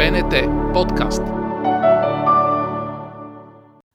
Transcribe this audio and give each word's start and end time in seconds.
БНТ 0.00 0.34
подкаст. 0.72 1.22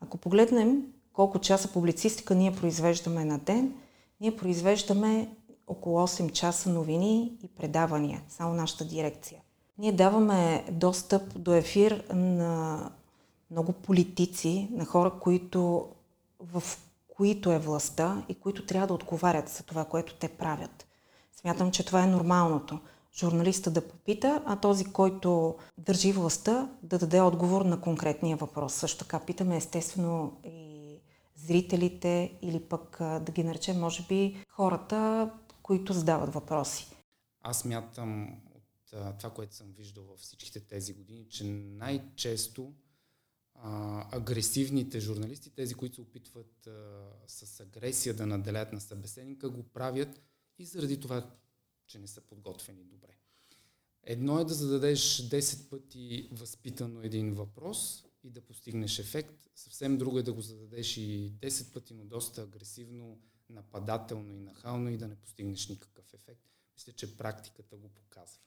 Ако 0.02 0.18
погледнем 0.18 0.84
колко 1.13 1.39
часа 1.39 1.74
публицистика 1.74 2.36
ние 2.36 2.55
произвеждаме 2.55 3.26
на 3.26 3.38
ден, 3.38 3.74
ние 4.21 4.36
произвеждаме 4.36 5.29
около 5.68 6.07
8 6.07 6.31
часа 6.31 6.70
новини 6.70 7.38
и 7.44 7.47
предавания, 7.47 8.21
само 8.29 8.54
нашата 8.54 8.86
дирекция. 8.86 9.41
Ние 9.78 9.91
даваме 9.91 10.66
достъп 10.71 11.39
до 11.39 11.54
ефир 11.54 12.04
на 12.14 12.80
много 13.52 13.74
политици, 13.74 14.68
на 14.72 14.86
хора, 14.86 15.12
които, 15.20 15.88
в 16.40 16.64
които 17.18 17.52
е 17.52 17.60
властта 17.60 18.24
и 18.30 18.36
които 18.36 18.66
трябва 18.66 18.88
да 18.88 18.94
отговарят 18.94 19.50
за 19.50 19.64
това, 19.64 19.86
което 19.86 20.16
те 20.16 20.28
правят. 20.28 20.86
Смятам, 21.42 21.72
че 21.72 21.86
това 21.86 22.04
е 22.04 22.08
нормалното. 22.08 22.80
Журналиста 23.18 23.71
да 23.71 23.88
попита, 23.88 24.43
а 24.45 24.59
този, 24.59 24.86
който 24.86 25.57
държи 25.77 26.11
властта, 26.11 26.71
да 26.84 26.99
даде 26.99 27.21
отговор 27.21 27.62
на 27.62 27.81
конкретния 27.81 28.38
въпрос. 28.38 28.73
Също 28.73 28.99
така 28.99 29.20
питаме 29.20 29.57
естествено 29.57 30.41
и 30.44 30.99
зрителите 31.35 32.38
или 32.41 32.59
пък 32.59 32.98
да 32.99 33.31
ги 33.31 33.43
наречем, 33.43 33.80
може 33.80 34.05
би, 34.09 34.45
хората, 34.49 35.31
които 35.62 35.93
задават 35.93 36.34
въпроси. 36.34 36.88
Аз 37.41 37.66
мятам 37.66 38.41
от 38.55 39.18
това, 39.20 39.29
което 39.29 39.55
съм 39.55 39.68
виждал 39.77 40.04
във 40.04 40.20
всичките 40.20 40.59
тези 40.59 40.93
години, 40.93 41.26
че 41.29 41.43
най-често 41.43 42.73
а, 43.55 44.18
агресивните 44.18 44.99
журналисти, 44.99 45.55
тези, 45.55 45.73
които 45.73 45.95
се 45.95 46.02
опитват 46.02 46.68
а, 46.68 46.71
с 47.27 47.59
агресия 47.59 48.13
да 48.13 48.26
наделят 48.26 48.73
на 48.73 48.82
събеседника, 48.82 49.49
го 49.49 49.63
правят 49.63 50.21
и 50.59 50.66
заради 50.66 50.99
това, 50.99 51.29
че 51.88 51.99
не 51.99 52.07
са 52.07 52.21
подготвени 52.21 52.84
добре. 52.84 53.17
Едно 54.03 54.39
е 54.39 54.45
да 54.45 54.53
зададеш 54.53 55.30
10 55.30 55.70
пъти 55.70 56.30
възпитано 56.31 57.02
един 57.02 57.34
въпрос 57.34 58.05
и 58.23 58.30
да 58.30 58.41
постигнеш 58.41 58.99
ефект. 58.99 59.49
Съвсем 59.55 59.98
друго 59.98 60.20
е 60.20 60.23
да 60.23 60.34
го 60.34 60.41
зададеш 60.41 60.98
и 60.98 61.34
10 61.41 61.73
пъти, 61.73 61.93
но 61.93 62.05
доста 62.05 62.41
агресивно, 62.41 63.20
нападателно 63.49 64.34
и 64.34 64.40
нахално 64.40 64.90
и 64.90 64.97
да 64.97 65.07
не 65.07 65.16
постигнеш 65.16 65.69
никакъв 65.69 66.13
ефект. 66.13 66.41
Мисля, 66.75 66.94
че 66.94 67.18
практиката 67.18 67.78
го 67.78 67.90
показва. 67.90 68.41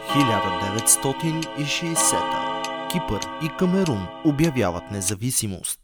1960 0.00 2.78
Кипър 2.92 3.20
и 3.44 3.48
Камерун 3.58 4.06
обявяват 4.24 4.90
независимост. 4.90 5.80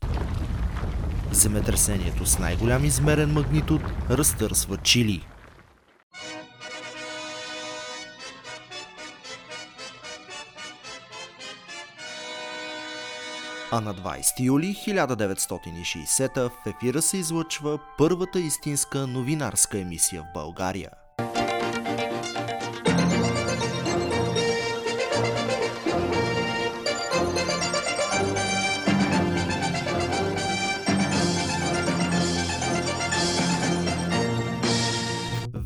Земетресението 1.33 2.27
с 2.27 2.39
най-голям 2.39 2.84
измерен 2.84 3.33
магнитуд 3.33 3.81
разтърсва 4.11 4.77
Чили– 4.77 5.27
а 13.73 13.81
на 13.81 13.95
20 13.95 14.41
юли 14.41 14.77
1960 14.87 16.48
в 16.48 16.67
ефира 16.67 17.03
се 17.03 17.17
излъчва 17.17 17.79
първата 17.98 18.41
истинска 18.41 19.07
новинарска 19.07 19.79
емисия 19.79 20.23
в 20.23 20.33
България– 20.34 20.91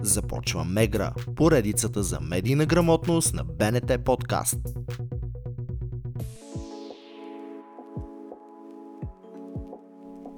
Започва 0.00 0.64
Мегра, 0.64 1.14
поредицата 1.36 2.02
за 2.02 2.20
медийна 2.20 2.66
грамотност 2.66 3.34
на 3.34 3.44
БНТ 3.44 4.04
подкаст. 4.04 4.58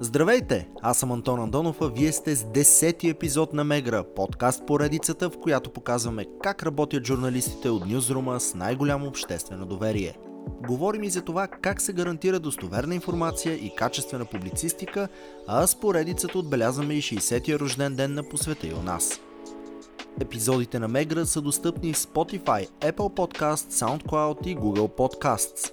Здравейте! 0.01 0.69
Аз 0.83 0.99
съм 0.99 1.13
Антон 1.13 1.41
Андонов, 1.41 1.81
а 1.81 1.89
вие 1.89 2.13
сте 2.13 2.37
с 2.37 2.45
10-ти 2.45 3.09
епизод 3.09 3.53
на 3.53 3.65
Мегра, 3.65 4.05
подкаст 4.17 4.67
поредицата, 4.67 5.31
в 5.31 5.41
която 5.43 5.73
показваме 5.73 6.27
как 6.43 6.63
работят 6.63 7.07
журналистите 7.07 7.71
от 7.71 7.87
Ньюзрума 7.87 8.41
с 8.41 8.55
най-голямо 8.55 9.07
обществено 9.07 9.67
доверие. 9.67 10.15
Говорим 10.67 11.03
и 11.03 11.11
за 11.11 11.23
това 11.23 11.49
как 11.49 11.81
се 11.81 11.93
гарантира 11.93 12.41
достоверна 12.41 12.95
информация 12.95 13.55
и 13.55 13.75
качествена 13.77 14.25
публицистика, 14.25 15.09
а 15.47 15.67
с 15.67 15.81
поредицата 15.81 16.39
отбелязваме 16.39 16.95
и 16.95 17.03
60-я 17.03 17.59
рожден 17.59 17.97
ден 17.97 18.15
на 18.15 18.23
посвета 18.23 18.67
и 18.67 18.75
у 18.75 18.83
нас– 18.83 19.21
Епизодите 20.21 20.79
на 20.79 20.89
Мегра 20.89 21.27
са 21.27 21.41
достъпни 21.41 21.93
в 21.93 21.97
Spotify, 21.97 22.69
Apple 22.81 22.93
Podcasts, 22.93 23.71
SoundCloud 23.71 24.47
и 24.47 24.57
Google 24.57 24.97
Podcasts. 24.97 25.73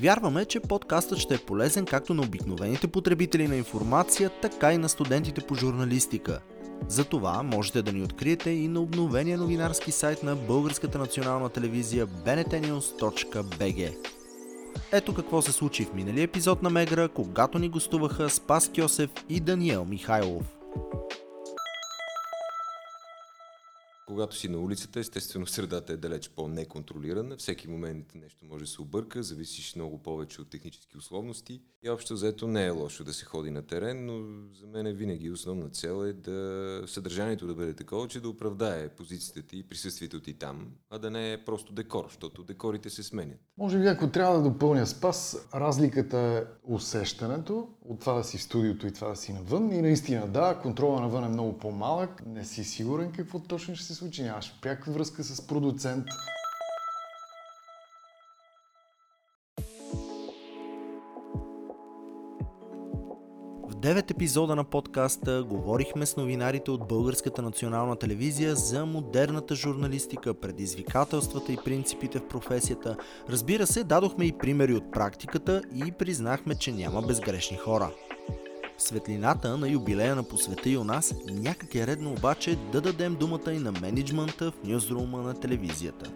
Вярваме, 0.00 0.44
че 0.44 0.60
подкастът 0.60 1.18
ще 1.18 1.34
е 1.34 1.38
полезен 1.38 1.84
както 1.84 2.14
на 2.14 2.22
обикновените 2.22 2.86
потребители 2.86 3.48
на 3.48 3.56
информация, 3.56 4.30
така 4.42 4.72
и 4.72 4.78
на 4.78 4.88
студентите 4.88 5.40
по 5.40 5.54
журналистика. 5.54 6.40
Затова 6.88 7.42
можете 7.42 7.82
да 7.82 7.92
ни 7.92 8.02
откриете 8.02 8.50
и 8.50 8.68
на 8.68 8.80
обновения 8.80 9.38
новинарски 9.38 9.92
сайт 9.92 10.22
на 10.22 10.36
Българската 10.36 10.98
национална 10.98 11.48
телевизия 11.48 12.06
bntnews.bg. 12.06 13.96
Ето 14.92 15.14
какво 15.14 15.42
се 15.42 15.52
случи 15.52 15.84
в 15.84 15.94
миналия 15.94 16.24
епизод 16.24 16.62
на 16.62 16.70
Мегра, 16.70 17.08
когато 17.08 17.58
ни 17.58 17.68
гостуваха 17.68 18.30
Спас 18.30 18.70
Кьосев 18.76 19.10
и 19.28 19.40
Даниел 19.40 19.84
Михайлов. 19.84 20.56
Когато 24.06 24.36
си 24.36 24.48
на 24.48 24.58
улицата, 24.58 25.00
естествено 25.00 25.46
средата 25.46 25.92
е 25.92 25.96
далеч 25.96 26.28
по-неконтролирана. 26.28 27.36
Всеки 27.36 27.68
момент 27.68 28.14
нещо 28.14 28.44
може 28.44 28.64
да 28.64 28.70
се 28.70 28.82
обърка, 28.82 29.22
зависиш 29.22 29.74
много 29.74 30.02
повече 30.02 30.40
от 30.40 30.50
технически 30.50 30.98
условности. 30.98 31.60
И 31.82 31.90
общо 31.90 32.14
взето 32.14 32.48
не 32.48 32.66
е 32.66 32.70
лошо 32.70 33.04
да 33.04 33.12
се 33.12 33.24
ходи 33.24 33.50
на 33.50 33.62
терен, 33.62 34.06
но 34.06 34.44
за 34.60 34.66
мен 34.66 34.96
винаги 34.96 35.30
основна 35.30 35.68
цел 35.68 36.06
е 36.06 36.12
да 36.12 36.82
съдържанието 36.86 37.46
да 37.46 37.54
бъде 37.54 37.74
такова, 37.74 38.08
че 38.08 38.20
да 38.20 38.28
оправдае 38.28 38.88
позицията 38.88 39.48
ти 39.48 39.58
и 39.58 39.62
присъствието 39.62 40.20
ти 40.20 40.34
там, 40.34 40.68
а 40.90 40.98
да 40.98 41.10
не 41.10 41.32
е 41.32 41.44
просто 41.44 41.72
декор, 41.72 42.04
защото 42.08 42.42
декорите 42.42 42.90
се 42.90 43.02
сменят. 43.02 43.38
Може 43.58 43.78
би 43.78 43.86
ако 43.86 44.10
трябва 44.10 44.36
да 44.36 44.50
допълня 44.50 44.86
спас, 44.86 45.48
разликата 45.54 46.18
е 46.18 46.44
усещането 46.64 47.68
от 47.84 48.00
това 48.00 48.12
да 48.12 48.24
си 48.24 48.38
в 48.38 48.42
студиото 48.42 48.86
и 48.86 48.92
това 48.92 49.08
да 49.08 49.16
си 49.16 49.32
навън. 49.32 49.72
И 49.72 49.82
наистина 49.82 50.28
да, 50.28 50.58
контрола 50.62 51.00
навън 51.00 51.24
е 51.24 51.28
много 51.28 51.58
по-малък, 51.58 52.22
не 52.26 52.44
си 52.44 52.64
сигурен 52.64 53.12
какво 53.12 53.38
точно 53.38 53.76
ще 53.76 53.86
се 53.86 53.94
случи, 53.96 54.22
нямаш 54.22 54.54
пряка 54.62 54.90
връзка 54.90 55.24
с 55.24 55.46
продуцент. 55.46 56.06
9 63.86 64.10
епизода 64.10 64.56
на 64.56 64.64
подкаста 64.64 65.44
говорихме 65.48 66.06
с 66.06 66.16
новинарите 66.16 66.70
от 66.70 66.88
Българската 66.88 67.42
национална 67.42 67.96
телевизия 67.96 68.54
за 68.54 68.86
модерната 68.86 69.54
журналистика, 69.54 70.34
предизвикателствата 70.34 71.52
и 71.52 71.58
принципите 71.64 72.18
в 72.18 72.28
професията. 72.28 72.96
Разбира 73.28 73.66
се, 73.66 73.84
дадохме 73.84 74.24
и 74.24 74.32
примери 74.32 74.74
от 74.74 74.92
практиката 74.92 75.62
и 75.74 75.92
признахме, 75.92 76.54
че 76.54 76.72
няма 76.72 77.02
безгрешни 77.02 77.56
хора. 77.56 77.90
Светлината 78.78 79.56
на 79.56 79.68
юбилея 79.68 80.16
на 80.16 80.22
посвета 80.22 80.70
и 80.70 80.76
у 80.76 80.84
нас, 80.84 81.14
някак 81.30 81.74
е 81.74 81.86
редно 81.86 82.12
обаче 82.12 82.58
да 82.72 82.80
дадем 82.80 83.16
думата 83.16 83.52
и 83.52 83.58
на 83.58 83.72
менеджмента 83.72 84.50
в 84.50 84.64
нюзрума 84.64 85.18
на 85.18 85.34
телевизията. 85.34 86.10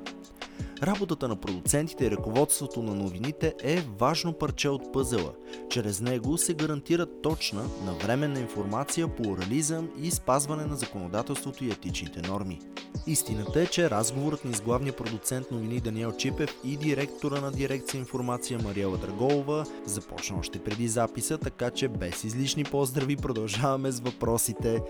Работата 0.82 1.28
на 1.28 1.36
продуцентите 1.36 2.04
и 2.04 2.10
ръководството 2.10 2.82
на 2.82 2.94
новините 2.94 3.54
е 3.62 3.82
важно 3.98 4.32
парче 4.32 4.68
от 4.68 4.92
пъзела. 4.92 5.32
Чрез 5.70 6.00
него 6.00 6.38
се 6.38 6.54
гарантира 6.54 7.06
точна, 7.22 7.62
навременна 7.84 8.40
информация, 8.40 9.08
плурализъм 9.08 9.90
и 10.02 10.10
спазване 10.10 10.64
на 10.64 10.76
законодателството 10.76 11.64
и 11.64 11.70
етичните 11.70 12.28
норми. 12.28 12.58
Истината 13.06 13.60
е, 13.60 13.66
че 13.66 13.90
разговорът 13.90 14.44
ни 14.44 14.54
с 14.54 14.60
главния 14.60 14.96
продуцент 14.96 15.50
новини 15.50 15.80
Даниел 15.80 16.12
Чипев 16.12 16.56
и 16.64 16.76
директора 16.76 17.40
на 17.40 17.52
дирекция 17.52 17.98
информация 17.98 18.58
Мариела 18.64 18.98
Драголова 18.98 19.66
започна 19.84 20.38
още 20.38 20.58
преди 20.58 20.88
записа, 20.88 21.38
така 21.38 21.70
че 21.70 21.88
без 21.88 22.24
излишни 22.24 22.64
поздрави 22.64 23.16
продължаваме 23.16 23.90
с 23.90 24.00
въпросите. 24.00 24.80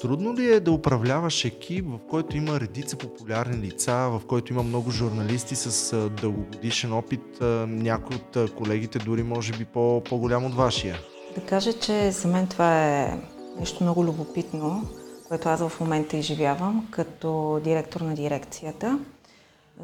Трудно 0.00 0.34
ли 0.34 0.52
е 0.52 0.60
да 0.60 0.72
управляваш 0.72 1.44
екип, 1.44 1.86
в 1.86 1.98
който 2.10 2.36
има 2.36 2.60
редица 2.60 2.96
популярни 2.96 3.56
лица, 3.56 3.92
в 3.92 4.22
който 4.26 4.52
има 4.52 4.62
много 4.62 4.90
журналисти 4.90 5.56
с 5.56 5.96
дългогодишен 6.20 6.92
опит, 6.92 7.38
някои 7.68 8.16
от 8.16 8.54
колегите 8.54 8.98
дори 8.98 9.22
може 9.22 9.52
би 9.52 9.64
по- 9.64 10.02
по-голям 10.04 10.44
от 10.44 10.54
вашия? 10.54 10.96
Да 11.34 11.40
кажа, 11.40 11.72
че 11.72 12.10
за 12.10 12.28
мен 12.28 12.46
това 12.46 12.86
е 12.86 13.18
нещо 13.60 13.84
много 13.84 14.04
любопитно, 14.04 14.88
което 15.28 15.48
аз 15.48 15.68
в 15.68 15.80
момента 15.80 16.16
изживявам 16.16 16.88
като 16.90 17.60
директор 17.64 18.00
на 18.00 18.14
дирекцията, 18.14 18.98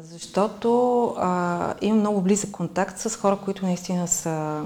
защото 0.01 1.03
а, 1.17 1.73
имам 1.81 1.99
много 1.99 2.21
близък 2.21 2.51
контакт 2.51 2.99
с 2.99 3.15
хора, 3.15 3.37
които 3.45 3.65
наистина 3.65 4.07
са 4.07 4.63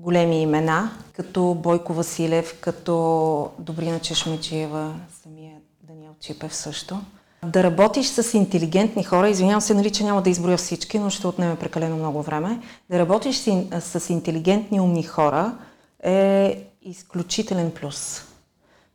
големи 0.00 0.42
имена, 0.42 0.90
като 1.12 1.54
Бойко 1.54 1.92
Василев, 1.92 2.60
като 2.60 3.50
Добрина 3.58 3.98
Чешмеджиева, 3.98 4.94
самия 5.22 5.56
Даниел 5.82 6.12
Чипев 6.20 6.54
също. 6.54 7.00
Да 7.44 7.62
работиш 7.62 8.06
с 8.06 8.34
интелигентни 8.34 9.04
хора, 9.04 9.28
извинявам 9.28 9.60
се, 9.60 9.74
нали, 9.74 9.90
че 9.90 10.04
няма 10.04 10.22
да 10.22 10.30
изброя 10.30 10.56
всички, 10.56 10.98
но 10.98 11.10
ще 11.10 11.26
отнеме 11.26 11.56
прекалено 11.56 11.96
много 11.96 12.22
време. 12.22 12.60
Да 12.90 12.98
работиш 12.98 13.36
с, 13.36 13.98
с 13.98 14.10
интелигентни, 14.10 14.80
умни 14.80 15.02
хора 15.02 15.54
е 16.02 16.62
изключителен 16.82 17.70
плюс. 17.70 18.24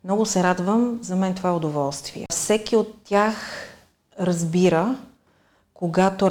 Много 0.04 0.26
се 0.26 0.42
радвам, 0.42 0.98
за 1.02 1.16
мен 1.16 1.34
това 1.34 1.50
е 1.50 1.52
удоволствие. 1.52 2.26
Всеки 2.30 2.76
от 2.76 2.94
тях 3.04 3.36
разбира, 4.20 4.96
когато 5.74 6.26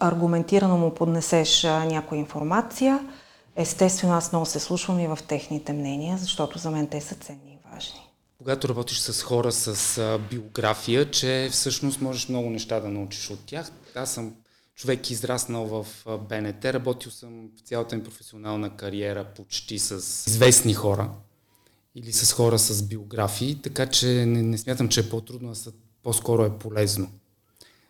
аргументирано 0.00 0.78
му 0.78 0.94
поднесеш 0.94 1.62
някоя 1.64 2.18
информация, 2.18 3.00
естествено 3.56 4.14
аз 4.14 4.32
много 4.32 4.46
се 4.46 4.60
слушвам 4.60 5.00
и 5.00 5.06
в 5.06 5.18
техните 5.28 5.72
мнения, 5.72 6.18
защото 6.18 6.58
за 6.58 6.70
мен 6.70 6.86
те 6.86 7.00
са 7.00 7.14
ценни 7.14 7.52
и 7.52 7.70
важни. 7.72 8.00
Когато 8.38 8.68
работиш 8.68 8.98
с 8.98 9.22
хора 9.22 9.52
с 9.52 10.18
биография, 10.30 11.10
че 11.10 11.48
всъщност 11.52 12.00
можеш 12.00 12.28
много 12.28 12.50
неща 12.50 12.80
да 12.80 12.88
научиш 12.88 13.30
от 13.30 13.46
тях. 13.46 13.72
Аз 13.94 14.12
съм 14.12 14.34
човек 14.74 15.10
израснал 15.10 15.64
в 15.66 15.86
БНТ, 16.18 16.64
работил 16.64 17.10
съм 17.10 17.48
в 17.56 17.68
цялата 17.68 17.96
ми 17.96 18.04
професионална 18.04 18.76
кариера 18.76 19.24
почти 19.36 19.78
с 19.78 19.92
известни 20.26 20.74
хора 20.74 21.10
или 21.94 22.12
с 22.12 22.32
хора 22.32 22.58
с 22.58 22.82
биографии, 22.82 23.62
така 23.62 23.86
че 23.86 24.06
не, 24.06 24.42
не 24.42 24.58
смятам, 24.58 24.88
че 24.88 25.00
е 25.00 25.08
по-трудно, 25.08 25.50
а 25.50 25.70
по-скоро 26.02 26.44
е 26.44 26.58
полезно. 26.58 27.10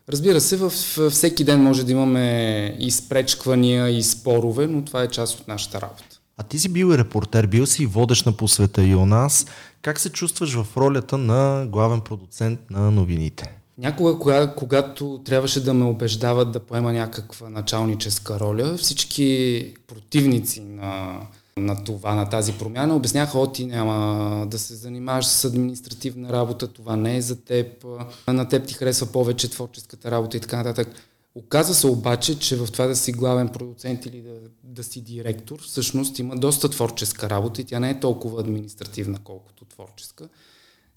Разбира 0.09 0.41
се, 0.41 0.57
във 0.57 0.73
всеки 1.09 1.43
ден 1.43 1.63
може 1.63 1.85
да 1.85 1.91
имаме 1.91 2.77
и 2.79 2.91
спречквания, 2.91 3.89
и 3.89 4.03
спорове, 4.03 4.67
но 4.67 4.85
това 4.85 5.03
е 5.03 5.07
част 5.07 5.39
от 5.39 5.47
нашата 5.47 5.81
работа. 5.81 6.19
А 6.37 6.43
ти 6.43 6.59
си 6.59 6.69
бил 6.69 6.93
и 6.93 6.97
репортер, 6.97 7.47
бил 7.47 7.65
си 7.65 7.83
и 7.83 7.85
водещ 7.85 8.25
на 8.25 8.31
посвета 8.31 8.83
и 8.83 8.95
у 8.95 9.05
нас. 9.05 9.45
Как 9.81 9.99
се 9.99 10.09
чувстваш 10.09 10.53
в 10.53 10.77
ролята 10.77 11.17
на 11.17 11.65
главен 11.69 12.01
продуцент 12.01 12.59
на 12.69 12.91
новините? 12.91 13.57
Някога, 13.77 14.19
кога, 14.19 14.53
когато 14.57 15.21
трябваше 15.25 15.63
да 15.63 15.73
ме 15.73 15.85
убеждават 15.85 16.51
да 16.51 16.59
поема 16.59 16.93
някаква 16.93 17.49
началническа 17.49 18.39
роля, 18.39 18.77
всички 18.77 19.73
противници 19.87 20.61
на 20.61 21.19
на 21.57 21.83
това, 21.83 22.15
на 22.15 22.29
тази 22.29 22.53
промяна. 22.53 22.95
Обясняха, 22.95 23.39
о, 23.39 23.47
ти 23.47 23.65
няма 23.65 24.47
да 24.47 24.59
се 24.59 24.75
занимаваш 24.75 25.25
с 25.25 25.45
административна 25.45 26.33
работа, 26.33 26.67
това 26.67 26.95
не 26.95 27.17
е 27.17 27.21
за 27.21 27.43
теб, 27.43 27.85
на 28.27 28.47
теб 28.47 28.67
ти 28.67 28.73
харесва 28.73 29.05
повече 29.05 29.49
творческата 29.49 30.11
работа 30.11 30.37
и 30.37 30.39
така 30.39 30.57
нататък. 30.57 30.87
Оказва 31.35 31.73
се 31.73 31.87
обаче, 31.87 32.39
че 32.39 32.55
в 32.55 32.71
това 32.71 32.87
да 32.87 32.95
си 32.95 33.11
главен 33.11 33.49
продуцент 33.49 34.05
или 34.05 34.21
да, 34.21 34.33
да 34.63 34.83
си 34.83 35.01
директор, 35.01 35.61
всъщност 35.61 36.19
има 36.19 36.35
доста 36.35 36.69
творческа 36.69 37.29
работа 37.29 37.61
и 37.61 37.63
тя 37.63 37.79
не 37.79 37.89
е 37.89 37.99
толкова 37.99 38.41
административна, 38.41 39.19
колкото 39.23 39.65
творческа. 39.65 40.29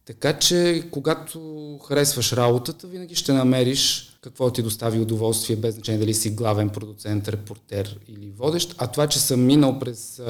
Така 0.06 0.38
че, 0.38 0.82
когато 0.90 1.40
харесваш 1.88 2.32
работата, 2.32 2.86
винаги 2.86 3.14
ще 3.14 3.32
намериш 3.32 4.12
какво 4.20 4.50
ти 4.50 4.62
достави 4.62 5.00
удоволствие, 5.00 5.56
без 5.56 5.74
значение 5.74 6.00
дали 6.00 6.14
си 6.14 6.30
главен 6.30 6.68
продуцент, 6.68 7.28
репортер 7.28 7.98
или 8.08 8.30
водещ. 8.30 8.74
А 8.78 8.86
това, 8.86 9.06
че 9.06 9.18
съм 9.18 9.44
минал 9.44 9.78
през 9.78 10.22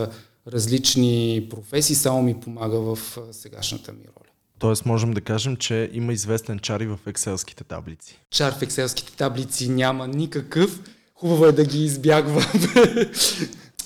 различни 0.48 1.46
професии, 1.50 1.96
само 1.96 2.22
ми 2.22 2.40
помага 2.40 2.80
в 2.80 2.98
сегашната 3.32 3.92
ми 3.92 4.04
роля. 4.04 4.30
Тоест 4.58 4.86
можем 4.86 5.12
да 5.12 5.20
кажем, 5.20 5.56
че 5.56 5.90
има 5.92 6.12
известен 6.12 6.58
чар 6.58 6.80
и 6.80 6.86
в 6.86 6.98
екселските 7.06 7.64
таблици. 7.64 8.20
Чар 8.30 8.58
в 8.58 8.62
екселските 8.62 9.12
таблици 9.12 9.68
няма 9.68 10.08
никакъв. 10.08 10.80
Хубаво 11.14 11.46
е 11.46 11.52
да 11.52 11.64
ги 11.64 11.84
избягваме. 11.84 12.46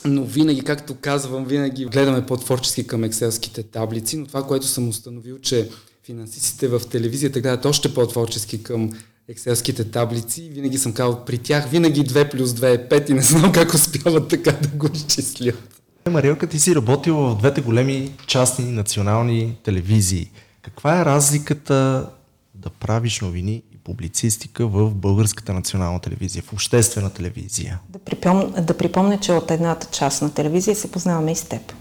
но 0.04 0.24
винаги, 0.24 0.62
както 0.62 0.94
казвам, 0.94 1.44
винаги 1.44 1.84
гледаме 1.84 2.26
по-творчески 2.26 2.86
към 2.86 3.04
екселските 3.04 3.62
таблици, 3.62 4.16
но 4.16 4.26
това, 4.26 4.46
което 4.46 4.66
съм 4.66 4.88
установил, 4.88 5.38
че 5.38 5.68
финансистите 6.04 6.68
в 6.68 6.80
телевизията 6.90 7.40
гледат 7.40 7.64
още 7.64 7.94
по-творчески 7.94 8.62
към 8.62 8.90
екселските 9.28 9.90
таблици. 9.90 10.50
Винаги 10.52 10.78
съм 10.78 10.92
казал, 10.92 11.24
при 11.24 11.38
тях 11.38 11.70
винаги 11.70 12.04
2 12.04 12.30
плюс 12.30 12.50
2 12.50 12.74
е 12.74 12.88
5 12.88 13.10
и 13.10 13.14
не 13.14 13.22
знам 13.22 13.52
как 13.52 13.74
успяват 13.74 14.28
така 14.28 14.52
да 14.52 14.68
го 14.68 14.88
изчислят. 14.94 15.82
Мариелка, 16.10 16.46
ти 16.46 16.58
си 16.58 16.74
работил 16.74 17.16
в 17.16 17.38
двете 17.38 17.60
големи 17.60 18.12
частни 18.26 18.64
национални 18.64 19.58
телевизии. 19.62 20.30
Каква 20.62 21.00
е 21.00 21.04
разликата 21.04 22.10
да 22.54 22.70
правиш 22.70 23.20
новини 23.20 23.62
публицистика 23.90 24.66
в 24.66 24.94
Българската 24.94 25.52
национална 25.52 26.00
телевизия, 26.00 26.42
в 26.42 26.52
обществена 26.52 27.10
телевизия? 27.10 27.78
Да, 27.88 27.98
припом... 27.98 28.52
да 28.60 28.76
припомня, 28.76 29.18
че 29.20 29.32
от 29.32 29.50
едната 29.50 29.86
част 29.86 30.22
на 30.22 30.34
телевизия 30.34 30.76
се 30.76 30.90
познаваме 30.90 31.32
и 31.32 31.36
с 31.36 31.42
теб. 31.42 31.72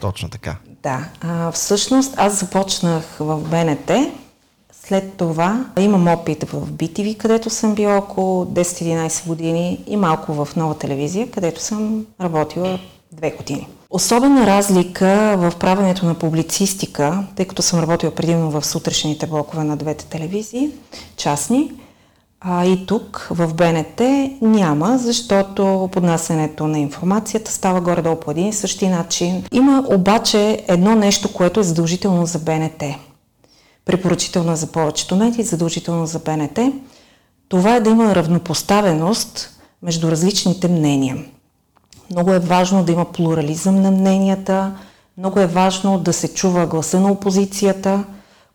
Точно 0.00 0.28
така. 0.28 0.56
Да. 0.82 1.08
А, 1.20 1.52
всъщност 1.52 2.14
аз 2.16 2.40
започнах 2.40 3.16
в 3.20 3.40
БНТ 3.40 3.90
след 4.72 5.14
това 5.16 5.66
имам 5.80 6.08
опит 6.08 6.44
в 6.44 6.70
BTV, 6.70 7.16
където 7.16 7.50
съм 7.50 7.74
била 7.74 7.96
около 7.96 8.44
10-11 8.44 9.26
години 9.26 9.84
и 9.86 9.96
малко 9.96 10.44
в 10.44 10.56
нова 10.56 10.78
телевизия, 10.78 11.30
където 11.30 11.62
съм 11.62 12.06
работила 12.20 12.78
две 13.12 13.30
години. 13.30 13.68
Особена 13.90 14.46
разлика 14.46 15.34
в 15.38 15.52
правенето 15.58 16.06
на 16.06 16.14
публицистика, 16.14 17.24
тъй 17.36 17.46
като 17.46 17.62
съм 17.62 17.80
работила 17.80 18.14
предимно 18.14 18.50
в 18.50 18.66
сутрешните 18.66 19.26
блокове 19.26 19.64
на 19.64 19.76
двете 19.76 20.04
телевизии, 20.04 20.70
частни, 21.16 21.72
а 22.40 22.64
и 22.66 22.86
тук 22.86 23.28
в 23.30 23.54
БНТ 23.54 24.00
няма, 24.42 24.98
защото 24.98 25.88
поднасянето 25.92 26.66
на 26.66 26.78
информацията 26.78 27.52
става 27.52 27.80
горе-долу 27.80 28.16
по 28.16 28.30
един 28.30 28.48
и 28.48 28.52
същи 28.52 28.88
начин. 28.88 29.44
Има 29.52 29.84
обаче 29.90 30.64
едно 30.68 30.94
нещо, 30.94 31.32
което 31.32 31.60
е 31.60 31.62
задължително 31.62 32.26
за 32.26 32.38
БНТ– 32.38 32.82
препоръчителна 33.84 34.56
за 34.56 34.66
повечето 34.66 35.16
медии, 35.16 35.44
задължително 35.44 36.06
за 36.06 36.18
БНТ, 36.18 36.58
това 37.48 37.76
е 37.76 37.80
да 37.80 37.90
има 37.90 38.14
равнопоставеност 38.14 39.60
между 39.82 40.10
различните 40.10 40.68
мнения. 40.68 41.24
Много 42.10 42.32
е 42.32 42.38
важно 42.38 42.84
да 42.84 42.92
има 42.92 43.04
плурализъм 43.04 43.82
на 43.82 43.90
мненията, 43.90 44.72
много 45.18 45.40
е 45.40 45.46
важно 45.46 45.98
да 45.98 46.12
се 46.12 46.34
чува 46.34 46.66
гласа 46.66 47.00
на 47.00 47.12
опозицията, 47.12 48.04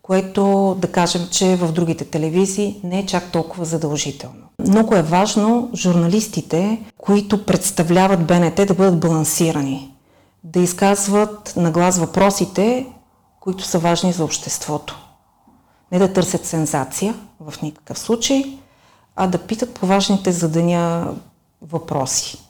което 0.01 0.75
да 0.79 0.91
кажем, 0.91 1.27
че 1.31 1.55
в 1.55 1.71
другите 1.71 2.05
телевизии 2.05 2.79
не 2.83 2.99
е 2.99 3.05
чак 3.05 3.31
толкова 3.31 3.65
задължително. 3.65 4.43
Много 4.59 4.95
е 4.95 5.01
важно 5.01 5.69
журналистите, 5.75 6.81
които 6.97 7.45
представляват 7.45 8.25
БНТ, 8.25 8.55
да 8.55 8.73
бъдат 8.73 8.99
балансирани, 8.99 9.93
да 10.43 10.59
изказват 10.59 11.53
на 11.57 11.71
глас 11.71 11.97
въпросите, 11.97 12.85
които 13.39 13.63
са 13.63 13.79
важни 13.79 14.13
за 14.13 14.23
обществото. 14.23 14.99
Не 15.91 15.99
да 15.99 16.13
търсят 16.13 16.45
сензация 16.45 17.15
в 17.39 17.61
никакъв 17.61 17.99
случай, 17.99 18.57
а 19.15 19.27
да 19.27 19.37
питат 19.37 19.73
по 19.73 19.85
важните 19.85 20.31
за 20.31 20.49
деня 20.49 21.07
въпроси. 21.61 22.42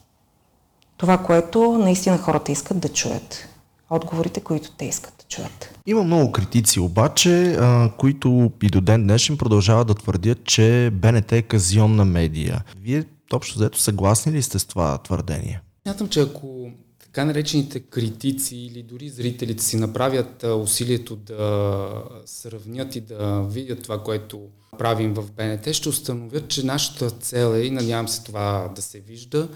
Това, 0.96 1.18
което 1.18 1.78
наистина 1.78 2.18
хората 2.18 2.52
искат 2.52 2.78
да 2.78 2.88
чуят. 2.88 3.48
Отговорите, 3.90 4.40
които 4.40 4.70
те 4.70 4.84
искат 4.84 5.14
да 5.18 5.24
чуят. 5.28 5.78
Има 5.86 6.02
много 6.02 6.32
критици 6.32 6.80
обаче, 6.80 7.56
а, 7.60 7.90
които 7.98 8.52
и 8.62 8.68
до 8.68 8.80
ден 8.80 9.02
днешен 9.02 9.36
продължават 9.36 9.86
да 9.86 9.94
твърдят, 9.94 10.44
че 10.44 10.90
БНТ 10.92 11.32
е 11.32 11.42
казионна 11.42 12.04
медия. 12.04 12.64
Вие 12.80 13.04
общо 13.32 13.58
взето 13.58 13.80
съгласни 13.80 14.32
ли 14.32 14.42
сте 14.42 14.58
с 14.58 14.64
това 14.64 14.98
твърдение? 14.98 15.60
Смятам, 15.82 16.08
че 16.08 16.20
ако 16.20 16.70
така 16.98 17.24
наречените 17.24 17.80
критици 17.80 18.56
или 18.56 18.82
дори 18.82 19.08
зрителите 19.08 19.64
си 19.64 19.76
направят 19.76 20.42
усилието 20.42 21.16
да 21.16 21.88
сравнят 22.26 22.96
и 22.96 23.00
да 23.00 23.42
видят 23.42 23.82
това, 23.82 24.02
което 24.02 24.40
правим 24.78 25.14
в 25.14 25.32
БНТ, 25.32 25.74
ще 25.74 25.88
установят, 25.88 26.48
че 26.48 26.66
нашата 26.66 27.10
цел 27.10 27.54
е, 27.54 27.60
и 27.60 27.70
надявам 27.70 28.08
се 28.08 28.24
това 28.24 28.72
да 28.76 28.82
се 28.82 29.00
вижда, 29.00 29.48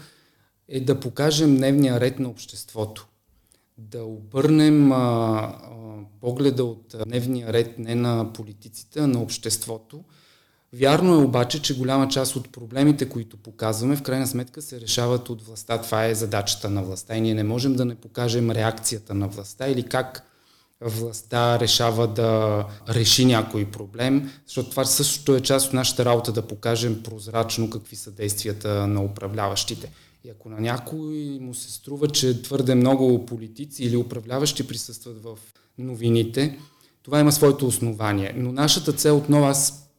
е 0.69 0.79
да 0.79 0.99
покажем 0.99 1.57
дневния 1.57 1.99
ред 1.99 2.19
на 2.19 2.29
обществото. 2.29 3.07
Да 3.77 4.03
обърнем 4.03 4.91
а, 4.91 4.95
а, 4.95 5.57
погледа 6.21 6.63
от 6.63 6.95
дневния 7.07 7.53
ред 7.53 7.79
не 7.79 7.95
на 7.95 8.33
политиците, 8.33 8.99
а 8.99 9.07
на 9.07 9.21
обществото– 9.21 10.03
Вярно 10.73 11.13
е 11.13 11.23
обаче, 11.23 11.61
че 11.61 11.77
голяма 11.77 12.07
част 12.07 12.35
от 12.35 12.51
проблемите, 12.51 13.09
които 13.09 13.37
показваме, 13.37 13.95
в 13.95 14.01
крайна 14.01 14.27
сметка 14.27 14.61
се 14.61 14.81
решават 14.81 15.29
от 15.29 15.41
властта. 15.41 15.81
Това 15.81 16.05
е 16.05 16.15
задачата 16.15 16.69
на 16.69 16.83
властта 16.83 17.15
и 17.15 17.21
ние 17.21 17.33
не 17.33 17.43
можем 17.43 17.75
да 17.75 17.85
не 17.85 17.95
покажем 17.95 18.51
реакцията 18.51 19.13
на 19.13 19.27
властта 19.27 19.67
или 19.67 19.83
как 19.83 20.25
властта 20.81 21.59
решава 21.59 22.07
да 22.07 22.65
реши 22.89 23.25
някой 23.25 23.65
проблем, 23.65 24.31
защото 24.47 24.69
това 24.69 24.85
също 24.85 25.35
е 25.35 25.41
част 25.41 25.67
от 25.67 25.73
нашата 25.73 26.05
работа 26.05 26.31
да 26.31 26.47
покажем 26.47 27.03
прозрачно 27.03 27.69
какви 27.69 27.95
са 27.95 28.11
действията 28.11 28.87
на 28.87 29.03
управляващите. 29.03 29.91
И 30.23 30.29
ако 30.29 30.49
на 30.49 30.59
някой 30.59 31.37
му 31.41 31.53
се 31.53 31.71
струва, 31.71 32.07
че 32.07 32.41
твърде 32.41 32.75
много 32.75 33.25
политици 33.25 33.83
или 33.83 33.97
управляващи 33.97 34.67
присъстват 34.67 35.23
в 35.23 35.37
новините, 35.77 36.59
това 37.03 37.19
има 37.19 37.31
своето 37.31 37.67
основание. 37.67 38.33
Но 38.37 38.51
нашата 38.51 38.93
цел 38.93 39.17
отново 39.17 39.45
аз 39.45 39.89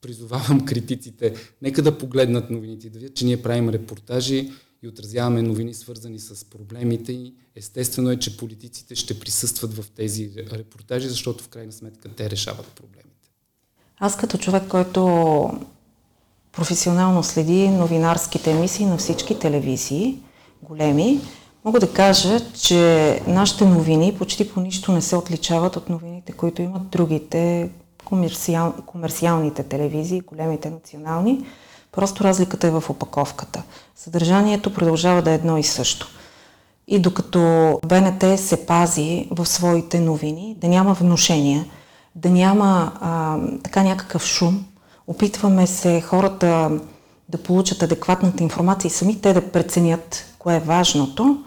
призовавам 0.00 0.64
критиците, 0.66 1.34
нека 1.62 1.82
да 1.82 1.98
погледнат 1.98 2.50
новините, 2.50 2.90
да 2.90 2.98
видят, 2.98 3.16
че 3.16 3.24
ние 3.24 3.42
правим 3.42 3.68
репортажи 3.68 4.50
и 4.82 4.88
отразяваме 4.88 5.42
новини, 5.42 5.74
свързани 5.74 6.18
с 6.18 6.44
проблемите 6.44 7.12
и 7.12 7.34
естествено 7.54 8.10
е, 8.10 8.18
че 8.18 8.36
политиците 8.36 8.94
ще 8.94 9.20
присъстват 9.20 9.74
в 9.74 9.90
тези 9.90 10.32
репортажи, 10.52 11.08
защото 11.08 11.44
в 11.44 11.48
крайна 11.48 11.72
сметка 11.72 12.08
те 12.08 12.30
решават 12.30 12.66
проблемите. 12.66 13.30
Аз 13.98 14.16
като 14.16 14.38
човек, 14.38 14.68
който 14.68 15.50
професионално 16.52 17.22
следи 17.22 17.68
новинарските 17.68 18.50
емисии 18.50 18.86
на 18.86 18.96
всички 18.96 19.38
телевизии, 19.38 20.18
големи, 20.62 21.20
мога 21.64 21.80
да 21.80 21.92
кажа, 21.92 22.52
че 22.52 23.20
нашите 23.26 23.64
новини 23.64 24.14
почти 24.18 24.52
по 24.52 24.60
нищо 24.60 24.92
не 24.92 25.02
се 25.02 25.16
отличават 25.16 25.76
от 25.76 25.88
новините, 25.88 26.32
които 26.32 26.62
имат 26.62 26.88
другите 26.88 27.70
комерциал, 28.04 28.74
комерциалните 28.86 29.62
телевизии, 29.62 30.20
големите 30.20 30.70
национални. 30.70 31.44
Просто 31.92 32.24
разликата 32.24 32.66
е 32.66 32.70
в 32.70 32.84
опаковката. 32.90 33.62
Съдържанието 33.96 34.74
продължава 34.74 35.22
да 35.22 35.30
е 35.30 35.34
едно 35.34 35.58
и 35.58 35.62
също. 35.62 36.08
И 36.88 36.98
докато 36.98 37.80
БНТ 37.86 38.24
се 38.40 38.66
пази 38.66 39.28
в 39.30 39.46
своите 39.46 40.00
новини, 40.00 40.56
да 40.58 40.68
няма 40.68 40.94
вношения, 40.94 41.64
да 42.14 42.30
няма 42.30 42.92
а, 43.00 43.38
така 43.62 43.82
някакъв 43.82 44.26
шум, 44.26 44.64
опитваме 45.06 45.66
се 45.66 46.00
хората 46.00 46.80
да 47.28 47.38
получат 47.38 47.82
адекватната 47.82 48.42
информация 48.42 48.88
и 48.88 48.92
сами 48.92 49.20
те 49.20 49.32
да 49.32 49.50
преценят 49.50 50.24
кое 50.38 50.56
е 50.56 50.60
важното, 50.60 51.38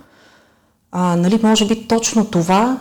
а, 0.91 1.15
нали, 1.15 1.39
може 1.43 1.67
би 1.67 1.87
точно 1.87 2.25
това 2.25 2.79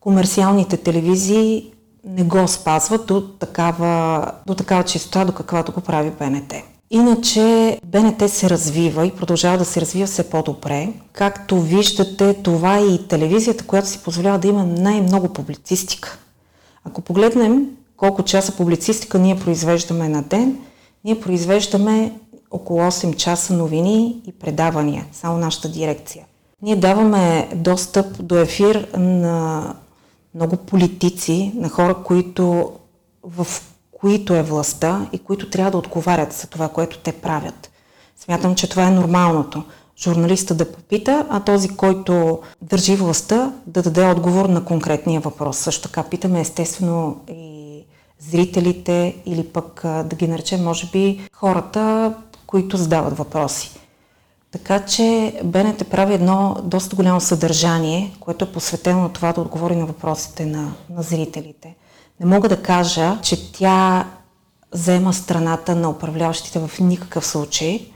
комерциалните 0.00 0.76
телевизии 0.76 1.72
не 2.04 2.22
го 2.22 2.48
спазват 2.48 3.06
до 3.06 3.28
такава, 3.28 4.26
до 4.46 4.54
такава 4.54 4.84
чистота, 4.84 5.24
до 5.24 5.32
каквато 5.32 5.72
го 5.72 5.80
прави 5.80 6.10
БНТ. 6.10 6.54
Иначе 6.90 7.78
БНТ 7.84 8.30
се 8.30 8.50
развива 8.50 9.06
и 9.06 9.10
продължава 9.10 9.58
да 9.58 9.64
се 9.64 9.80
развива 9.80 10.06
все 10.06 10.30
по-добре. 10.30 10.92
Както 11.12 11.60
виждате, 11.60 12.34
това 12.34 12.78
е 12.78 12.86
и 12.86 13.08
телевизията, 13.08 13.66
която 13.66 13.88
си 13.88 14.02
позволява 14.02 14.38
да 14.38 14.48
има 14.48 14.64
най-много 14.64 15.28
публицистика. 15.28 16.18
Ако 16.84 17.00
погледнем 17.00 17.66
колко 18.02 18.22
часа 18.22 18.56
публицистика 18.56 19.18
ние 19.18 19.38
произвеждаме 19.38 20.08
на 20.08 20.22
ден, 20.22 20.58
ние 21.04 21.20
произвеждаме 21.20 22.12
около 22.50 22.80
8 22.80 23.16
часа 23.16 23.54
новини 23.54 24.22
и 24.26 24.32
предавания, 24.32 25.06
само 25.12 25.38
нашата 25.38 25.68
дирекция. 25.68 26.24
Ние 26.62 26.76
даваме 26.76 27.48
достъп 27.54 28.24
до 28.26 28.38
ефир 28.38 28.88
на 28.96 29.74
много 30.34 30.56
политици, 30.56 31.52
на 31.54 31.68
хора, 31.68 31.94
които, 31.94 32.72
в 33.22 33.46
които 34.00 34.34
е 34.34 34.42
властта 34.42 35.08
и 35.12 35.18
които 35.18 35.50
трябва 35.50 35.70
да 35.70 35.78
отговарят 35.78 36.32
за 36.32 36.46
това, 36.46 36.68
което 36.68 36.98
те 36.98 37.12
правят. 37.12 37.70
Смятам, 38.24 38.54
че 38.54 38.68
това 38.68 38.86
е 38.86 38.90
нормалното. 38.90 39.62
Журналиста 39.98 40.54
да 40.54 40.72
попита, 40.72 41.26
а 41.30 41.40
този, 41.40 41.68
който 41.68 42.38
държи 42.62 42.96
властта, 42.96 43.52
да 43.66 43.82
даде 43.82 44.04
отговор 44.04 44.46
на 44.46 44.64
конкретния 44.64 45.20
въпрос. 45.20 45.58
Също 45.58 45.88
така 45.88 46.02
питаме 46.02 46.40
естествено 46.40 47.16
и 47.28 47.51
зрителите 48.30 49.16
или 49.26 49.44
пък 49.44 49.80
да 49.84 50.16
ги 50.16 50.28
наречем, 50.28 50.64
може 50.64 50.86
би, 50.86 51.28
хората, 51.32 52.14
които 52.46 52.76
задават 52.76 53.18
въпроси. 53.18 53.70
Така 54.52 54.84
че 54.84 55.34
БНТ 55.44 55.90
прави 55.90 56.14
едно 56.14 56.56
доста 56.64 56.96
голямо 56.96 57.20
съдържание, 57.20 58.16
което 58.20 58.44
е 58.44 58.52
посветено 58.52 59.02
на 59.02 59.12
това 59.12 59.32
да 59.32 59.40
отговори 59.40 59.76
на 59.76 59.86
въпросите 59.86 60.46
на, 60.46 60.72
на 60.90 61.02
зрителите. 61.02 61.74
Не 62.20 62.26
мога 62.26 62.48
да 62.48 62.62
кажа, 62.62 63.18
че 63.22 63.52
тя 63.52 64.08
взема 64.72 65.12
страната 65.12 65.76
на 65.76 65.90
управляващите 65.90 66.58
в 66.58 66.80
никакъв 66.80 67.26
случай, 67.26 67.86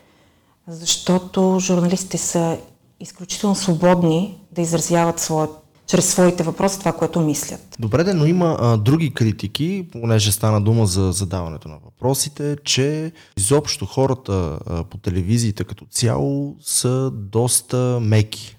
защото 0.69 1.59
журналистите 1.61 2.19
са 2.19 2.59
изключително 3.01 3.55
свободни 3.55 4.41
да 4.53 4.63
изразяват 4.63 5.21
своят 5.21 5.66
чрез 5.87 6.13
своите 6.13 6.43
въпроси 6.43 6.79
това, 6.79 6.93
което 6.93 7.21
мислят. 7.21 7.77
Добре, 7.79 8.05
де, 8.05 8.15
но 8.15 8.27
има 8.27 8.57
а, 8.61 8.77
други 8.77 9.15
критики, 9.15 9.89
понеже 9.93 10.33
стана 10.33 10.61
дума 10.61 10.87
за 10.87 11.13
задаването 11.13 11.69
на 11.69 11.79
въпросите, 11.85 12.57
че 12.65 13.13
изобщо 13.37 13.87
хората 13.87 14.59
а, 14.67 14.85
по 14.85 14.99
телевизиите 14.99 15.65
като 15.65 15.87
цяло 15.91 16.57
са 16.61 17.11
доста 17.11 17.99
меки. 18.03 18.57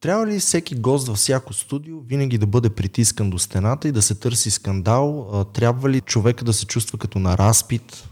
Трябва 0.00 0.26
ли 0.26 0.40
всеки 0.40 0.74
гост 0.74 1.08
във 1.08 1.16
всяко 1.16 1.52
студио 1.52 2.00
винаги 2.00 2.38
да 2.38 2.46
бъде 2.46 2.70
притискан 2.70 3.30
до 3.30 3.38
стената 3.38 3.88
и 3.88 3.92
да 3.92 4.02
се 4.02 4.14
търси 4.14 4.50
скандал? 4.50 5.30
А, 5.32 5.44
трябва 5.44 5.90
ли 5.90 6.00
човека 6.00 6.44
да 6.44 6.52
се 6.52 6.66
чувства 6.66 6.98
като 6.98 7.18
на 7.18 7.38
разпит? 7.38 8.08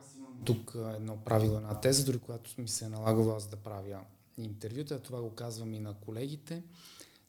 Аз 0.00 0.16
имам 0.16 0.32
тук 0.44 0.76
едно 0.96 1.16
правило, 1.16 1.56
една 1.56 1.74
теза, 1.74 2.04
дори 2.04 2.18
когато 2.18 2.50
ми 2.58 2.68
се 2.68 2.84
е 2.84 2.88
налагало 2.88 3.34
аз 3.36 3.46
да 3.46 3.56
правя 3.56 3.98
интервюта, 4.38 4.98
това 4.98 5.20
го 5.20 5.30
казвам 5.30 5.74
и 5.74 5.78
на 5.78 5.94
колегите. 5.94 6.62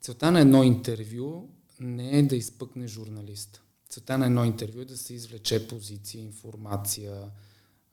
Целта 0.01 0.31
на 0.31 0.39
едно 0.39 0.63
интервю 0.63 1.50
не 1.79 2.20
е 2.20 2.24
да 2.24 2.36
изпъкне 2.36 2.88
журналист. 2.88 3.62
Целта 3.89 4.17
на 4.17 4.25
едно 4.25 4.46
интервю 4.46 4.81
е 4.81 4.86
да 4.86 4.98
се 4.98 5.13
извлече 5.13 5.67
позиция, 5.67 6.22
информация, 6.22 7.31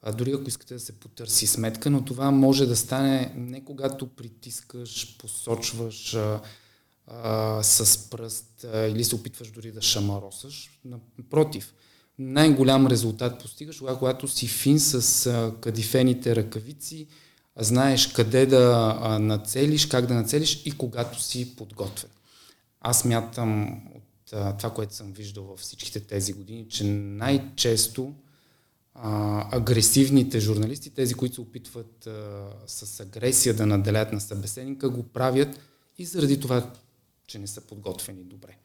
а 0.03 0.13
дори 0.13 0.33
ако 0.33 0.49
искате 0.49 0.75
да 0.75 0.81
се 0.81 1.01
потърси 1.01 1.47
сметка, 1.47 1.91
но 1.91 2.05
това 2.05 2.31
може 2.31 2.67
да 2.67 2.77
стане 2.77 3.33
не 3.37 3.65
когато 3.65 4.07
притискаш, 4.07 5.19
посочваш 5.19 6.15
а, 6.15 6.43
а, 7.07 7.63
с 7.63 8.11
пръст 8.11 8.65
а, 8.65 8.87
или 8.87 9.05
се 9.05 9.15
опитваш 9.15 9.51
дори 9.51 9.73
да 9.73 9.83
шамаросаш. 9.83 10.81
Напротив, 11.19 11.75
най-голям 12.19 12.87
резултат 12.87 13.41
постигаш, 13.43 13.83
когато 13.99 14.29
си 14.29 14.49
фин 14.49 14.81
с 14.81 15.27
а, 15.27 15.55
кадифените 15.61 16.37
ръкавици, 16.37 17.09
знаеш 17.59 18.07
къде 18.07 18.47
да 18.47 19.19
нацелиш, 19.21 19.87
как 19.87 20.07
да 20.07 20.15
нацелиш 20.15 20.63
и 20.65 20.73
когато 20.73 21.23
си 21.23 21.57
подготвен. 21.57 22.11
Аз 22.81 23.05
мятам 23.05 23.81
от 23.95 24.05
това, 24.59 24.75
което 24.75 24.95
съм 24.95 25.13
виждал 25.13 25.45
във 25.45 25.59
всичките 25.61 26.01
тези 26.01 26.33
години, 26.33 26.69
че 26.69 26.85
най-често 26.85 28.15
а, 28.95 29.57
агресивните 29.57 30.41
журналисти, 30.41 30.91
тези, 30.91 31.15
които 31.15 31.35
се 31.35 31.41
опитват 31.41 32.07
а, 32.07 32.47
с 32.67 33.01
агресия 33.01 33.55
да 33.55 33.67
наделят 33.67 34.13
на 34.13 34.21
събеседника, 34.21 34.91
го 34.91 35.03
правят 35.03 35.61
и 35.99 36.05
заради 36.05 36.41
това, 36.41 36.71
че 37.27 37.39
не 37.39 37.47
са 37.47 37.61
подготвени 37.61 38.23
добре. 38.25 38.57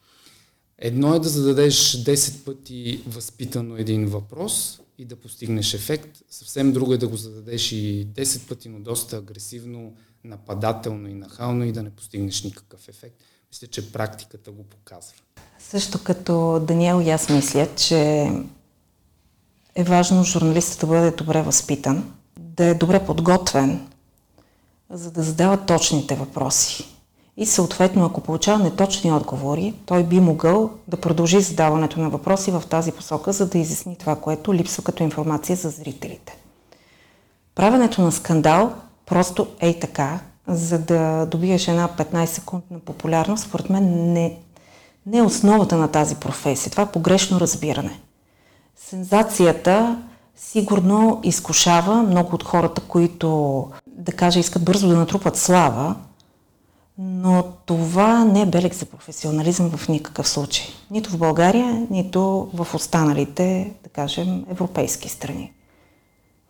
Едно 0.77 1.15
е 1.15 1.19
да 1.19 1.29
зададеш 1.29 2.03
10 2.03 2.43
пъти 2.43 3.03
възпитано 3.07 3.77
един 3.77 4.05
въпрос, 4.05 4.79
и 4.97 5.05
да 5.05 5.15
постигнеш 5.15 5.73
ефект. 5.73 6.21
Съвсем 6.29 6.73
друго 6.73 6.93
е 6.93 6.97
да 6.97 7.07
го 7.07 7.17
зададеш 7.17 7.71
и 7.71 8.07
10 8.07 8.47
пъти, 8.47 8.69
но 8.69 8.79
доста 8.79 9.17
агресивно, 9.17 9.93
нападателно 10.23 11.09
и 11.09 11.13
нахално 11.13 11.63
и 11.63 11.71
да 11.71 11.83
не 11.83 11.89
постигнеш 11.89 12.43
никакъв 12.43 12.87
ефект. 12.87 13.15
Мисля, 13.51 13.67
че 13.67 13.91
практиката 13.91 14.51
го 14.51 14.63
показва. 14.63 15.13
Също 15.59 16.03
като 16.03 16.59
Даниел 16.67 17.01
и 17.05 17.09
аз 17.09 17.29
мисля, 17.29 17.67
че 17.75 18.29
е 19.75 19.83
важно 19.83 20.23
журналистът 20.23 20.79
да 20.79 20.87
бъде 20.87 21.11
добре 21.11 21.41
възпитан, 21.41 22.13
да 22.39 22.65
е 22.65 22.73
добре 22.73 23.05
подготвен, 23.05 23.87
за 24.89 25.11
да 25.11 25.23
задава 25.23 25.65
точните 25.65 26.15
въпроси. 26.15 26.85
И 27.37 27.45
съответно, 27.45 28.05
ако 28.05 28.21
получава 28.21 28.63
неточни 28.63 29.11
отговори, 29.11 29.73
той 29.85 30.03
би 30.03 30.19
могъл 30.19 30.69
да 30.87 30.97
продължи 30.97 31.41
задаването 31.41 31.99
на 31.99 32.09
въпроси 32.09 32.51
в 32.51 32.63
тази 32.69 32.91
посока, 32.91 33.33
за 33.33 33.47
да 33.47 33.57
изясни 33.57 33.95
това, 33.95 34.15
което 34.15 34.53
липсва 34.53 34.83
като 34.83 35.03
информация 35.03 35.55
за 35.55 35.69
зрителите. 35.69 36.37
Правенето 37.55 38.01
на 38.01 38.11
скандал 38.11 38.73
просто 39.05 39.47
е 39.59 39.69
и 39.69 39.79
така, 39.79 40.19
за 40.47 40.79
да 40.79 41.25
добиеш 41.25 41.67
една 41.67 41.89
15 41.97 42.25
секундна 42.25 42.79
популярност, 42.79 43.43
според 43.43 43.69
мен 43.69 44.13
не, 44.13 44.37
не 45.05 45.17
е 45.17 45.21
основата 45.21 45.77
на 45.77 45.87
тази 45.87 46.15
професия. 46.15 46.71
Това 46.71 46.83
е 46.83 46.91
погрешно 46.91 47.39
разбиране. 47.39 47.99
Сензацията 48.75 50.01
сигурно 50.35 51.19
изкушава 51.23 52.03
много 52.03 52.35
от 52.35 52.43
хората, 52.43 52.81
които, 52.81 53.67
да 53.87 54.11
кажа, 54.11 54.39
искат 54.39 54.63
бързо 54.65 54.87
да 54.87 54.95
натрупат 54.95 55.37
слава, 55.37 55.95
но 56.97 57.53
това 57.65 58.25
не 58.25 58.41
е 58.41 58.45
белег 58.45 58.73
за 58.73 58.85
професионализъм 58.85 59.69
в 59.69 59.89
никакъв 59.89 60.29
случай. 60.29 60.65
Нито 60.91 61.09
в 61.09 61.17
България, 61.17 61.87
нито 61.89 62.49
в 62.53 62.67
останалите, 62.73 63.73
да 63.83 63.89
кажем, 63.89 64.45
европейски 64.49 65.09
страни. 65.09 65.53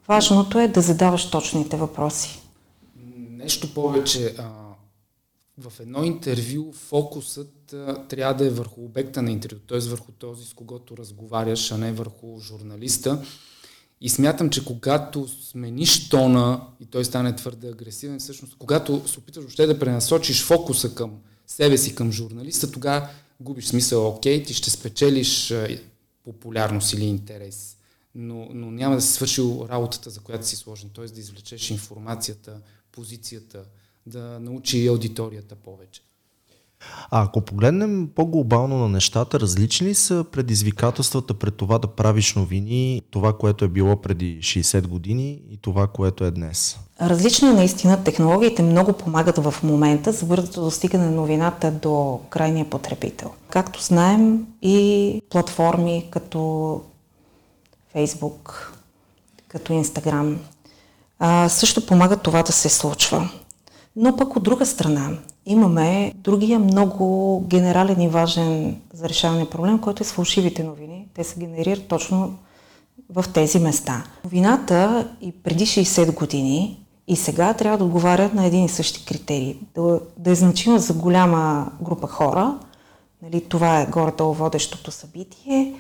Важното 0.07 0.59
е 0.59 0.67
да 0.67 0.81
задаваш 0.81 1.29
точните 1.29 1.77
въпроси. 1.77 2.41
Нещо 3.29 3.73
повече. 3.73 4.35
А, 4.39 4.49
в 5.57 5.79
едно 5.79 6.03
интервю 6.03 6.73
фокусът 6.73 7.73
а, 7.73 8.07
трябва 8.07 8.33
да 8.33 8.45
е 8.45 8.49
върху 8.49 8.81
обекта 8.81 9.21
на 9.21 9.31
интервю, 9.31 9.59
т.е. 9.67 9.79
върху 9.79 10.11
този, 10.11 10.45
с 10.45 10.53
когото 10.53 10.97
разговаряш, 10.97 11.71
а 11.71 11.77
не 11.77 11.91
върху 11.91 12.39
журналиста. 12.39 13.25
И 14.05 14.09
смятам, 14.09 14.49
че 14.49 14.65
когато 14.65 15.27
смениш 15.27 16.09
тона 16.09 16.67
и 16.79 16.85
той 16.85 17.05
стане 17.05 17.35
твърде 17.35 17.67
агресивен, 17.67 18.19
всъщност, 18.19 18.55
когато 18.59 19.07
се 19.07 19.19
опиташ 19.19 19.43
въобще 19.43 19.65
да 19.65 19.79
пренасочиш 19.79 20.43
фокуса 20.43 20.95
към 20.95 21.11
себе 21.47 21.77
си, 21.77 21.95
към 21.95 22.11
журналиста, 22.11 22.71
тогава 22.71 23.09
губиш 23.39 23.65
смисъл, 23.65 24.07
окей, 24.07 24.43
ти 24.43 24.53
ще 24.53 24.69
спечелиш 24.69 25.53
популярност 26.23 26.93
или 26.93 27.05
интерес, 27.05 27.77
но, 28.15 28.47
но 28.53 28.71
няма 28.71 28.95
да 28.95 29.01
си 29.01 29.13
свършил 29.13 29.67
работата, 29.69 30.09
за 30.09 30.19
която 30.19 30.47
си 30.47 30.55
сложен, 30.55 30.89
т.е. 30.95 31.05
да 31.05 31.19
извлечеш 31.19 31.69
информацията, 31.69 32.61
позицията, 32.91 33.63
да 34.05 34.39
научи 34.39 34.87
аудиторията 34.87 35.55
повече. 35.55 36.01
А 37.11 37.23
ако 37.23 37.41
погледнем 37.41 38.09
по-глобално 38.15 38.77
на 38.77 38.89
нещата, 38.89 39.39
различни 39.39 39.87
ли 39.87 39.95
са 39.95 40.25
предизвикателствата 40.31 41.33
пред 41.33 41.55
това 41.55 41.77
да 41.77 41.87
правиш 41.87 42.35
новини, 42.35 43.01
това, 43.11 43.33
което 43.33 43.65
е 43.65 43.67
било 43.67 43.95
преди 43.95 44.39
60 44.41 44.87
години 44.87 45.41
и 45.51 45.57
това, 45.57 45.87
което 45.87 46.25
е 46.25 46.31
днес? 46.31 46.79
Различно 47.01 47.49
е 47.49 47.53
наистина. 47.53 48.03
Технологиите 48.03 48.61
много 48.61 48.93
помагат 48.93 49.37
в 49.37 49.55
момента 49.63 50.11
за 50.11 50.25
бързото 50.25 50.61
достигане 50.61 51.05
на 51.05 51.11
новината 51.11 51.71
до 51.71 52.19
крайния 52.29 52.69
потребител. 52.69 53.31
Както 53.49 53.83
знаем 53.83 54.45
и 54.61 55.21
платформи 55.29 56.07
като 56.11 56.81
Facebook, 57.95 58.67
като 59.47 59.73
Instagram, 59.73 60.35
също 61.47 61.85
помагат 61.85 62.21
това 62.21 62.43
да 62.43 62.51
се 62.51 62.69
случва. 62.69 63.29
Но 63.95 64.17
пък 64.17 64.35
от 64.35 64.43
друга 64.43 64.65
страна 64.65 65.09
имаме 65.45 66.13
другия 66.15 66.59
много 66.59 67.39
генерален 67.47 68.01
и 68.01 68.07
важен 68.07 68.81
за 68.93 69.09
решаване 69.09 69.49
проблем, 69.49 69.79
който 69.79 70.03
е 70.03 70.05
с 70.05 70.11
фалшивите 70.11 70.63
новини. 70.63 71.07
Те 71.13 71.23
се 71.23 71.39
генерират 71.39 71.87
точно 71.87 72.37
в 73.09 73.25
тези 73.33 73.59
места. 73.59 74.03
Новината 74.23 75.07
и 75.21 75.31
преди 75.31 75.65
60 75.65 76.13
години 76.13 76.79
и 77.07 77.15
сега 77.15 77.53
трябва 77.53 77.77
да 77.77 77.83
отговарят 77.83 78.33
на 78.33 78.45
един 78.45 78.65
и 78.65 78.69
същи 78.69 79.05
критерии. 79.05 79.57
Да, 79.75 79.99
да 80.17 80.31
е 80.31 80.35
значима 80.35 80.79
за 80.79 80.93
голяма 80.93 81.71
група 81.81 82.07
хора, 82.07 82.59
нали, 83.21 83.41
това 83.41 83.81
е 83.81 83.85
горе-долу 83.85 84.33
водещото 84.33 84.91
събитие, 84.91 85.73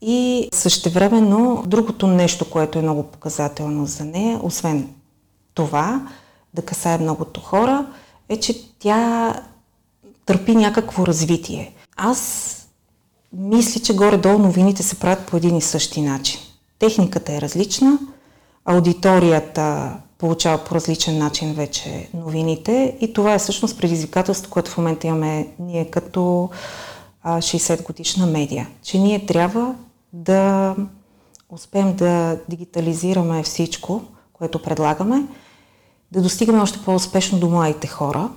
и 0.00 0.48
същевременно 0.52 1.64
другото 1.66 2.06
нещо, 2.06 2.50
което 2.50 2.78
е 2.78 2.82
много 2.82 3.02
показателно 3.02 3.86
за 3.86 4.04
нея, 4.04 4.40
освен 4.42 4.88
това, 5.54 6.08
да 6.54 6.62
касае 6.62 6.98
многото 6.98 7.40
хора, 7.40 7.86
е, 8.28 8.40
че 8.40 8.78
тя 8.78 9.34
търпи 10.26 10.54
някакво 10.54 11.06
развитие. 11.06 11.74
Аз 11.96 12.52
мисля, 13.32 13.80
че 13.80 13.96
горе-долу 13.96 14.38
новините 14.38 14.82
се 14.82 14.98
правят 14.98 15.26
по 15.26 15.36
един 15.36 15.56
и 15.56 15.62
същи 15.62 16.02
начин. 16.02 16.40
Техниката 16.78 17.32
е 17.32 17.40
различна, 17.40 17.98
аудиторията 18.64 19.96
получава 20.18 20.64
по 20.64 20.74
различен 20.74 21.18
начин 21.18 21.54
вече 21.54 22.08
новините 22.14 22.96
и 23.00 23.12
това 23.12 23.34
е 23.34 23.38
всъщност 23.38 23.78
предизвикателство, 23.78 24.50
което 24.50 24.70
в 24.70 24.78
момента 24.78 25.06
имаме 25.06 25.48
ние 25.58 25.90
като 25.90 26.50
60 27.24 27.82
годишна 27.82 28.26
медия. 28.26 28.68
Че 28.82 28.98
ние 28.98 29.26
трябва 29.26 29.74
да 30.12 30.76
успеем 31.50 31.96
да 31.96 32.38
дигитализираме 32.48 33.42
всичко, 33.42 34.02
което 34.32 34.62
предлагаме, 34.62 35.22
да 36.12 36.22
достигаме 36.22 36.60
още 36.60 36.84
по-успешно 36.84 37.38
до 37.38 37.50
младите 37.50 37.86
хора. 37.86 38.30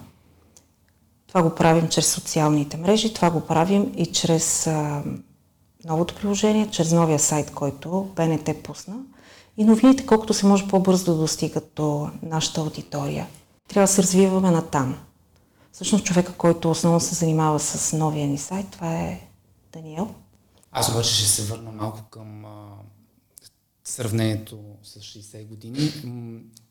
Това 1.28 1.44
го 1.44 1.56
правим 1.56 1.88
чрез 1.88 2.14
социалните 2.14 2.78
мрежи, 2.78 3.14
това 3.14 3.30
го 3.30 3.42
правим 3.42 3.94
и 3.98 4.06
чрез 4.06 4.68
а, 4.68 5.04
новото 5.86 6.16
приложение, 6.16 6.70
чрез 6.72 6.92
новия 6.92 7.20
сайт, 7.20 7.52
който 7.52 8.12
БНТ 8.16 8.50
пусна. 8.64 8.96
И 9.58 9.64
новините, 9.64 10.06
колкото 10.06 10.34
се 10.34 10.46
може 10.46 10.68
по-бързо 10.68 11.06
да 11.06 11.16
достигат 11.16 11.72
до 11.76 12.10
нашата 12.22 12.62
аудитория. 12.62 13.28
Трябва 13.68 13.84
да 13.88 13.94
се 13.94 14.04
развиваме 14.04 14.52
на 14.52 14.62
там. 14.62 14.98
Всъщност 15.72 16.06
човека, 16.06 16.34
който 16.34 16.72
основно 16.72 17.00
се 17.00 17.16
занимава 17.16 17.60
с 17.60 17.98
новия 17.98 18.28
ни 18.28 18.38
сайт, 18.38 18.68
това 18.72 18.96
е 18.96 19.22
Даниел. 19.74 20.16
Аз 20.72 20.90
обаче 20.90 21.14
ще 21.14 21.26
се 21.26 21.44
върна 21.44 21.72
малко 21.72 22.04
към 22.10 22.46
а, 22.46 22.68
сравнението 23.84 24.60
с 24.84 25.00
60 25.00 25.48
години. 25.48 25.92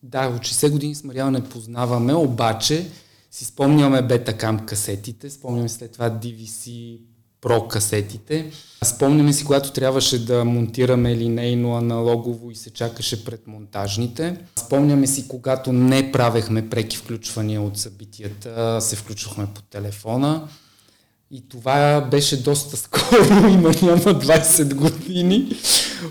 Да, 0.03 0.29
от 0.29 0.43
60 0.43 0.71
години 0.71 0.95
с 0.95 1.05
Мариал 1.05 1.31
не 1.31 1.45
познаваме, 1.45 2.15
обаче 2.15 2.87
си 3.31 3.45
спомняме 3.45 4.03
бетакам 4.03 4.67
касетите, 4.67 5.31
спомняме 5.31 5.69
след 5.69 5.93
това 5.93 6.11
DVC 6.11 6.99
Pro 7.43 7.69
касетите. 7.69 8.51
Спомняме 8.85 9.33
си, 9.33 9.45
когато 9.45 9.73
трябваше 9.73 10.25
да 10.25 10.45
монтираме 10.45 11.17
линейно, 11.17 11.77
аналогово 11.77 12.51
и 12.51 12.55
се 12.55 12.71
чакаше 12.71 13.25
пред 13.25 13.47
монтажните. 13.47 14.37
Спомняме 14.57 15.07
си, 15.07 15.29
когато 15.29 15.73
не 15.73 16.13
правехме 16.13 16.71
преки 16.71 16.97
включвания 16.97 17.63
от 17.63 17.79
събитията, 17.79 18.81
се 18.81 18.97
включвахме 18.97 19.47
по 19.55 19.63
телефона. 19.63 20.49
И 21.31 21.49
това 21.49 22.01
беше 22.01 22.43
доста 22.43 22.77
скоро, 22.77 23.49
има 23.49 23.69
няма 23.83 24.01
20 24.01 24.75
години. 24.75 25.57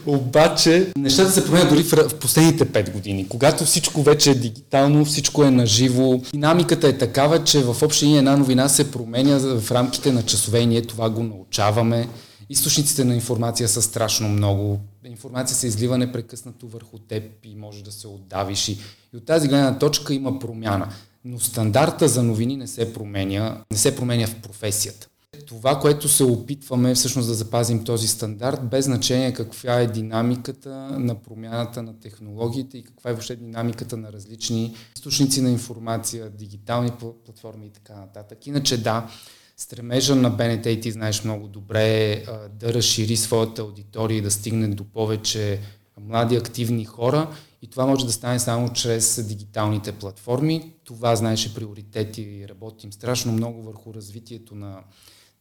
Обаче 0.06 0.92
нещата 0.98 1.32
се 1.32 1.46
променят 1.46 1.70
дори 1.70 1.84
в, 1.84 2.16
последните 2.16 2.66
5 2.66 2.92
години. 2.92 3.28
Когато 3.28 3.66
всичко 3.66 4.04
вече 4.04 4.32
е 4.32 4.36
дигитално, 4.36 5.06
всичко 5.06 5.44
е 5.44 5.52
наживо. 5.52 6.22
Динамиката 6.34 6.88
е 6.88 6.98
такава, 6.98 7.44
че 7.44 7.64
в 7.64 7.76
общи 7.84 8.16
една 8.16 8.38
новина 8.38 8.70
се 8.70 8.92
променя 8.92 9.38
в 9.38 9.72
рамките 9.72 10.12
на 10.12 10.24
часове 10.24 10.60
и 10.60 10.66
ние 10.66 10.82
това 10.82 11.10
го 11.10 11.24
научаваме. 11.24 12.08
Източниците 12.50 13.04
на 13.04 13.16
информация 13.16 13.70
са 13.70 13.82
страшно 13.82 14.30
много. 14.30 14.80
Информация 15.06 15.58
се 15.58 15.68
излива 15.68 15.98
непрекъснато 15.98 16.68
върху 16.68 16.98
теб 16.98 17.24
и 17.44 17.56
може 17.56 17.84
да 17.84 17.92
се 17.92 18.08
отдавиш. 18.08 18.68
И, 18.68 18.78
от 19.16 19.26
тази 19.26 19.48
гледна 19.48 19.80
точка 19.80 20.14
има 20.14 20.40
промяна. 20.40 20.90
Но 21.30 21.40
стандарта 21.40 22.08
за 22.08 22.24
новини 22.24 22.58
не 22.58 22.68
се 22.68 22.94
променя, 22.94 23.64
не 23.72 23.78
се 23.78 23.96
променя 23.96 24.28
в 24.28 24.36
професията. 24.42 25.08
Това, 25.48 25.80
което 25.80 26.10
се 26.10 26.24
опитваме 26.24 26.96
всъщност 26.96 27.28
да 27.28 27.34
запазим 27.34 27.84
този 27.84 28.08
стандарт, 28.08 28.70
без 28.70 28.86
значение 28.86 29.34
каква 29.34 29.80
е 29.80 29.88
динамиката 29.88 30.70
на 31.00 31.16
промяната 31.16 31.84
на 31.84 32.00
технологиите 32.00 32.78
и 32.78 32.84
каква 32.84 33.10
е 33.10 33.14
въобще 33.14 33.36
динамиката 33.36 33.98
на 33.98 34.14
различни 34.14 34.76
източници 34.96 35.42
на 35.42 35.50
информация, 35.50 36.30
дигитални 36.30 36.92
платформи 37.26 37.66
и 37.66 37.70
така 37.70 37.96
нататък. 37.96 38.48
Иначе 38.48 38.78
да, 38.78 39.10
стремежа 39.58 40.16
на 40.16 40.30
БНТ 40.30 40.66
и 40.66 40.82
ти 40.82 40.92
знаеш 40.92 41.24
много 41.24 41.48
добре 41.48 42.24
да 42.60 42.74
разшири 42.74 43.18
своята 43.18 43.62
аудитория 43.62 44.18
и 44.18 44.22
да 44.22 44.32
стигне 44.32 44.68
до 44.68 44.84
повече 44.84 45.60
млади 46.02 46.36
активни 46.36 46.86
хора 46.86 47.30
и 47.62 47.68
това 47.68 47.86
може 47.86 48.06
да 48.06 48.12
стане 48.12 48.40
само 48.40 48.74
чрез 48.74 49.28
дигиталните 49.28 49.92
платформи. 49.92 50.74
Това 50.84 51.16
знаеше 51.16 51.56
приоритети 51.56 52.22
и 52.22 52.48
работим 52.48 52.94
страшно 52.94 53.32
много 53.32 53.62
върху 53.62 53.94
развитието 53.94 54.56
на 54.56 54.80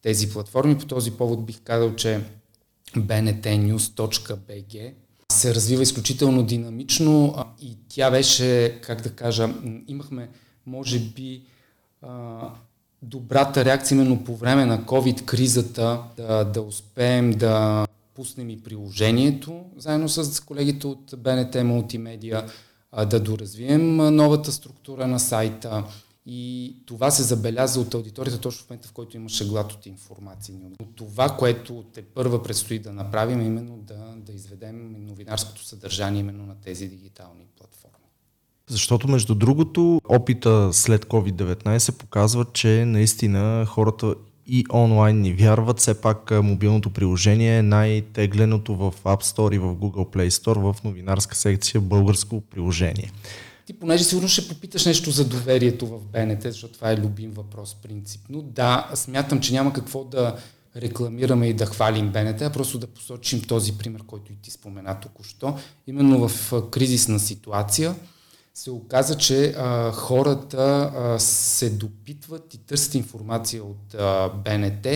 тези 0.03 0.31
платформи. 0.31 0.79
По 0.79 0.87
този 0.87 1.11
повод 1.11 1.47
бих 1.47 1.61
казал, 1.61 1.95
че 1.95 2.21
bntnews.bg 2.97 4.92
се 5.33 5.55
развива 5.55 5.83
изключително 5.83 6.42
динамично 6.42 7.45
и 7.61 7.77
тя 7.88 8.11
беше, 8.11 8.79
как 8.83 9.03
да 9.03 9.11
кажа, 9.11 9.55
имахме, 9.88 10.29
може 10.66 10.99
би, 10.99 11.42
добрата 13.03 13.64
реакция 13.64 13.97
именно 13.97 14.25
по 14.25 14.37
време 14.37 14.64
на 14.64 14.85
COVID-кризата 14.85 16.03
да, 16.16 16.45
да 16.45 16.62
успеем 16.62 17.31
да 17.31 17.87
пуснем 18.16 18.50
и 18.50 18.61
приложението, 18.62 19.64
заедно 19.76 20.09
с 20.09 20.40
колегите 20.40 20.87
от 20.87 21.14
БНТ 21.18 21.64
Мултимедия, 21.64 22.46
да 23.11 23.20
доразвием 23.20 23.96
новата 23.96 24.52
структура 24.52 25.07
на 25.07 25.20
сайта, 25.20 25.85
и 26.29 26.74
това 26.87 27.11
се 27.11 27.22
забеляза 27.22 27.81
от 27.81 27.94
аудиторията 27.94 28.40
точно 28.40 28.64
в 28.64 28.70
момента, 28.70 28.88
в 28.88 28.92
който 28.92 29.16
имаше 29.16 29.48
глад 29.48 29.72
от 29.72 29.87
информация. 29.87 30.55
Но 30.81 30.87
това, 30.87 31.37
което 31.37 31.85
те 31.94 32.02
първа 32.02 32.42
предстои 32.42 32.79
да 32.79 32.92
направим, 32.92 33.40
е 33.40 33.44
именно 33.44 33.76
да, 33.76 34.14
да 34.16 34.33
изведем 34.33 35.07
новинарското 35.07 35.64
съдържание 35.64 36.20
именно 36.20 36.46
на 36.46 36.55
тези 36.55 36.88
дигитални 36.88 37.44
платформи. 37.59 38.07
Защото, 38.68 39.09
между 39.09 39.35
другото, 39.35 40.00
опита 40.09 40.72
след 40.72 41.05
COVID-19 41.05 41.92
показва, 41.92 42.46
че 42.52 42.85
наистина 42.85 43.66
хората 43.68 44.14
и 44.48 44.64
онлайн 44.72 45.20
ни 45.20 45.32
вярват. 45.32 45.78
Все 45.78 46.00
пак 46.00 46.30
мобилното 46.30 46.90
приложение 46.90 47.59
е 47.59 47.62
най-тегленото 47.62 48.74
в 48.74 48.92
App 49.04 49.22
Store 49.22 49.54
и 49.54 49.59
в 49.59 49.74
Google 49.74 50.14
Play 50.16 50.28
Store 50.28 50.72
в 50.72 50.85
новинарска 50.85 51.37
секция 51.37 51.80
българско 51.80 52.40
приложение. 52.40 53.12
Ти 53.66 53.72
понеже 53.72 54.04
сигурно 54.04 54.28
ще 54.28 54.48
попиташ 54.48 54.85
нещо 54.85 55.11
за 55.11 55.28
доверието 55.28 55.87
в 55.87 55.98
БНТ, 56.12 56.42
защото 56.42 56.74
това 56.74 56.90
е 56.90 56.96
любим 56.96 57.30
въпрос 57.30 57.76
принципно. 57.82 58.42
Да, 58.42 58.90
смятам, 58.94 59.40
че 59.40 59.52
няма 59.52 59.72
какво 59.72 60.04
да 60.04 60.37
рекламираме 60.76 61.46
и 61.46 61.54
да 61.54 61.66
хвалим 61.66 62.09
БНТ, 62.09 62.42
а 62.42 62.52
просто 62.52 62.78
да 62.78 62.87
посочим 62.87 63.42
този 63.42 63.78
пример, 63.78 64.02
който 64.06 64.32
и 64.32 64.37
ти 64.37 64.50
спомена 64.50 65.00
току-що. 65.00 65.59
Именно 65.87 66.28
в 66.28 66.62
кризисна 66.70 67.20
ситуация 67.20 67.94
се 68.57 68.71
оказа, 68.71 69.16
че 69.16 69.55
а, 69.57 69.92
хората 69.92 70.92
а, 70.97 71.19
се 71.19 71.71
допитват 71.71 72.55
и 72.55 72.59
търсят 72.59 72.95
информация 72.95 73.64
от 73.64 73.95
а, 73.95 74.29
БНТ 74.29 74.87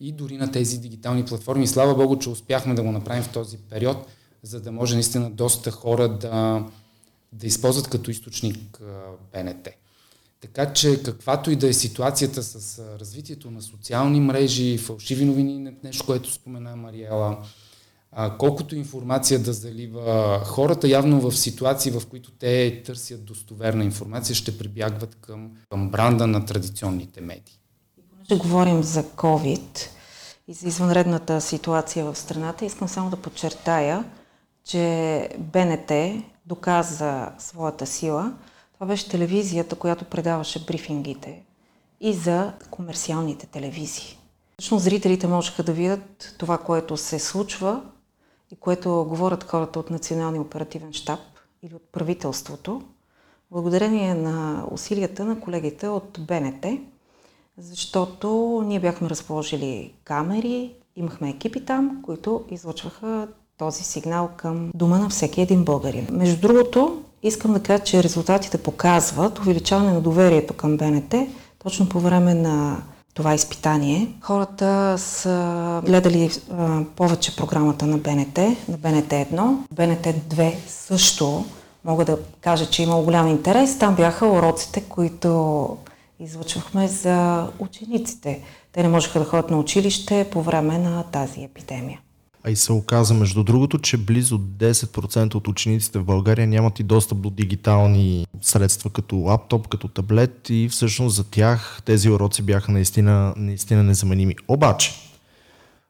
и 0.00 0.12
дори 0.12 0.36
на 0.36 0.52
тези 0.52 0.78
дигитални 0.78 1.24
платформи. 1.24 1.66
Слава 1.66 1.94
Богу, 1.94 2.18
че 2.18 2.30
успяхме 2.30 2.74
да 2.74 2.82
го 2.82 2.92
направим 2.92 3.22
в 3.22 3.32
този 3.32 3.56
период, 3.56 4.06
за 4.42 4.60
да 4.60 4.72
може 4.72 4.94
наистина 4.94 5.30
доста 5.30 5.70
хора 5.70 6.08
да, 6.08 6.66
да 7.32 7.46
използват 7.46 7.88
като 7.88 8.10
източник 8.10 8.80
БНТ. 9.32 9.68
Така 10.40 10.72
че 10.72 11.02
каквато 11.02 11.50
и 11.50 11.56
да 11.56 11.68
е 11.68 11.72
ситуацията 11.72 12.42
с 12.42 12.78
развитието 13.00 13.50
на 13.50 13.62
социални 13.62 14.20
мрежи, 14.20 14.78
фалшиви 14.78 15.24
новини, 15.24 15.72
нещо, 15.84 16.06
което 16.06 16.32
спомена 16.32 16.76
Мариела, 16.76 17.38
а, 18.12 18.36
колкото 18.36 18.76
информация 18.76 19.38
да 19.38 19.52
залива 19.52 20.40
хората, 20.44 20.88
явно 20.88 21.20
в 21.20 21.36
ситуации, 21.36 21.92
в 21.92 22.02
които 22.10 22.30
те 22.30 22.82
търсят 22.82 23.24
достоверна 23.24 23.84
информация, 23.84 24.36
ще 24.36 24.58
прибягват 24.58 25.14
към, 25.14 25.50
към 25.70 25.90
бранда 25.90 26.26
на 26.26 26.44
традиционните 26.44 27.20
медии. 27.20 27.60
Ще 28.24 28.36
говорим 28.36 28.82
за 28.82 29.04
COVID 29.04 29.88
и 30.48 30.52
за 30.52 30.68
извънредната 30.68 31.40
ситуация 31.40 32.04
в 32.04 32.18
страната, 32.18 32.64
искам 32.64 32.88
само 32.88 33.10
да 33.10 33.16
подчертая, 33.16 34.04
че 34.64 35.28
БНТ 35.38 35.92
доказа 36.46 37.28
своята 37.38 37.86
сила. 37.86 38.32
Това 38.74 38.86
беше 38.86 39.08
телевизията, 39.08 39.76
която 39.76 40.04
предаваше 40.04 40.64
брифингите 40.64 41.42
и 42.00 42.12
за 42.12 42.52
комерциалните 42.70 43.46
телевизии. 43.46 44.18
Всъщност 44.58 44.84
зрителите 44.84 45.26
можеха 45.26 45.62
да 45.62 45.72
видят 45.72 46.34
това, 46.38 46.58
което 46.58 46.96
се 46.96 47.18
случва 47.18 47.82
и 48.52 48.56
което 48.56 49.06
говорят 49.08 49.44
хората 49.44 49.78
от 49.78 49.90
Националния 49.90 50.42
оперативен 50.42 50.92
штаб 50.92 51.20
или 51.62 51.74
от 51.74 51.82
правителството, 51.92 52.82
благодарение 53.50 54.14
на 54.14 54.64
усилията 54.70 55.24
на 55.24 55.40
колегите 55.40 55.88
от 55.88 56.18
БНТ, 56.20 56.66
защото 57.58 58.62
ние 58.66 58.80
бяхме 58.80 59.10
разположили 59.10 59.94
камери, 60.04 60.74
имахме 60.96 61.30
екипи 61.30 61.64
там, 61.64 62.02
които 62.02 62.44
излъчваха 62.50 63.28
този 63.58 63.84
сигнал 63.84 64.30
към 64.36 64.70
дома 64.74 64.98
на 64.98 65.08
всеки 65.08 65.40
един 65.40 65.64
българин. 65.64 66.08
Между 66.12 66.40
другото, 66.40 67.02
искам 67.22 67.52
да 67.52 67.62
кажа, 67.62 67.84
че 67.84 68.02
резултатите 68.02 68.62
показват 68.62 69.38
увеличаване 69.38 69.92
на 69.92 70.00
доверието 70.00 70.54
към 70.54 70.76
БНТ 70.76 71.14
точно 71.58 71.88
по 71.88 72.00
време 72.00 72.34
на 72.34 72.82
това 73.14 73.34
изпитание. 73.34 74.08
Хората 74.20 74.98
са 74.98 75.82
гледали 75.86 76.30
а, 76.50 76.80
повече 76.96 77.36
програмата 77.36 77.86
на 77.86 77.98
БНТ, 77.98 78.38
на 78.68 78.78
БНТ 78.78 79.10
1. 79.10 79.56
БНТ 79.72 80.06
2 80.06 80.54
също 80.68 81.44
мога 81.84 82.04
да 82.04 82.18
кажа, 82.40 82.70
че 82.70 82.82
има 82.82 83.02
голям 83.02 83.28
интерес. 83.28 83.78
Там 83.78 83.94
бяха 83.94 84.26
уроците, 84.26 84.80
които 84.80 85.76
излъчвахме 86.20 86.88
за 86.88 87.48
учениците. 87.58 88.42
Те 88.72 88.82
не 88.82 88.88
можеха 88.88 89.18
да 89.18 89.24
ходят 89.24 89.50
на 89.50 89.58
училище 89.58 90.28
по 90.32 90.42
време 90.42 90.78
на 90.78 91.02
тази 91.02 91.42
епидемия. 91.42 92.00
А 92.44 92.50
и 92.50 92.56
се 92.56 92.72
оказа, 92.72 93.14
между 93.14 93.44
другото, 93.44 93.78
че 93.78 93.96
близо 93.96 94.38
10% 94.38 95.34
от 95.34 95.48
учениците 95.48 95.98
в 95.98 96.04
България 96.04 96.46
нямат 96.46 96.80
и 96.80 96.82
достъп 96.82 97.18
до 97.18 97.30
дигитални 97.30 98.26
средства, 98.42 98.90
като 98.90 99.16
лаптоп, 99.16 99.68
като 99.68 99.88
таблет 99.88 100.46
и 100.50 100.68
всъщност 100.68 101.16
за 101.16 101.24
тях 101.24 101.82
тези 101.84 102.10
уроци 102.10 102.42
бяха 102.42 102.72
наистина, 102.72 103.34
наистина 103.36 103.82
незаменими. 103.82 104.34
Обаче, 104.48 104.92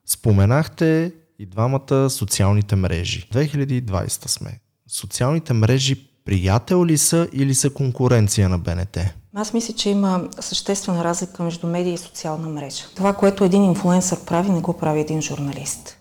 споменахте 0.06 1.12
и 1.38 1.46
двамата 1.46 2.10
социалните 2.10 2.76
мрежи. 2.76 3.28
2020 3.32 4.28
сме. 4.28 4.60
Социалните 4.88 5.52
мрежи 5.52 6.06
приятел 6.24 6.86
ли 6.86 6.98
са 6.98 7.28
или 7.32 7.54
са 7.54 7.70
конкуренция 7.70 8.48
на 8.48 8.58
БНТ? 8.58 8.98
Аз 9.34 9.52
мисля, 9.52 9.74
че 9.74 9.90
има 9.90 10.28
съществена 10.40 11.04
разлика 11.04 11.42
между 11.42 11.66
медия 11.66 11.94
и 11.94 11.98
социална 11.98 12.48
мрежа. 12.48 12.84
Това, 12.96 13.12
което 13.12 13.44
един 13.44 13.64
инфлуенсър 13.64 14.24
прави, 14.24 14.50
не 14.50 14.60
го 14.60 14.72
прави 14.72 15.00
един 15.00 15.22
журналист. 15.22 15.99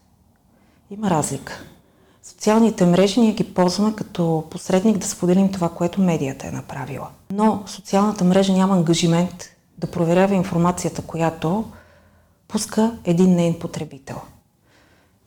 Има 0.91 1.09
разлика. 1.09 1.63
Социалните 2.23 2.85
мрежи 2.85 3.19
ние 3.19 3.31
ги 3.31 3.53
ползваме 3.53 3.95
като 3.95 4.43
посредник 4.49 4.97
да 4.97 5.07
споделим 5.07 5.51
това, 5.51 5.69
което 5.69 6.01
медията 6.01 6.47
е 6.47 6.51
направила. 6.51 7.07
Но 7.31 7.63
социалната 7.65 8.23
мрежа 8.23 8.53
няма 8.53 8.75
ангажимент 8.75 9.49
да 9.77 9.87
проверява 9.87 10.35
информацията, 10.35 11.01
която 11.01 11.65
пуска 12.47 12.97
един 13.05 13.35
нейн 13.35 13.59
потребител. 13.59 14.21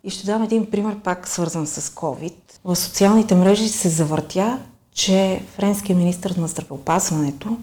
И 0.04 0.10
ще 0.10 0.26
дам 0.26 0.42
един 0.42 0.70
пример, 0.70 1.00
пак 1.00 1.28
свързан 1.28 1.66
с 1.66 1.90
COVID. 1.90 2.34
В 2.64 2.76
социалните 2.76 3.34
мрежи 3.34 3.68
се 3.68 3.88
завъртя, 3.88 4.58
че 4.94 5.44
френският 5.56 5.98
министр 5.98 6.40
на 6.40 6.48
здравеопазването 6.48 7.56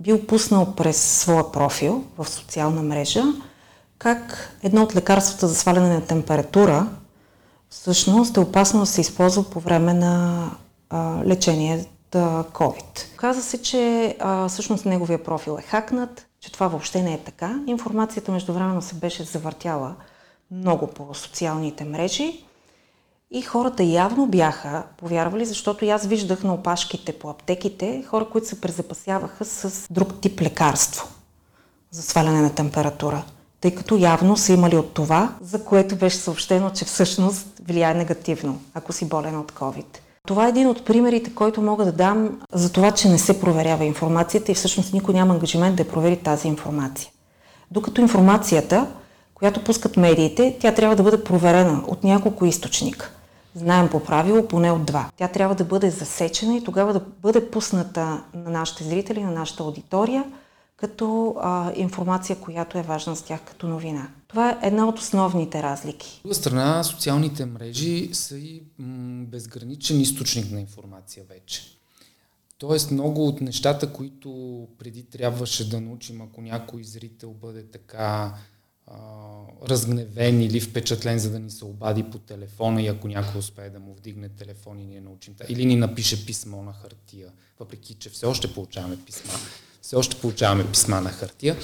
бил 0.00 0.26
пуснал 0.26 0.74
през 0.74 1.02
своя 1.02 1.52
профил 1.52 2.04
в 2.18 2.28
социална 2.28 2.82
мрежа 2.82 3.22
как 3.98 4.54
едно 4.62 4.82
от 4.82 4.96
лекарствата 4.96 5.48
за 5.48 5.54
сваляне 5.54 5.88
на 5.88 6.00
температура 6.00 6.86
всъщност 7.70 8.36
е 8.36 8.40
опасно 8.40 8.80
да 8.80 8.86
се 8.86 9.00
използва 9.00 9.50
по 9.50 9.60
време 9.60 9.94
на 9.94 10.50
а, 10.90 11.24
лечение 11.24 11.86
COVID. 12.12 13.16
Каза 13.16 13.42
се, 13.42 13.62
че 13.62 14.16
а, 14.20 14.48
всъщност 14.48 14.84
неговия 14.84 15.24
профил 15.24 15.58
е 15.58 15.62
хакнат, 15.62 16.26
че 16.40 16.52
това 16.52 16.68
въобще 16.68 17.02
не 17.02 17.14
е 17.14 17.18
така. 17.18 17.60
Информацията 17.66 18.32
междувременно 18.32 18.82
се 18.82 18.94
беше 18.94 19.24
завъртяла 19.24 19.94
много 20.50 20.86
по 20.86 21.14
социалните 21.14 21.84
мрежи 21.84 22.44
и 23.30 23.42
хората 23.42 23.82
явно 23.82 24.26
бяха 24.26 24.82
повярвали, 24.96 25.44
защото 25.44 25.86
аз 25.86 26.06
виждах 26.06 26.42
на 26.42 26.54
опашките 26.54 27.18
по 27.18 27.30
аптеките 27.30 28.04
хора, 28.08 28.28
които 28.28 28.48
се 28.48 28.60
презапасяваха 28.60 29.44
с 29.44 29.86
друг 29.90 30.20
тип 30.20 30.40
лекарство 30.40 31.08
за 31.90 32.02
сваляне 32.02 32.40
на 32.40 32.54
температура 32.54 33.24
тъй 33.60 33.74
като 33.74 33.96
явно 33.96 34.36
са 34.36 34.52
имали 34.52 34.76
от 34.76 34.94
това, 34.94 35.32
за 35.40 35.64
което 35.64 35.96
беше 35.96 36.16
съобщено, 36.16 36.70
че 36.70 36.84
всъщност 36.84 37.46
влияе 37.68 37.94
негативно, 37.94 38.60
ако 38.74 38.92
си 38.92 39.08
болен 39.08 39.38
от 39.38 39.52
COVID. 39.52 39.98
Това 40.26 40.46
е 40.46 40.48
един 40.48 40.68
от 40.68 40.84
примерите, 40.84 41.34
който 41.34 41.62
мога 41.62 41.84
да 41.84 41.92
дам 41.92 42.40
за 42.52 42.72
това, 42.72 42.90
че 42.90 43.08
не 43.08 43.18
се 43.18 43.40
проверява 43.40 43.84
информацията 43.84 44.52
и 44.52 44.54
всъщност 44.54 44.92
никой 44.92 45.14
няма 45.14 45.34
ангажимент 45.34 45.76
да 45.76 45.88
провери 45.88 46.16
тази 46.16 46.48
информация. 46.48 47.10
Докато 47.70 48.00
информацията, 48.00 48.86
която 49.34 49.64
пускат 49.64 49.96
медиите, 49.96 50.56
тя 50.60 50.74
трябва 50.74 50.96
да 50.96 51.02
бъде 51.02 51.24
проверена 51.24 51.82
от 51.86 52.04
няколко 52.04 52.44
източника. 52.46 53.10
Знаем 53.54 53.88
по 53.88 54.00
правило 54.00 54.48
поне 54.48 54.70
от 54.70 54.84
два. 54.84 55.06
Тя 55.16 55.28
трябва 55.28 55.54
да 55.54 55.64
бъде 55.64 55.90
засечена 55.90 56.56
и 56.56 56.64
тогава 56.64 56.92
да 56.92 57.00
бъде 57.22 57.50
пусната 57.50 58.20
на 58.34 58.50
нашите 58.50 58.84
зрители, 58.84 59.24
на 59.24 59.30
нашата 59.30 59.62
аудитория– 59.62 60.24
като 60.76 61.36
а, 61.40 61.72
информация, 61.76 62.40
която 62.40 62.78
е 62.78 62.82
важна 62.82 63.14
за 63.14 63.24
тях 63.24 63.40
като 63.44 63.68
новина. 63.68 64.08
Това 64.28 64.50
е 64.50 64.58
една 64.62 64.88
от 64.88 64.98
основните 64.98 65.62
разлики. 65.62 66.16
От 66.16 66.22
друга 66.22 66.34
страна, 66.34 66.84
социалните 66.84 67.46
мрежи 67.46 68.10
са 68.12 68.38
и 68.38 68.62
м- 68.78 69.24
безграничен 69.24 70.00
източник 70.00 70.50
на 70.50 70.60
информация 70.60 71.24
вече. 71.28 71.62
Тоест 72.58 72.90
много 72.90 73.26
от 73.26 73.40
нещата, 73.40 73.92
които 73.92 74.68
преди 74.78 75.02
трябваше 75.02 75.70
да 75.70 75.80
научим, 75.80 76.20
ако 76.20 76.40
някой 76.40 76.84
зрител 76.84 77.30
бъде 77.30 77.66
така 77.66 78.34
а, 78.86 78.96
разгневен 79.68 80.40
или 80.40 80.60
впечатлен, 80.60 81.18
за 81.18 81.30
да 81.30 81.38
ни 81.38 81.50
се 81.50 81.64
обади 81.64 82.02
по 82.02 82.18
телефона 82.18 82.82
и 82.82 82.86
ако 82.86 83.08
някой 83.08 83.38
успее 83.38 83.70
да 83.70 83.80
му 83.80 83.94
вдигне 83.94 84.28
телефон 84.28 84.78
и 84.78 84.86
ние 84.86 85.00
научим. 85.00 85.34
Или 85.48 85.64
ни 85.64 85.76
напише 85.76 86.26
писмо 86.26 86.62
на 86.62 86.72
хартия, 86.72 87.32
въпреки 87.58 87.94
че 87.94 88.10
все 88.10 88.26
още 88.26 88.54
получаваме 88.54 88.96
писма 89.06 89.32
все 89.86 89.96
още 89.96 90.16
получаваме 90.16 90.66
писма 90.66 91.00
на 91.00 91.10
хартия. 91.10 91.56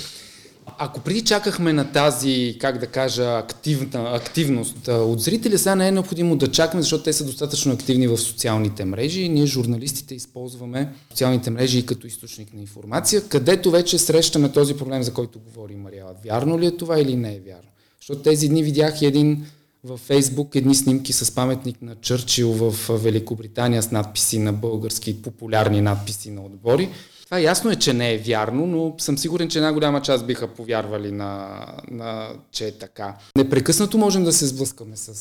Ако 0.78 1.00
преди 1.00 1.24
чакахме 1.24 1.72
на 1.72 1.92
тази, 1.92 2.56
как 2.60 2.78
да 2.78 2.86
кажа, 2.86 3.38
активна, 3.38 4.14
активност 4.14 4.88
от 4.88 5.20
зрители, 5.20 5.58
сега 5.58 5.74
не 5.74 5.88
е 5.88 5.92
необходимо 5.92 6.36
да 6.36 6.50
чакаме, 6.50 6.82
защото 6.82 7.04
те 7.04 7.12
са 7.12 7.24
достатъчно 7.24 7.72
активни 7.72 8.06
в 8.06 8.18
социалните 8.18 8.84
мрежи. 8.84 9.28
Ние, 9.28 9.46
журналистите, 9.46 10.14
използваме 10.14 10.92
социалните 11.10 11.50
мрежи 11.50 11.78
и 11.78 11.86
като 11.86 12.06
източник 12.06 12.54
на 12.54 12.60
информация, 12.60 13.28
където 13.28 13.70
вече 13.70 13.98
срещаме 13.98 14.52
този 14.52 14.76
проблем, 14.76 15.02
за 15.02 15.12
който 15.12 15.38
говори 15.38 15.76
Мариела. 15.76 16.14
Вярно 16.24 16.60
ли 16.60 16.66
е 16.66 16.76
това 16.76 17.00
или 17.00 17.16
не 17.16 17.34
е 17.34 17.40
вярно? 17.40 17.68
Защото 18.00 18.22
тези 18.22 18.48
дни 18.48 18.62
видях 18.62 19.02
един 19.02 19.46
във 19.84 20.00
Фейсбук 20.00 20.54
едни 20.54 20.74
снимки 20.74 21.12
с 21.12 21.34
паметник 21.34 21.82
на 21.82 21.94
Чърчил 21.94 22.52
в 22.52 22.98
Великобритания 22.98 23.82
с 23.82 23.90
надписи 23.90 24.38
на 24.38 24.52
български, 24.52 25.22
популярни 25.22 25.80
надписи 25.80 26.30
на 26.30 26.44
отбори. 26.44 26.88
Това 27.32 27.40
ясно 27.40 27.70
е, 27.70 27.76
че 27.76 27.92
не 27.92 28.12
е 28.12 28.18
вярно, 28.18 28.66
но 28.66 28.94
съм 28.98 29.18
сигурен, 29.18 29.48
че 29.48 29.58
една 29.58 29.72
голяма 29.72 30.02
част 30.02 30.26
биха 30.26 30.54
повярвали 30.54 31.12
на, 31.12 31.66
на 31.90 32.28
че 32.50 32.66
е 32.66 32.78
така. 32.78 33.16
Непрекъснато 33.36 33.98
можем 33.98 34.24
да 34.24 34.32
се 34.32 34.46
сблъскаме 34.46 34.96
с, 34.96 35.14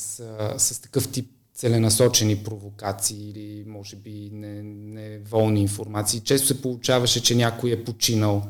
с 0.57 0.81
такъв 0.81 1.11
тип 1.11 1.31
целенасочени 1.53 2.35
провокации 2.35 3.29
или 3.29 3.63
може 3.67 3.95
би 3.95 4.29
неволни 4.33 5.53
не 5.53 5.59
информации. 5.59 6.19
Често 6.19 6.47
се 6.47 6.61
получаваше, 6.61 7.23
че 7.23 7.35
някой 7.35 7.71
е 7.71 7.83
починал 7.83 8.43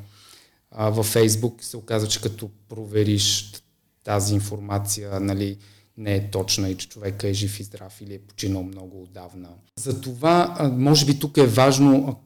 а, 0.72 0.90
във 0.90 1.06
Фейсбук 1.06 1.62
и 1.62 1.66
се 1.66 1.78
оказва, 1.78 2.10
че 2.10 2.22
като 2.22 2.50
провериш 2.70 3.52
тази 4.04 4.34
информация, 4.34 5.20
нали, 5.20 5.58
не 5.98 6.16
е 6.16 6.30
точна 6.32 6.70
и 6.70 6.78
че 6.78 6.90
човека 6.90 7.28
е 7.28 7.34
жив 7.34 7.60
и 7.60 7.64
здрав 7.64 8.02
или 8.02 8.14
е 8.14 8.20
починал 8.20 8.64
много 8.64 9.02
отдавна. 9.02 9.50
Затова, 9.80 10.58
може 10.78 11.06
би 11.06 11.20
тук 11.20 11.38
е 11.38 11.48
важно 11.48 12.20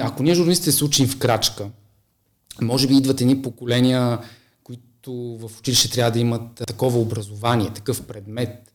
ако 0.00 0.22
ние 0.22 0.34
журналистите 0.34 0.72
се 0.72 0.84
учим 0.84 1.08
в 1.08 1.18
крачка, 1.18 1.68
може 2.62 2.86
би 2.86 2.96
идват 2.96 3.20
едни 3.20 3.42
поколения, 3.42 4.18
които 4.62 5.12
в 5.12 5.50
училище 5.58 5.90
трябва 5.90 6.10
да 6.10 6.18
имат 6.18 6.62
такова 6.66 6.98
образование, 6.98 7.70
такъв 7.74 8.02
предмет, 8.02 8.72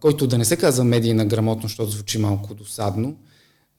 който 0.00 0.26
да 0.26 0.38
не 0.38 0.44
се 0.44 0.56
казва 0.56 0.84
медийна 0.84 1.26
грамотност, 1.26 1.72
защото 1.72 1.90
звучи 1.90 2.18
малко 2.18 2.54
досадно, 2.54 3.16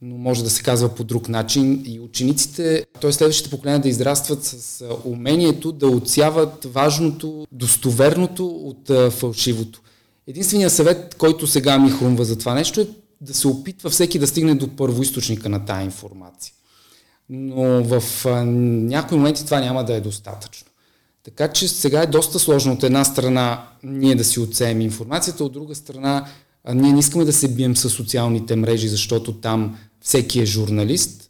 но 0.02 0.18
може 0.18 0.44
да 0.44 0.50
се 0.50 0.64
казва 0.64 0.96
по 0.96 1.04
друг 1.04 1.30
начин 1.30 1.84
и 1.86 2.00
учениците, 2.00 2.86
т.е. 3.02 3.12
следващите 3.12 3.50
поколения 3.50 3.82
да 3.82 3.90
израстват 3.90 4.44
с 4.44 4.86
умението 5.06 5.72
да 5.72 5.88
отсяват 5.88 6.66
важното, 6.66 7.48
достоверното 7.52 8.48
от 8.48 9.12
фалшивото. 9.14 9.82
Единственият 10.28 10.74
съвет, 10.74 11.16
който 11.16 11.48
сега 11.48 11.80
ми 11.80 11.92
хрумва 11.92 12.26
за 12.26 12.38
това 12.38 12.54
нещо 12.54 12.82
е 12.82 12.88
да 13.22 13.34
се 13.34 13.48
опитва 13.48 13.90
всеки 13.90 14.20
да 14.20 14.28
стигне 14.28 14.56
до 14.56 14.76
първоисточника 14.76 15.50
на 15.50 15.66
тая 15.66 15.84
информация. 15.84 16.54
Но 17.30 17.84
в 17.84 18.26
някои 18.86 19.18
моменти 19.18 19.46
това 19.46 19.60
няма 19.60 19.86
да 19.86 19.94
е 19.94 20.02
достатъчно. 20.02 20.68
Така 21.24 21.48
че 21.48 21.68
сега 21.68 22.02
е 22.02 22.08
доста 22.08 22.40
сложно 22.40 22.74
от 22.74 22.84
една 22.84 23.04
страна 23.04 23.68
ние 23.84 24.16
да 24.16 24.24
си 24.24 24.40
отсеем 24.40 24.82
информацията, 24.82 25.44
от 25.44 25.54
друга 25.54 25.76
страна 25.76 26.26
ние 26.74 26.94
не 26.94 27.00
искаме 27.00 27.26
да 27.26 27.34
се 27.34 27.56
бием 27.56 27.76
с 27.76 27.90
социалните 27.90 28.56
мрежи, 28.56 28.88
защото 28.88 29.34
там 29.34 29.78
всеки 30.02 30.40
е 30.40 30.46
журналист, 30.46 31.30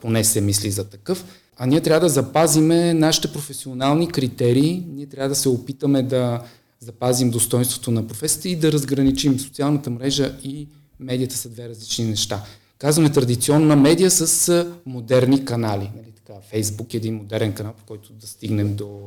поне 0.00 0.24
се 0.24 0.40
мисли 0.40 0.70
за 0.70 0.84
такъв, 0.84 1.24
а 1.56 1.66
ние 1.66 1.80
трябва 1.80 2.00
да 2.00 2.08
запазиме 2.08 2.94
нашите 2.94 3.32
професионални 3.32 4.08
критерии, 4.08 4.84
ние 4.88 5.06
трябва 5.06 5.28
да 5.28 5.34
се 5.34 5.48
опитаме 5.48 6.02
да 6.02 6.42
запазим 6.80 7.30
достоинството 7.30 7.90
на 7.90 8.06
професията 8.06 8.48
и 8.48 8.56
да 8.56 8.72
разграничим 8.72 9.40
социалната 9.40 9.90
мрежа 9.90 10.36
и 10.42 10.68
медията 11.00 11.36
са 11.36 11.48
две 11.48 11.68
различни 11.68 12.04
неща. 12.04 12.42
Казваме 12.78 13.12
традиционна 13.12 13.76
медия 13.76 14.10
с 14.10 14.66
модерни 14.86 15.44
канали. 15.44 15.90
Нали, 15.96 16.12
така, 16.12 16.40
Фейсбук 16.50 16.94
е 16.94 16.96
един 16.96 17.14
модерен 17.16 17.52
канал, 17.52 17.72
по 17.72 17.84
който 17.84 18.12
да 18.12 18.26
стигнем 18.26 18.74
до, 18.74 19.00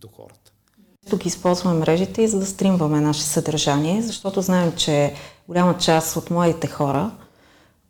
до 0.00 0.08
хората. 0.08 0.52
Тук 1.10 1.26
използваме 1.26 1.80
мрежите 1.80 2.22
и 2.22 2.28
за 2.28 2.38
да 2.38 2.46
стримваме 2.46 3.00
наше 3.00 3.22
съдържание, 3.22 4.02
защото 4.02 4.42
знаем, 4.42 4.72
че 4.76 5.14
голяма 5.48 5.78
част 5.78 6.16
от 6.16 6.30
младите 6.30 6.66
хора, 6.66 7.10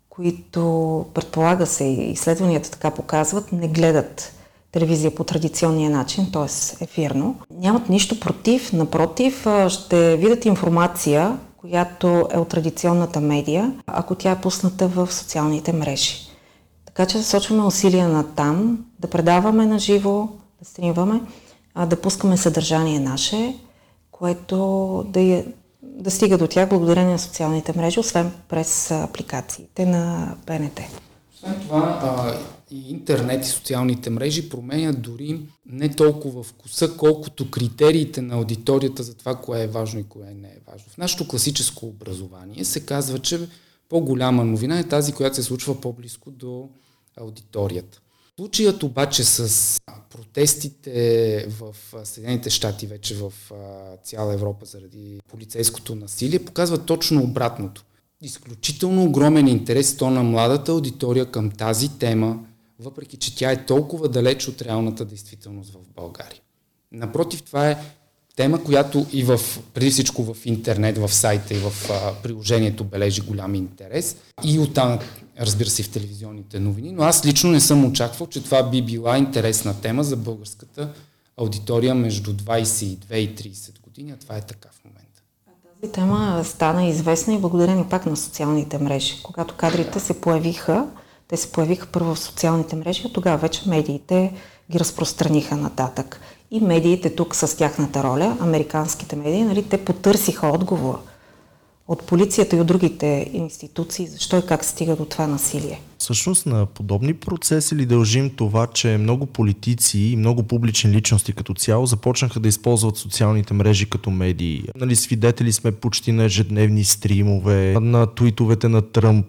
които 0.09 1.07
предполага 1.15 1.67
се 1.67 1.85
и 1.85 2.11
изследванията 2.11 2.71
така 2.71 2.91
показват, 2.91 3.53
не 3.53 3.69
гледат 3.69 4.33
телевизия 4.73 5.15
по 5.15 5.25
традиционния 5.25 5.91
начин, 5.91 6.33
т.е. 6.33 6.85
ефирно. 6.85 7.37
Нямат 7.51 7.89
нищо 7.89 8.21
против, 8.21 8.73
напротив, 8.73 9.47
ще 9.69 10.17
видят 10.17 10.45
информация, 10.45 11.39
която 11.65 12.29
е 12.31 12.39
от 12.39 12.49
традиционната 12.49 13.21
медия, 13.21 13.75
ако 13.87 14.15
тя 14.15 14.31
е 14.31 14.41
пусната 14.41 14.89
в 14.89 15.13
социалните 15.13 15.73
мрежи. 15.73 16.17
Така 16.87 17.07
че 17.07 17.19
да 17.19 17.25
сочваме 17.25 17.63
усилия 17.63 18.09
на 18.09 18.35
там, 18.35 18.85
да 19.01 19.11
предаваме 19.11 19.67
на 19.67 19.79
живо, 19.79 20.29
да 20.59 20.65
стримваме, 20.65 21.21
да 21.87 22.01
пускаме 22.01 22.37
съдържание 22.37 23.01
наше, 23.01 23.57
което 24.11 24.57
да, 25.09 25.21
е, 25.21 25.45
да 25.83 26.11
стига 26.11 26.39
до 26.39 26.47
тях 26.47 26.69
благодарение 26.69 27.13
на 27.13 27.19
социалните 27.19 27.73
мрежи, 27.77 28.01
освен 28.01 28.33
през 28.49 28.91
апликациите 28.91 29.87
на 29.87 30.35
БНТ. 30.47 30.81
Освен 31.45 31.61
това, 31.61 32.01
а, 32.03 32.39
и 32.71 32.91
интернет 32.91 33.47
и 33.47 33.49
социалните 33.49 34.11
мрежи 34.11 34.49
променят 34.49 35.03
дори 35.03 35.41
не 35.67 35.89
толкова 35.89 36.43
вкуса, 36.43 36.97
колкото 36.97 37.51
критериите 37.51 38.23
на 38.23 38.35
аудиторията 38.35 39.03
за 39.03 39.15
това, 39.15 39.35
кое 39.35 39.63
е 39.63 39.67
важно 39.67 40.01
и 40.01 40.05
кое 40.05 40.35
не 40.35 40.49
е 40.49 40.61
важно. 40.67 40.91
В 40.91 40.99
нашето 40.99 41.29
класическо 41.29 41.87
образование 41.87 42.65
се 42.65 42.87
казва, 42.87 43.19
че 43.19 43.49
по-голяма 43.89 44.45
новина 44.45 44.79
е 44.79 44.89
тази, 44.89 45.13
която 45.13 45.37
се 45.37 45.43
случва 45.43 45.81
по-близко 45.81 46.31
до 46.31 46.69
аудиторията. 47.17 48.01
Случаят 48.37 48.83
обаче 48.83 49.25
с 49.25 49.81
протестите 50.11 51.47
в 51.49 51.75
Съединените 52.05 52.51
щати, 52.51 52.87
вече 52.87 53.15
в 53.15 53.33
цяла 54.05 54.35
Европа 54.35 54.67
заради 54.67 55.21
полицейското 55.29 55.95
насилие, 55.95 56.45
показва 56.45 56.79
точно 56.79 57.23
обратното. 57.23 57.85
Изключително 58.25 59.05
огромен 59.05 59.49
интерес 59.49 59.97
то 59.97 60.11
на 60.11 60.23
младата 60.23 60.73
аудитория 60.73 61.27
към 61.27 61.51
тази 61.51 61.99
тема, 61.99 62.39
въпреки 62.79 63.17
че 63.17 63.37
тя 63.37 63.53
е 63.53 63.67
толкова 63.67 64.09
далеч 64.09 64.49
от 64.49 64.63
реалната 64.63 65.05
действителност 65.05 65.73
в 65.73 65.79
България. 65.97 66.41
Напротив, 66.93 67.43
това 67.43 67.71
е 67.71 67.79
тема, 68.37 68.65
която 68.65 69.07
и 69.13 69.23
в, 69.23 69.41
преди 69.75 69.91
всичко 69.91 70.35
в 70.35 70.47
интернет, 70.47 70.99
в 70.99 71.15
сайта 71.15 71.55
и 71.55 71.59
в 71.59 71.73
а, 71.91 72.15
приложението 72.23 72.85
бележи 72.85 73.21
голям 73.21 73.55
интерес 73.55 74.17
и 74.45 74.59
оттам, 74.59 74.99
разбира 75.41 75.71
се, 75.71 75.83
в 75.83 75.91
телевизионните 75.91 76.61
новини, 76.61 76.93
но 76.93 77.03
аз 77.03 77.27
лично 77.27 77.51
не 77.51 77.61
съм 77.61 77.85
очаквал, 77.85 78.27
че 78.27 78.45
това 78.45 78.71
би 78.71 78.83
била 78.83 79.19
интересна 79.19 79.81
тема 79.81 80.05
за 80.05 80.17
българската 80.17 80.93
аудитория 81.37 81.95
между 81.95 82.33
22 82.33 83.15
и 83.15 83.37
30 83.37 83.81
години, 83.81 84.11
а 84.11 84.17
това 84.17 84.37
е 84.37 84.41
така 84.41 84.69
в 84.73 84.85
момента. 84.85 85.23
Тема 85.93 86.41
стана 86.45 86.85
известна 86.85 87.35
и 87.35 87.39
благодарение 87.39 87.87
пак 87.91 88.07
на 88.07 88.17
социалните 88.17 88.79
мрежи. 88.79 89.23
Когато 89.23 89.55
кадрите 89.55 90.01
се 90.01 90.21
появиха, 90.21 90.87
те 91.29 91.37
се 91.37 91.53
появиха 91.53 91.87
първо 91.87 92.15
в 92.15 92.19
социалните 92.19 92.77
мрежи, 92.77 93.03
а 93.07 93.13
тогава 93.13 93.37
вече 93.37 93.69
медиите 93.69 94.33
ги 94.71 94.81
разпространиха 94.81 95.57
нататък. 95.57 96.21
И 96.51 96.61
медиите 96.61 97.15
тук 97.15 97.35
с 97.35 97.57
тяхната 97.57 98.03
роля, 98.03 98.37
американските 98.41 99.17
медии, 99.17 99.43
нали, 99.43 99.63
те 99.63 99.85
потърсиха 99.85 100.47
отговор 100.47 100.99
от 101.89 102.07
полицията 102.07 102.57
и 102.57 102.61
от 102.61 102.67
другите 102.67 103.31
институции, 103.33 104.07
защо 104.07 104.39
и 104.39 104.47
как 104.47 104.65
стига 104.65 104.97
до 104.97 105.05
това 105.05 105.27
насилие. 105.27 105.81
Всъщност 105.99 106.47
на 106.47 106.67
подобни 106.67 107.15
процеси 107.15 107.77
ли 107.77 107.87
дължим 107.87 108.31
това, 108.31 108.67
че 108.67 108.99
много 108.99 109.27
политици 109.27 109.99
и 109.99 110.17
много 110.17 110.43
публични 110.43 110.91
личности 110.91 111.33
като 111.33 111.55
цяло 111.55 111.87
започнаха 111.87 112.41
да 112.41 112.49
използват 112.49 112.97
социалните 112.97 113.55
мрежи 113.55 113.91
като 113.91 114.11
медии? 114.11 114.65
Нали, 114.77 114.97
свидетели 114.97 115.53
сме 115.53 115.73
почти 115.73 116.13
на 116.13 116.25
ежедневни 116.25 116.85
стримове, 116.85 117.77
на 117.81 118.15
твитовете 118.15 118.69
на 118.69 118.83
Тръмп, 118.83 119.27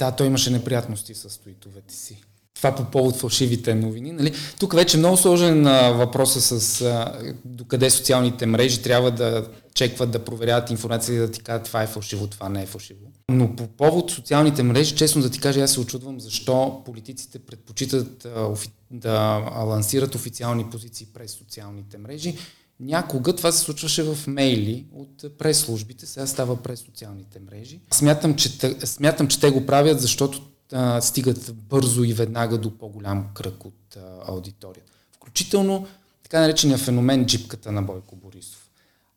да, 0.00 0.10
той 0.10 0.26
имаше 0.26 0.50
неприятности 0.50 1.14
с 1.14 1.38
туитовете 1.38 1.94
си. 1.94 2.22
Това 2.54 2.74
по 2.74 2.84
повод 2.84 3.16
фалшивите 3.16 3.74
новини. 3.74 4.12
Нали? 4.12 4.34
Тук 4.58 4.74
вече 4.74 4.98
много 4.98 5.16
сложен 5.16 5.66
а, 5.66 5.90
въпроса 5.90 6.60
с 6.60 6.82
а, 6.82 7.18
докъде 7.44 7.90
социалните 7.90 8.46
мрежи 8.46 8.82
трябва 8.82 9.10
да 9.10 9.48
чекват, 9.74 10.10
да 10.10 10.24
проверяват 10.24 10.70
информация 10.70 11.14
и 11.14 11.18
да 11.18 11.30
ти 11.30 11.40
кажат 11.40 11.64
това 11.64 11.82
е 11.82 11.86
фалшиво, 11.86 12.26
това 12.26 12.48
не 12.48 12.62
е 12.62 12.66
фалшиво. 12.66 13.00
Но 13.30 13.56
по 13.56 13.66
повод 13.66 14.10
социалните 14.10 14.62
мрежи, 14.62 14.96
честно 14.96 15.22
да 15.22 15.30
ти 15.30 15.40
кажа, 15.40 15.60
аз 15.60 15.72
се 15.72 15.80
очудвам 15.80 16.20
защо 16.20 16.82
политиците 16.84 17.38
предпочитат 17.38 18.24
а, 18.36 18.46
офи, 18.46 18.68
да 18.90 19.44
лансират 19.66 20.14
официални 20.14 20.70
позиции 20.70 21.06
през 21.14 21.32
социалните 21.32 21.98
мрежи 21.98 22.36
Някога 22.80 23.36
това 23.36 23.52
се 23.52 23.58
случваше 23.58 24.02
в 24.02 24.18
мейли 24.26 24.86
от 24.92 25.38
прес-службите, 25.38 26.06
сега 26.06 26.26
става 26.26 26.62
през 26.62 26.80
социалните 26.80 27.40
мрежи. 27.50 27.80
Смятам, 27.92 28.36
че, 28.36 28.50
смятам, 28.84 29.28
че 29.28 29.40
те 29.40 29.50
го 29.50 29.66
правят, 29.66 30.00
защото 30.00 30.42
а, 30.72 31.00
стигат 31.00 31.54
бързо 31.56 32.04
и 32.04 32.12
веднага 32.12 32.58
до 32.58 32.78
по-голям 32.78 33.26
кръг 33.34 33.64
от 33.64 33.96
а, 33.96 34.32
аудиторията. 34.32 34.92
Включително 35.12 35.86
така 36.22 36.40
наречения 36.40 36.78
феномен 36.78 37.26
джипката 37.26 37.72
на 37.72 37.82
Бойко 37.82 38.16
Борисов. 38.16 38.70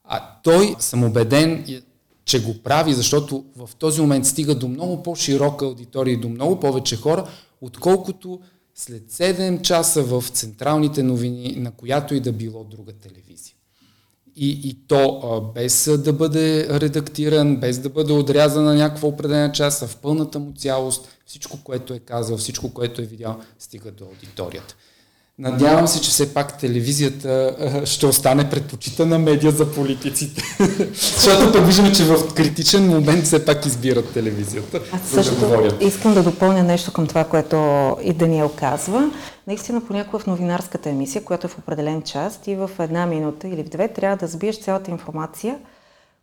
А 0.04 0.40
той, 0.44 0.76
съм 0.80 1.04
убеден, 1.04 1.82
че 2.26 2.44
го 2.44 2.64
прави, 2.64 2.94
защото 2.94 3.46
в 3.56 3.70
този 3.80 4.02
момент 4.02 4.26
стига 4.26 4.56
до 4.56 4.68
много 4.68 5.04
по-широка 5.04 5.66
аудитория 5.66 6.14
и 6.14 6.20
до 6.20 6.30
много 6.30 6.60
повече 6.60 6.98
хора, 6.98 7.28
отколкото 7.62 8.40
след 8.76 9.12
7 9.12 9.62
часа 9.62 10.04
в 10.04 10.24
централните 10.30 11.04
новини, 11.04 11.56
на 11.58 11.72
която 11.72 12.16
и 12.16 12.20
да 12.20 12.32
било 12.32 12.64
друга 12.64 12.94
телевизия. 12.94 13.56
И, 14.36 14.70
и 14.70 14.78
то 14.88 15.22
а, 15.24 15.54
без 15.54 15.90
да 15.98 16.14
бъде 16.14 16.68
редактиран, 16.80 17.58
без 17.58 17.80
да 17.80 17.90
бъде 17.90 18.14
отрязана 18.14 18.66
на 18.66 18.76
някаква 18.76 19.08
определена 19.08 19.52
част, 19.52 19.82
а 19.82 19.88
в 19.88 19.98
пълната 19.98 20.40
му 20.40 20.54
цялост, 20.58 21.08
всичко, 21.26 21.58
което 21.64 21.94
е 21.94 22.00
казал, 22.00 22.38
всичко, 22.38 22.74
което 22.74 23.02
е 23.02 23.06
видял, 23.06 23.40
стига 23.60 23.92
до 23.92 24.04
аудиторията. 24.06 24.76
Надявам 25.40 25.88
се, 25.88 26.02
че 26.02 26.10
все 26.10 26.34
пак 26.34 26.60
телевизията 26.60 27.56
ще 27.86 28.06
остане 28.06 28.50
предпочитана 28.50 29.20
медия 29.20 29.52
за 29.52 29.72
политиците. 29.72 30.44
Защото 30.94 31.52
пък 31.52 31.66
виждаме, 31.66 31.94
че 31.94 32.04
в 32.04 32.34
критичен 32.34 32.88
момент 32.88 33.26
все 33.26 33.46
пак 33.46 33.66
избират 33.66 34.14
телевизията. 34.14 34.82
Аз 34.92 35.10
също 35.10 35.36
да 35.36 35.86
искам 35.86 36.14
да 36.14 36.24
допълня 36.24 36.64
нещо 36.64 36.92
към 36.94 37.08
това, 37.08 37.24
което 37.24 37.58
и 38.04 38.14
Даниел 38.14 38.50
казва. 38.50 39.12
Наистина 39.48 39.86
понякога 39.86 40.20
в 40.20 40.28
новинарската 40.28 40.90
емисия, 40.90 41.24
която 41.24 41.48
е 41.48 41.50
в 41.50 41.58
определен 41.58 42.02
час, 42.02 42.40
и 42.48 42.56
в 42.56 42.72
една 42.80 43.06
минута 43.06 43.48
или 43.48 43.64
в 43.64 43.70
две 43.70 43.88
трябва 43.88 44.18
да 44.18 44.28
сбиеш 44.28 44.62
цялата 44.62 44.92
информация, 44.92 45.60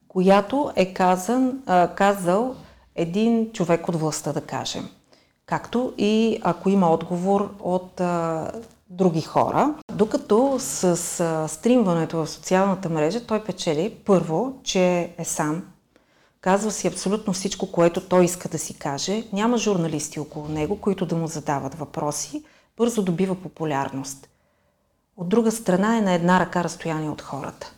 която 0.09 0.73
е 0.77 0.95
казан, 0.95 1.59
казал 1.95 2.55
един 2.95 3.53
човек 3.53 3.89
от 3.89 3.97
властта, 3.97 4.33
да 4.33 4.41
кажем. 4.41 4.89
Както 5.47 5.93
и 5.99 6.41
ако 6.43 6.69
има 6.69 6.91
отговор 6.91 7.55
от 7.61 8.01
други 8.91 9.21
хора. 9.21 9.75
Докато 9.93 10.57
с 10.59 10.85
а, 11.21 11.49
стримването 11.49 12.17
в 12.17 12.31
социалната 12.31 12.89
мрежа 12.89 13.27
той 13.27 13.45
печели 13.45 13.97
първо, 14.05 14.55
че 14.63 15.11
е 15.19 15.25
сам, 15.25 15.63
казва 16.41 16.71
си 16.71 16.87
абсолютно 16.87 17.33
всичко, 17.33 17.73
което 17.73 18.01
той 18.01 18.25
иска 18.25 18.49
да 18.49 18.59
си 18.59 18.79
каже, 18.79 19.25
няма 19.33 19.59
журналисти 19.59 20.21
около 20.21 20.49
него, 20.49 20.81
които 20.81 21.07
да 21.07 21.17
му 21.17 21.27
задават 21.27 21.75
въпроси, 21.75 22.45
бързо 22.81 23.03
добива 23.03 23.35
популярност. 23.35 24.29
От 25.17 25.29
друга 25.29 25.53
страна 25.53 25.99
е 25.99 26.01
на 26.01 26.13
една 26.13 26.41
ръка 26.41 26.65
разстояние 26.65 27.11
от 27.11 27.23
хората. 27.23 27.75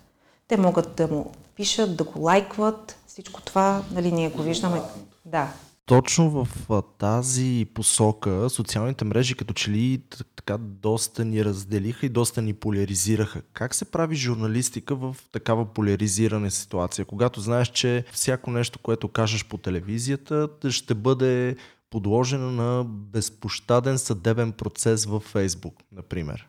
Те 0.48 0.56
могат 0.56 0.96
да 0.96 1.08
му 1.08 1.32
пишат, 1.56 1.96
да 1.96 2.04
го 2.04 2.20
лайкват, 2.20 2.96
Всичко 3.12 3.42
това, 3.42 3.82
нали, 3.90 4.12
ние 4.12 4.30
го 4.30 4.42
виждаме. 4.42 4.80
Да. 5.24 5.52
Точно 5.86 6.30
в 6.30 6.82
тази 6.98 7.66
посока 7.74 8.50
социалните 8.50 9.04
мрежи 9.04 9.34
като 9.34 9.54
че 9.54 9.70
ли 9.70 10.02
така 10.36 10.58
доста 10.58 11.24
ни 11.24 11.44
разделиха 11.44 12.06
и 12.06 12.08
доста 12.08 12.42
ни 12.42 12.52
поляризираха. 12.52 13.42
Как 13.52 13.74
се 13.74 13.84
прави 13.84 14.16
журналистика 14.16 14.94
в 14.94 15.16
такава 15.32 15.64
поляризирана 15.64 16.50
ситуация? 16.50 17.04
Когато 17.04 17.40
знаеш, 17.40 17.68
че 17.68 18.04
всяко 18.12 18.50
нещо, 18.50 18.78
което 18.78 19.08
кажеш 19.08 19.44
по 19.44 19.58
телевизията, 19.58 20.48
ще 20.70 20.94
бъде 20.94 21.56
подложено 21.92 22.50
на 22.50 22.84
безпощаден 22.84 23.98
съдебен 23.98 24.52
процес 24.52 25.04
във 25.04 25.22
Фейсбук, 25.22 25.74
например? 25.92 26.48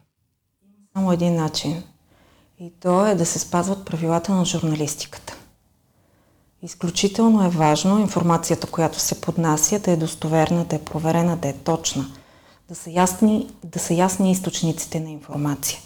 Само 0.94 1.12
един 1.12 1.36
начин. 1.36 1.84
И 2.60 2.72
то 2.80 3.06
е 3.06 3.16
да 3.16 3.26
се 3.26 3.40
спазват 3.40 3.86
правилата 3.86 4.32
на 4.32 4.46
журналистиката. 4.46 5.38
Изключително 6.62 7.46
е 7.46 7.50
важно 7.50 8.00
информацията, 8.00 8.68
която 8.68 9.00
се 9.00 9.22
поднася, 9.22 9.80
да 9.80 9.92
е 9.92 9.98
достоверна, 9.98 10.66
да 10.66 10.76
е 10.76 10.80
проверена, 10.80 11.38
да 11.38 11.48
е 11.48 11.54
точна, 11.54 12.06
да 12.70 12.76
са 12.76 12.90
ясни, 12.92 13.50
да 13.64 13.80
са 13.80 13.94
ясни 13.94 14.32
източниците 14.32 15.00
на 15.00 15.10
информация. 15.10 15.80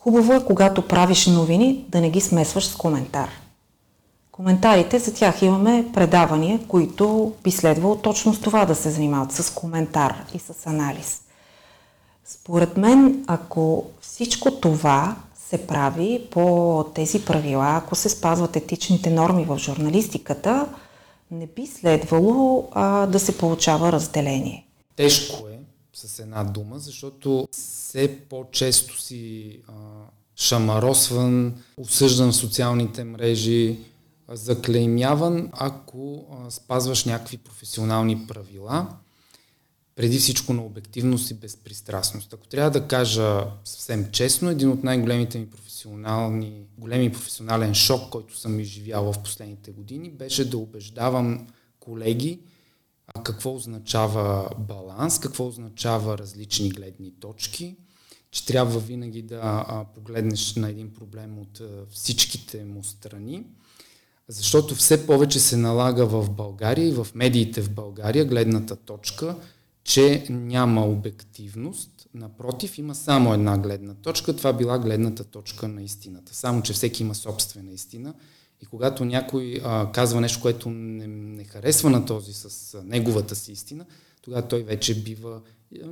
Хубаво 0.00 0.32
е, 0.32 0.44
когато 0.44 0.88
правиш 0.88 1.26
новини, 1.26 1.84
да 1.88 2.00
не 2.00 2.10
ги 2.10 2.20
смесваш 2.20 2.66
с 2.66 2.76
коментар. 2.76 3.28
Коментарите, 4.34 4.98
за 4.98 5.14
тях 5.14 5.42
имаме 5.42 5.90
предавания, 5.94 6.60
които 6.68 7.32
би 7.44 7.50
следвало 7.50 7.96
точно 7.96 8.34
с 8.34 8.40
това 8.40 8.64
да 8.64 8.74
се 8.74 8.90
занимават, 8.90 9.32
с 9.32 9.54
коментар 9.54 10.24
и 10.34 10.38
с 10.38 10.66
анализ. 10.66 11.22
Според 12.24 12.76
мен, 12.76 13.24
ако 13.26 13.84
всичко 14.00 14.50
това 14.50 15.16
се 15.48 15.66
прави 15.66 16.26
по 16.30 16.86
тези 16.94 17.24
правила, 17.24 17.76
ако 17.76 17.94
се 17.94 18.08
спазват 18.08 18.56
етичните 18.56 19.10
норми 19.10 19.44
в 19.44 19.58
журналистиката, 19.58 20.68
не 21.30 21.46
би 21.46 21.66
следвало 21.66 22.68
а, 22.72 23.06
да 23.06 23.18
се 23.18 23.38
получава 23.38 23.92
разделение. 23.92 24.66
Тежко 24.96 25.48
е 25.48 25.58
с 25.92 26.18
една 26.18 26.44
дума, 26.44 26.78
защото 26.78 27.48
все 27.50 28.18
по-често 28.30 29.00
си 29.00 29.56
а, 29.68 29.72
шамаросван, 30.36 31.54
осъждан 31.78 32.32
в 32.32 32.36
социалните 32.36 33.04
мрежи, 33.04 33.78
заклеймяван, 34.28 35.50
ако 35.52 36.26
спазваш 36.50 37.04
някакви 37.04 37.38
професионални 37.38 38.26
правила 38.26 38.96
преди 39.96 40.18
всичко 40.18 40.52
на 40.52 40.64
обективност 40.64 41.30
и 41.30 41.34
безпристрастност. 41.34 42.34
Ако 42.34 42.46
трябва 42.46 42.70
да 42.70 42.88
кажа 42.88 43.46
съвсем 43.64 44.10
честно, 44.10 44.50
един 44.50 44.70
от 44.70 44.84
най-големите 44.84 45.38
ми 45.38 45.50
професионални, 45.50 46.66
големи 46.78 47.12
професионален 47.12 47.74
шок, 47.74 48.10
който 48.10 48.38
съм 48.38 48.60
изживял 48.60 49.12
в 49.12 49.22
последните 49.22 49.70
години, 49.70 50.10
беше 50.10 50.50
да 50.50 50.58
убеждавам 50.58 51.46
колеги 51.80 52.40
какво 53.24 53.54
означава 53.54 54.50
баланс, 54.58 55.18
какво 55.18 55.46
означава 55.46 56.18
различни 56.18 56.68
гледни 56.68 57.12
точки, 57.20 57.76
че 58.30 58.46
трябва 58.46 58.80
винаги 58.80 59.22
да 59.22 59.84
погледнеш 59.94 60.54
на 60.54 60.68
един 60.68 60.94
проблем 60.94 61.38
от 61.38 61.60
всичките 61.90 62.64
му 62.64 62.84
страни, 62.84 63.44
защото 64.28 64.74
все 64.74 65.06
повече 65.06 65.40
се 65.40 65.56
налага 65.56 66.06
в 66.06 66.30
България 66.30 66.88
и 66.88 66.92
в 66.92 67.06
медиите 67.14 67.62
в 67.62 67.74
България 67.74 68.24
гледната 68.24 68.76
точка– 68.76 69.36
че 69.84 70.26
няма 70.30 70.86
обективност. 70.86 72.08
Напротив, 72.14 72.78
има 72.78 72.94
само 72.94 73.34
една 73.34 73.58
гледна 73.58 73.94
точка. 73.94 74.36
Това 74.36 74.52
била 74.52 74.78
гледната 74.78 75.24
точка 75.24 75.68
на 75.68 75.82
истината. 75.82 76.34
Само, 76.34 76.62
че 76.62 76.72
всеки 76.72 77.02
има 77.02 77.14
собствена 77.14 77.72
истина. 77.72 78.14
И 78.62 78.66
когато 78.66 79.04
някой 79.04 79.60
а, 79.64 79.92
казва 79.92 80.20
нещо, 80.20 80.42
което 80.42 80.70
не, 80.70 81.06
не 81.06 81.44
харесва 81.44 81.90
на 81.90 82.06
този 82.06 82.32
с 82.32 82.74
а, 82.74 82.82
неговата 82.84 83.36
си 83.36 83.52
истина, 83.52 83.84
тогава 84.22 84.48
той 84.48 84.62
вече 84.62 85.02
бива 85.02 85.40
а, 85.82 85.88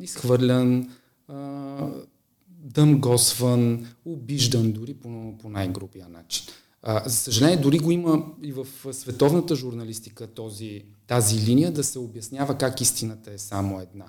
изхвърлян, 0.00 0.90
а, 1.28 1.88
дъмгосван, 2.48 3.86
обиждан 4.04 4.72
дори 4.72 4.94
по, 4.94 5.38
по 5.38 5.48
най-грубия 5.48 6.08
начин. 6.08 6.46
А, 6.82 7.08
за 7.08 7.16
съжаление, 7.16 7.56
дори 7.56 7.78
го 7.78 7.90
има 7.90 8.24
и 8.42 8.52
в 8.52 8.66
световната 8.92 9.56
журналистика 9.56 10.26
този, 10.26 10.84
тази 11.06 11.46
линия 11.46 11.72
да 11.72 11.84
се 11.84 11.98
обяснява 11.98 12.58
как 12.58 12.80
истината 12.80 13.32
е 13.32 13.38
само 13.38 13.80
една. 13.80 14.04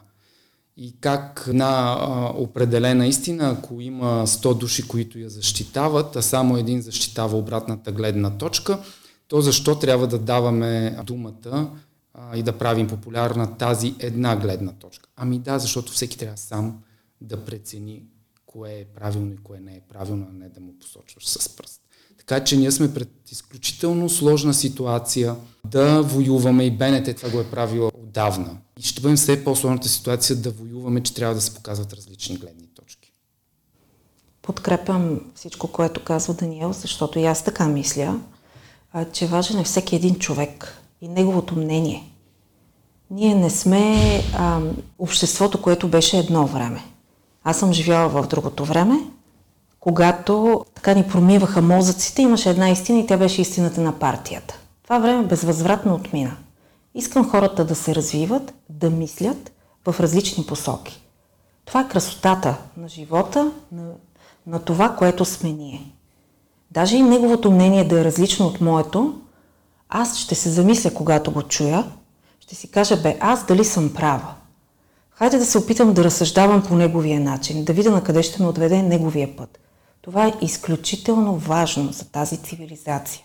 И 0.78 0.96
как 1.00 1.50
на 1.54 1.98
а, 2.00 2.34
определена 2.36 3.08
истина, 3.08 3.50
ако 3.50 3.82
има 3.82 4.28
100 4.28 4.58
души, 4.58 4.88
които 4.88 5.20
я 5.20 5.30
защитават, 5.30 6.16
а 6.16 6.22
само 6.22 6.58
един 6.58 6.82
защитава 6.82 7.38
обратната 7.38 7.92
гледна 7.92 8.38
точка, 8.38 8.80
то 9.28 9.42
защо 9.42 9.80
трябва 9.80 10.08
да 10.08 10.20
даваме 10.20 10.98
думата 11.06 11.78
а, 12.14 12.38
и 12.38 12.44
да 12.44 12.58
правим 12.58 12.88
популярна 12.88 13.58
тази 13.58 13.96
една 14.00 14.36
гледна 14.36 14.72
точка? 14.72 15.10
Ами 15.16 15.40
да, 15.40 15.60
защото 15.60 15.92
всеки 15.92 16.18
трябва 16.18 16.38
сам 16.38 16.84
да 17.22 17.46
прецени 17.46 18.04
кое 18.46 18.72
е 18.72 18.86
правилно 18.86 19.34
и 19.34 19.38
кое 19.38 19.60
не 19.60 19.76
е 19.76 19.82
правилно, 19.90 20.28
а 20.30 20.34
не 20.34 20.50
да 20.50 20.60
му 20.60 20.74
посочваш 20.80 21.28
с 21.28 21.50
пръст. 21.50 21.83
Така 22.26 22.44
че 22.44 22.58
ние 22.58 22.72
сме 22.72 22.94
пред 22.94 23.10
изключително 23.32 24.10
сложна 24.10 24.54
ситуация 24.54 25.36
да 25.66 26.02
воюваме 26.02 26.64
и 26.66 26.72
БНТ 26.72 27.16
това 27.16 27.30
го 27.30 27.40
е 27.40 27.50
правило 27.50 27.92
отдавна. 28.04 28.58
И 28.80 28.84
ще 28.84 29.02
бъдем 29.02 29.18
все 29.18 29.44
по-сложната 29.44 29.90
ситуация 29.90 30.36
да 30.36 30.52
воюваме, 30.52 31.04
че 31.04 31.14
трябва 31.14 31.36
да 31.36 31.42
се 31.42 31.54
показват 31.54 31.94
различни 31.94 32.38
гледни 32.38 32.68
точки. 32.76 33.14
Подкрепям 34.42 35.20
всичко, 35.36 35.68
което 35.68 36.04
казва 36.04 36.34
Даниел, 36.34 36.74
защото 36.74 37.20
и 37.20 37.26
аз 37.26 37.44
така 37.44 37.68
мисля, 37.68 38.20
че 39.12 39.28
важен 39.28 39.60
е 39.60 39.64
всеки 39.64 39.96
един 39.96 40.16
човек 40.16 40.82
и 41.02 41.08
неговото 41.08 41.56
мнение. 41.56 42.10
Ние 43.12 43.36
не 43.36 43.50
сме 43.50 44.22
а, 44.34 44.62
обществото, 45.00 45.62
което 45.62 45.88
беше 45.88 46.18
едно 46.18 46.48
време. 46.48 46.84
Аз 47.44 47.60
съм 47.60 47.74
живяла 47.74 48.10
в 48.10 48.28
другото 48.28 48.66
време, 48.66 49.00
когато 49.84 50.66
така 50.76 50.94
ни 50.94 51.08
промиваха 51.08 51.62
мозъците, 51.62 52.22
имаше 52.22 52.50
една 52.50 52.70
истина 52.70 53.00
и 53.00 53.08
тя 53.08 53.18
беше 53.18 53.42
истината 53.42 53.82
на 53.82 54.00
партията. 54.00 54.60
Това 54.84 55.00
време 55.00 55.24
безвъзвратно 55.24 55.94
отмина. 55.94 56.38
Искам 56.96 57.30
хората 57.30 57.66
да 57.66 57.76
се 57.76 57.96
развиват, 57.96 58.54
да 58.70 58.90
мислят 58.90 59.52
в 59.88 59.96
различни 60.00 60.46
посоки. 60.46 61.02
Това 61.66 61.82
е 61.82 61.88
красотата 61.88 62.56
на 62.78 62.90
живота, 62.90 63.52
на, 63.72 63.84
на 64.48 64.60
това, 64.60 64.96
което 64.96 65.26
сме 65.26 65.52
ние. 65.52 65.92
Даже 66.72 66.98
и 66.98 67.02
неговото 67.02 67.52
мнение 67.52 67.88
да 67.88 68.02
е 68.02 68.06
различно 68.06 68.48
от 68.48 68.62
моето, 68.62 69.22
аз 69.90 70.18
ще 70.18 70.36
се 70.36 70.50
замисля, 70.50 70.94
когато 70.94 71.32
го 71.32 71.42
чуя, 71.44 71.92
ще 72.40 72.56
си 72.56 72.72
кажа, 72.72 72.98
бе, 72.98 73.18
аз 73.20 73.46
дали 73.46 73.66
съм 73.66 73.94
права. 73.94 74.34
Хайде 75.12 75.38
да 75.38 75.46
се 75.46 75.58
опитам 75.58 75.94
да 75.94 76.04
разсъждавам 76.04 76.64
по 76.64 76.76
неговия 76.76 77.20
начин, 77.20 77.66
да 77.66 77.74
видя 77.74 77.92
на 77.92 78.04
къде 78.04 78.24
ще 78.24 78.42
ме 78.42 78.48
отведе 78.48 78.82
неговия 78.82 79.36
път. 79.36 79.60
Това 80.04 80.28
е 80.28 80.34
изключително 80.42 81.38
важно 81.38 81.92
за 81.92 82.06
тази 82.06 82.38
цивилизация. 82.38 83.24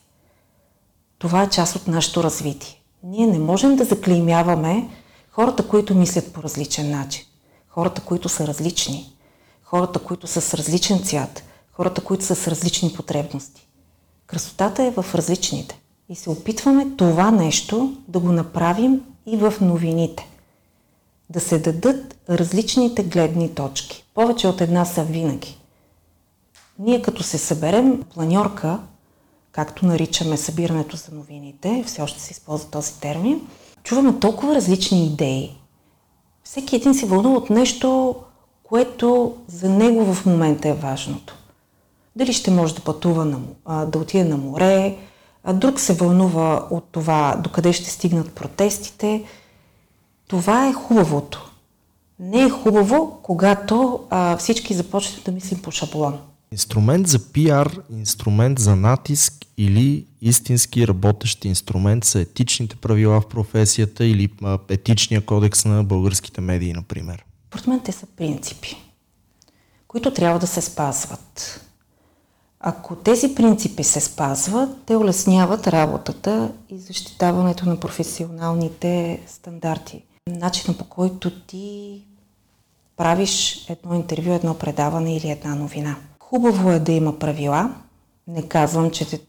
Това 1.19 1.43
е 1.43 1.51
част 1.51 1.77
от 1.77 1.87
нашето 1.87 2.23
развитие. 2.23 2.83
Ние 3.03 3.27
не 3.27 3.39
можем 3.39 3.77
да 3.77 3.85
заклеймяваме 3.85 4.89
хората, 5.31 5.69
които 5.69 5.95
мислят 5.95 6.33
по 6.33 6.43
различен 6.43 6.91
начин, 6.91 7.25
хората, 7.69 8.01
които 8.01 8.29
са 8.29 8.47
различни, 8.47 9.13
хората, 9.63 9.99
които 9.99 10.27
са 10.27 10.41
с 10.41 10.55
различен 10.55 11.05
цвят, 11.05 11.43
хората, 11.73 12.01
които 12.01 12.25
са 12.25 12.35
с 12.35 12.49
различни 12.49 12.93
потребности. 12.93 13.69
Красотата 14.27 14.83
е 14.83 14.91
в 14.91 15.07
различните. 15.15 15.81
И 16.09 16.17
се 16.17 16.31
опитваме 16.31 16.87
това 16.97 17.31
нещо 17.31 17.97
да 18.09 18.19
го 18.19 18.33
направим 18.33 19.01
и 19.27 19.37
в 19.37 19.55
новините. 19.61 20.29
Да 21.31 21.41
се 21.41 21.59
дадат 21.59 22.17
различните 22.31 23.05
гледни 23.05 23.55
точки. 23.55 24.05
Повече 24.15 24.49
от 24.49 24.61
една 24.61 24.85
са 24.85 25.05
винаги. 25.05 25.58
Ние 26.79 27.03
като 27.03 27.23
се 27.23 27.39
съберем 27.39 28.03
планьорка, 28.03 28.79
както 29.53 29.87
наричаме 29.87 30.37
събирането 30.37 30.97
за 30.97 31.15
новините, 31.15 31.85
все 31.87 32.03
още 32.03 32.21
се 32.21 32.33
използва 32.33 32.71
този 32.71 33.01
термин, 33.01 33.41
чуваме 33.83 34.21
толкова 34.21 34.55
различни 34.55 35.07
идеи. 35.07 35.57
Всеки 36.45 36.77
един 36.77 36.95
се 36.95 37.07
вълнува 37.07 37.37
от 37.37 37.51
нещо, 37.51 38.17
което 38.63 39.37
за 39.49 39.69
него 39.69 40.15
в 40.15 40.27
момента 40.27 40.69
е 40.69 40.75
важното. 40.75 41.35
Дали 42.17 42.33
ще 42.33 42.51
може 42.51 42.75
да 42.75 42.81
пътува, 42.81 43.25
на, 43.25 43.41
да 43.87 43.99
отиде 43.99 44.25
на 44.25 44.37
море, 44.37 44.97
а 45.45 45.53
друг 45.53 45.81
се 45.81 45.95
вълнува 45.95 46.67
от 46.71 46.85
това 46.93 47.41
докъде 47.45 47.73
ще 47.73 47.91
стигнат 47.91 48.33
протестите. 48.33 49.25
Това 50.27 50.69
е 50.69 50.73
хубавото. 50.73 51.51
Не 52.21 52.43
е 52.43 52.51
хубаво, 52.51 53.19
когато 53.23 54.01
а, 54.11 54.37
всички 54.37 54.75
започнат 54.75 55.25
да 55.25 55.33
мислим 55.33 55.63
по 55.63 55.71
шаблон. 55.71 56.19
Инструмент 56.53 57.07
за 57.07 57.33
пиар, 57.33 57.81
инструмент 57.91 58.59
за 58.59 58.77
натиск 58.77 59.35
или 59.57 60.07
истински 60.21 60.89
работещ 60.89 61.45
инструмент 61.45 62.05
са 62.05 62.21
етичните 62.21 62.77
правила 62.77 63.21
в 63.21 63.29
професията 63.29 64.05
или 64.05 64.31
етичния 64.69 65.25
кодекс 65.27 65.65
на 65.65 65.85
българските 65.85 66.41
медии, 66.41 66.73
например? 66.73 67.25
Според 67.49 67.67
мен 67.67 67.81
те 67.85 67.93
са 67.93 68.07
принципи, 68.07 68.77
които 69.89 70.13
трябва 70.13 70.39
да 70.39 70.47
се 70.47 70.61
спазват. 70.61 71.65
Ако 72.61 72.97
тези 72.97 73.35
принципи 73.35 73.85
се 73.85 74.01
спазват, 74.01 74.71
те 74.87 74.97
улесняват 74.97 75.67
работата 75.67 76.53
и 76.71 76.79
защитаването 76.79 77.69
на 77.69 77.81
професионалните 77.81 79.21
стандарти. 79.27 80.03
Начина 80.29 80.79
по 80.79 80.85
който 80.85 81.31
ти 81.31 82.01
правиш 82.97 83.67
едно 83.69 83.95
интервю, 83.95 84.33
едно 84.33 84.59
предаване 84.59 85.17
или 85.17 85.31
една 85.31 85.55
новина. 85.55 85.97
Хубаво 86.29 86.71
е 86.71 86.79
да 86.79 86.93
има 86.93 87.19
правила. 87.19 87.75
Не 88.27 88.49
казвам, 88.49 88.91
че 88.91 89.11
те... 89.11 89.21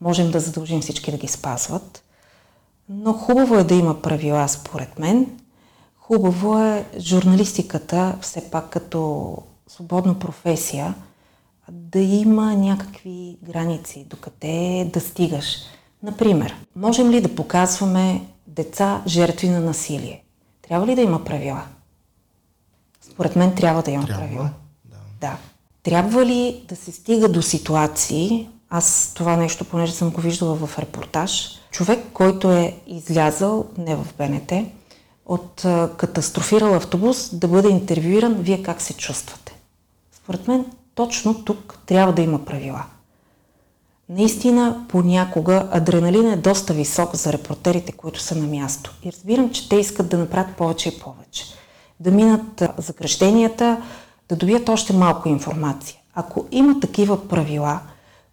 можем 0.00 0.30
да 0.30 0.40
задължим 0.40 0.80
всички 0.80 1.10
да 1.10 1.16
ги 1.16 1.28
спазват, 1.28 2.04
но 2.88 3.12
хубаво 3.12 3.54
е 3.54 3.64
да 3.64 3.74
има 3.74 4.02
правила, 4.02 4.48
според 4.48 4.98
мен. 4.98 5.40
Хубаво 5.96 6.58
е 6.58 6.86
журналистиката, 6.98 8.18
все 8.20 8.50
пак 8.50 8.70
като 8.70 9.36
свободна 9.68 10.18
професия, 10.18 10.94
да 11.70 11.98
има 11.98 12.54
някакви 12.54 13.38
граници, 13.42 14.06
докъде 14.10 14.90
да 14.92 15.00
стигаш. 15.00 15.46
Например, 16.02 16.56
можем 16.76 17.10
ли 17.10 17.20
да 17.20 17.34
показваме 17.34 18.26
деца 18.46 19.02
жертви 19.06 19.48
на 19.48 19.60
насилие? 19.60 20.24
Трябва 20.62 20.86
ли 20.86 20.94
да 20.94 21.02
има 21.02 21.24
правила? 21.24 21.66
Според 23.00 23.36
мен 23.36 23.54
трябва 23.54 23.82
да 23.82 23.90
има 23.90 24.06
трябва, 24.06 24.22
правила. 24.22 24.50
Да. 24.84 24.96
да. 25.20 25.38
Трябва 25.84 26.26
ли 26.26 26.64
да 26.68 26.76
се 26.76 26.92
стига 26.92 27.28
до 27.28 27.42
ситуации, 27.42 28.48
аз 28.70 29.12
това 29.14 29.36
нещо, 29.36 29.64
понеже 29.64 29.92
съм 29.92 30.10
го 30.10 30.20
виждала 30.20 30.54
в 30.54 30.78
репортаж, 30.78 31.48
човек, 31.70 32.04
който 32.12 32.52
е 32.52 32.76
излязал, 32.86 33.64
не 33.78 33.96
в 33.96 34.06
БНТ, 34.18 34.52
от 35.26 35.64
а, 35.64 35.90
катастрофирал 35.96 36.74
автобус, 36.74 37.34
да 37.34 37.48
бъде 37.48 37.68
интервюиран, 37.68 38.34
вие 38.34 38.62
как 38.62 38.80
се 38.80 38.92
чувствате? 38.92 39.54
Според 40.12 40.48
мен 40.48 40.66
точно 40.94 41.44
тук 41.44 41.78
трябва 41.86 42.12
да 42.12 42.22
има 42.22 42.44
правила. 42.44 42.84
Наистина, 44.08 44.84
понякога 44.88 45.68
адреналин 45.72 46.26
е 46.32 46.36
доста 46.36 46.72
висок 46.72 47.16
за 47.16 47.32
репортерите, 47.32 47.92
които 47.92 48.20
са 48.20 48.34
на 48.34 48.46
място. 48.46 48.94
И 49.04 49.12
разбирам, 49.12 49.50
че 49.50 49.68
те 49.68 49.76
искат 49.76 50.08
да 50.08 50.18
направят 50.18 50.56
повече 50.56 50.88
и 50.88 50.98
повече. 50.98 51.44
Да 52.00 52.10
минат 52.10 52.62
закръщенията, 52.78 53.82
да 54.28 54.36
добият 54.36 54.68
още 54.68 54.92
малко 54.92 55.28
информация. 55.28 55.98
Ако 56.14 56.48
има 56.50 56.80
такива 56.80 57.28
правила, 57.28 57.80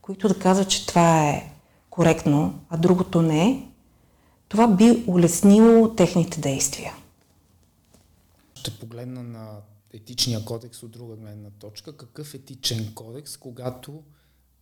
които 0.02 0.28
да 0.28 0.40
казват, 0.40 0.70
че 0.70 0.88
това 0.88 1.30
е 1.30 1.54
коректно, 1.90 2.60
а 2.70 2.78
другото 2.78 3.22
не 3.22 3.50
е, 3.50 3.68
това 4.48 4.68
би 4.68 5.04
улеснило 5.08 5.96
техните 5.96 6.40
действия. 6.42 6.94
Ще 8.56 8.80
погледна 8.80 9.24
на 9.24 9.58
етичния 9.94 10.46
кодекс 10.46 10.84
от 10.84 10.92
друга 10.92 11.16
гледна 11.16 11.50
точка. 11.50 11.98
Какъв 11.98 12.34
етичен 12.34 12.94
кодекс, 12.96 13.38
когато 13.38 14.04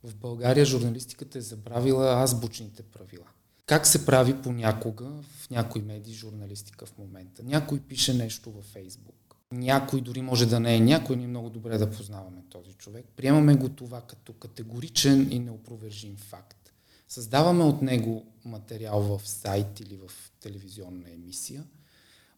в 0.04 0.14
България 0.14 0.64
журналистиката 0.64 1.38
е 1.38 1.40
забравила 1.40 2.22
азбучните 2.22 2.82
правила? 2.82 3.26
Как 3.66 3.86
се 3.86 4.06
прави 4.06 4.42
понякога 4.42 5.04
в 5.04 5.50
някои 5.50 5.82
медии 5.82 6.14
журналистика 6.14 6.86
в 6.86 6.98
момента? 6.98 7.42
Някой 7.42 7.80
пише 7.80 8.14
нещо 8.14 8.50
във 8.50 8.64
Фейсбук. 8.64 9.19
Някой 9.52 10.00
дори 10.00 10.22
може 10.22 10.46
да 10.46 10.60
не 10.60 10.76
е 10.76 10.80
някой, 10.80 11.16
ние 11.16 11.26
много 11.26 11.50
добре 11.50 11.78
да 11.78 11.90
познаваме 11.90 12.42
този 12.50 12.72
човек. 12.72 13.06
Приемаме 13.16 13.54
го 13.54 13.68
това 13.68 14.00
като 14.00 14.32
категоричен 14.32 15.32
и 15.32 15.38
неопровержим 15.38 16.16
факт. 16.16 16.72
Създаваме 17.08 17.64
от 17.64 17.82
него 17.82 18.26
материал 18.44 19.00
в 19.00 19.28
сайт 19.28 19.80
или 19.80 19.96
в 19.96 20.10
телевизионна 20.40 21.10
емисия, 21.10 21.64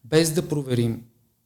без 0.04 0.34
да 0.34 0.48
проверим 0.48 1.04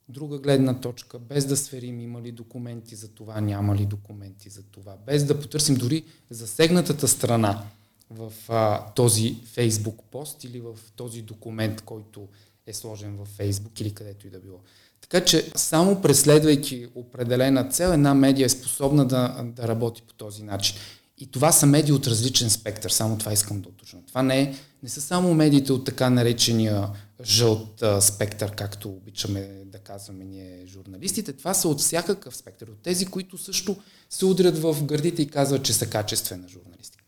друга 0.09 0.39
гледна 0.39 0.81
точка, 0.81 1.19
без 1.19 1.47
да 1.47 1.57
сверим 1.57 2.01
има 2.01 2.23
ли 2.23 2.33
документи 2.33 2.97
за 2.97 3.09
това, 3.09 3.41
няма 3.41 3.77
ли 3.77 3.87
документи 3.87 4.51
за 4.51 4.63
това, 4.63 4.97
без 5.07 5.25
да 5.25 5.41
потърсим 5.41 5.75
дори 5.75 6.05
засегнатата 6.31 7.09
страна 7.09 7.65
в 8.11 8.33
а, 8.49 8.91
този 8.93 9.41
фейсбук 9.45 10.03
пост 10.11 10.45
или 10.45 10.61
в 10.61 10.79
този 10.97 11.23
документ, 11.23 11.81
който 11.81 12.29
е 12.67 12.73
сложен 12.73 13.17
в 13.17 13.25
фейсбук 13.25 13.81
или 13.81 13.95
където 13.95 14.27
и 14.27 14.31
да 14.31 14.41
било. 14.41 14.61
Така 15.01 15.25
че 15.25 15.51
само 15.55 16.03
преследвайки 16.03 16.87
определена 16.95 17.69
цел, 17.69 17.89
една 17.89 18.15
медия 18.15 18.47
е 18.47 18.49
способна 18.49 19.07
да, 19.07 19.45
да 19.45 19.69
работи 19.69 20.03
по 20.03 20.15
този 20.15 20.43
начин. 20.43 20.77
И 21.19 21.31
това 21.31 21.53
са 21.53 21.67
медии 21.67 21.93
от 21.93 22.07
различен 22.07 22.51
спектър, 22.51 22.91
само 22.91 23.19
това 23.19 23.33
искам 23.33 23.61
да 23.61 23.69
уточня. 23.69 24.01
Това 24.09 24.23
не, 24.23 24.41
е, 24.41 24.55
не 24.83 24.89
са 24.89 25.01
само 25.01 25.35
медиите 25.35 25.73
от 25.73 25.85
така 25.85 26.11
наречения 26.11 26.89
жълт 27.25 27.83
а, 27.83 28.01
спектър, 28.01 28.55
както 28.55 28.89
обичаме 28.89 29.63
да 29.67 29.79
казваме 29.79 30.25
ние 30.25 30.67
журналистите. 30.67 31.33
Това 31.33 31.55
са 31.55 31.69
от 31.69 31.81
всякакъв 31.81 32.37
спектър. 32.37 32.69
От 32.69 32.83
тези, 32.83 33.07
които 33.07 33.39
също 33.39 33.77
се 34.11 34.27
удрят 34.27 34.59
в 34.59 34.85
гърдите 34.85 35.23
и 35.23 35.29
казват, 35.29 35.63
че 35.63 35.73
са 35.73 35.87
качествена 35.87 36.49
журналистика. 36.49 37.05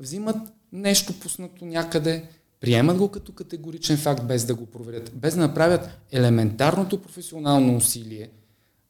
Взимат 0.00 0.36
нещо 0.72 1.20
пуснато 1.20 1.64
някъде, 1.64 2.24
приемат 2.60 2.96
го 2.96 3.08
като 3.08 3.32
категоричен 3.32 3.96
факт, 3.96 4.24
без 4.24 4.44
да 4.44 4.54
го 4.54 4.66
проверят, 4.66 5.12
без 5.14 5.34
да 5.34 5.40
направят 5.40 5.88
елементарното 6.12 7.02
професионално 7.02 7.76
усилие 7.76 8.30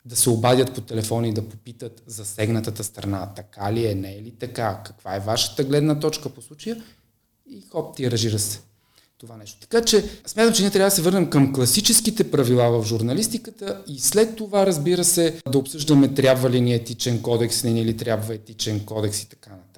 да 0.05 0.17
се 0.17 0.31
обадят 0.31 0.75
по 0.75 0.81
телефона 0.81 1.29
и 1.29 1.33
да 1.33 1.49
попитат 1.49 2.03
засегнатата 2.07 2.85
страна, 2.85 3.33
така 3.37 3.73
ли 3.73 3.87
е, 3.87 3.95
не 3.95 4.15
е 4.15 4.23
ли 4.23 4.31
така, 4.31 4.83
каква 4.85 5.17
е 5.17 5.21
вашата 5.21 5.65
гледна 5.65 6.01
точка 6.01 6.29
по 6.29 6.43
случая 6.43 6.83
и 7.51 7.63
хоп, 7.71 7.97
тиражира 7.97 8.39
се 8.39 8.61
това 9.21 9.37
нещо. 9.37 9.61
Така 9.61 9.85
че 9.85 10.05
смятам, 10.27 10.55
че 10.55 10.63
ние 10.63 10.71
трябва 10.71 10.87
да 10.87 10.97
се 10.97 11.03
върнем 11.03 11.31
към 11.31 11.53
класическите 11.53 12.31
правила 12.31 12.81
в 12.81 12.87
журналистиката 12.87 13.83
и 13.89 13.99
след 13.99 14.37
това, 14.37 14.67
разбира 14.67 15.05
се, 15.05 15.41
да 15.53 15.59
обсъждаме 15.59 16.15
трябва 16.15 16.51
ли 16.51 16.61
ни 16.61 16.75
етичен 16.75 17.23
кодекс, 17.23 17.65
не 17.65 17.71
ни 17.71 17.85
ли 17.85 17.97
трябва 17.97 18.35
етичен 18.35 18.85
кодекс 18.85 19.23
и 19.23 19.29
така 19.29 19.51
нататък. 19.51 19.70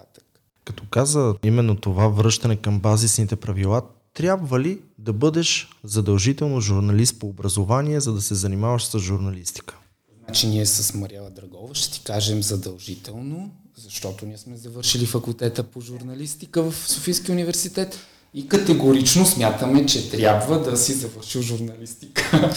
Като 0.65 0.85
каза 0.91 1.35
именно 1.45 1.77
това 1.77 2.09
връщане 2.09 2.57
към 2.57 2.81
базисните 2.81 3.37
правила, 3.37 3.83
трябва 4.15 4.61
ли 4.61 4.81
да 4.99 5.13
бъдеш 5.13 5.69
задължително 5.85 6.61
журналист 6.61 7.19
по 7.19 7.27
образование, 7.27 8.01
за 8.01 8.13
да 8.13 8.21
се 8.21 8.35
занимаваш 8.35 8.85
с 8.85 8.99
журналистика? 8.99 9.77
Значи 10.25 10.47
ние 10.47 10.67
с 10.67 10.95
Мариела 10.95 11.31
Драгова 11.31 11.75
ще 11.75 11.93
ти 11.93 12.05
кажем 12.05 12.43
задължително, 12.43 13.51
защото 13.77 14.27
ние 14.27 14.39
сме 14.39 14.57
завършили 14.57 15.07
факултета 15.07 15.63
по 15.63 15.81
журналистика 15.81 16.63
в 16.63 16.75
Софийския 16.75 17.33
университет 17.33 17.99
и 18.35 18.49
категорично 18.49 19.27
смятаме, 19.27 19.87
че 19.87 20.11
трябва 20.11 20.61
да 20.61 20.77
си 20.77 20.93
завършил 20.93 21.43
журналистика. 21.43 22.51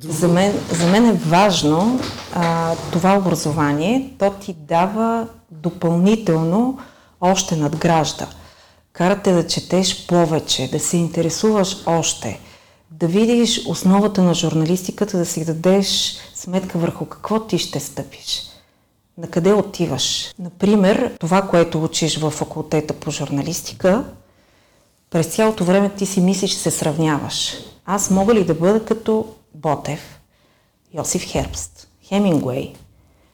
За 0.00 0.28
мен, 0.28 0.58
за 0.72 0.86
мен 0.86 1.06
е 1.06 1.12
важно 1.12 2.00
а, 2.34 2.76
това 2.92 3.18
образование, 3.18 4.14
то 4.18 4.34
ти 4.40 4.56
дава 4.58 5.28
допълнително 5.50 6.78
още 7.20 7.56
надгражда. 7.56 8.26
Карате 8.92 9.32
да 9.32 9.46
четеш 9.46 10.06
повече, 10.06 10.68
да 10.72 10.80
се 10.80 10.96
интересуваш 10.96 11.76
още, 11.86 12.40
да 12.90 13.06
видиш 13.06 13.66
основата 13.66 14.22
на 14.22 14.34
журналистиката, 14.34 15.18
да 15.18 15.26
си 15.26 15.44
дадеш 15.44 16.16
сметка 16.34 16.78
върху 16.78 17.06
какво 17.06 17.40
ти 17.40 17.58
ще 17.58 17.80
стъпиш. 17.80 18.42
На 19.18 19.28
къде 19.28 19.52
отиваш? 19.52 20.34
Например, 20.38 21.16
това, 21.20 21.42
което 21.42 21.84
учиш 21.84 22.18
в 22.18 22.30
факултета 22.30 22.94
по 22.94 23.10
журналистика, 23.10 24.04
през 25.10 25.26
цялото 25.26 25.64
време 25.64 25.90
ти 25.90 26.06
си 26.06 26.20
мислиш, 26.20 26.50
че 26.50 26.58
се 26.58 26.70
сравняваш. 26.70 27.52
Аз 27.86 28.10
мога 28.10 28.34
ли 28.34 28.44
да 28.44 28.54
бъда 28.54 28.84
като 28.84 29.34
Ботев, 29.54 30.20
Йосиф 30.94 31.24
Хербст, 31.24 31.88
Хемингуей? 32.04 32.74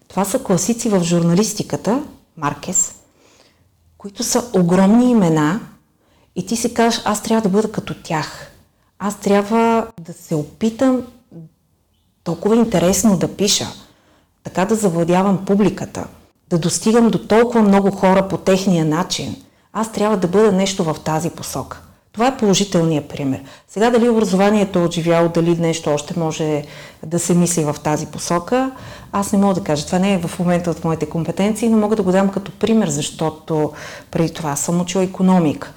Това 0.08 0.24
са 0.24 0.42
класици 0.42 0.88
в 0.88 1.02
журналистиката, 1.04 2.04
Маркес, 2.36 2.94
които 4.04 4.22
са 4.24 4.50
огромни 4.54 5.10
имена 5.10 5.60
и 6.36 6.46
ти 6.46 6.56
си 6.56 6.74
кажеш, 6.74 7.02
аз 7.04 7.22
трябва 7.22 7.42
да 7.42 7.48
бъда 7.48 7.72
като 7.72 7.94
тях. 8.02 8.50
Аз 8.98 9.20
трябва 9.20 9.86
да 10.00 10.12
се 10.12 10.34
опитам 10.34 11.02
толкова 12.24 12.56
интересно 12.56 13.16
да 13.16 13.36
пиша, 13.36 13.66
така 14.42 14.64
да 14.64 14.74
завладявам 14.74 15.44
публиката, 15.44 16.06
да 16.50 16.58
достигам 16.58 17.10
до 17.10 17.26
толкова 17.26 17.62
много 17.62 17.90
хора 17.90 18.28
по 18.28 18.36
техния 18.36 18.84
начин. 18.84 19.36
Аз 19.72 19.92
трябва 19.92 20.16
да 20.16 20.28
бъда 20.28 20.52
нещо 20.52 20.84
в 20.84 20.96
тази 21.04 21.30
посока. 21.30 21.82
Това 22.14 22.26
е 22.26 22.36
положителният 22.36 23.08
пример. 23.08 23.40
Сега 23.68 23.90
дали 23.90 24.08
образованието 24.08 24.78
е 24.78 24.82
отживяло, 24.82 25.28
дали 25.28 25.56
нещо 25.56 25.90
още 25.90 26.18
може 26.18 26.64
да 27.06 27.18
се 27.18 27.34
мисли 27.34 27.64
в 27.64 27.76
тази 27.82 28.06
посока, 28.06 28.70
аз 29.12 29.32
не 29.32 29.38
мога 29.38 29.54
да 29.54 29.64
кажа. 29.64 29.86
Това 29.86 29.98
не 29.98 30.12
е 30.12 30.18
в 30.18 30.38
момента 30.38 30.70
от 30.70 30.84
моите 30.84 31.06
компетенции, 31.06 31.68
но 31.68 31.76
мога 31.76 31.96
да 31.96 32.02
го 32.02 32.12
дам 32.12 32.28
като 32.28 32.52
пример, 32.52 32.88
защото 32.88 33.72
преди 34.10 34.32
това 34.32 34.56
съм 34.56 34.80
учила 34.80 35.04
економика. 35.04 35.72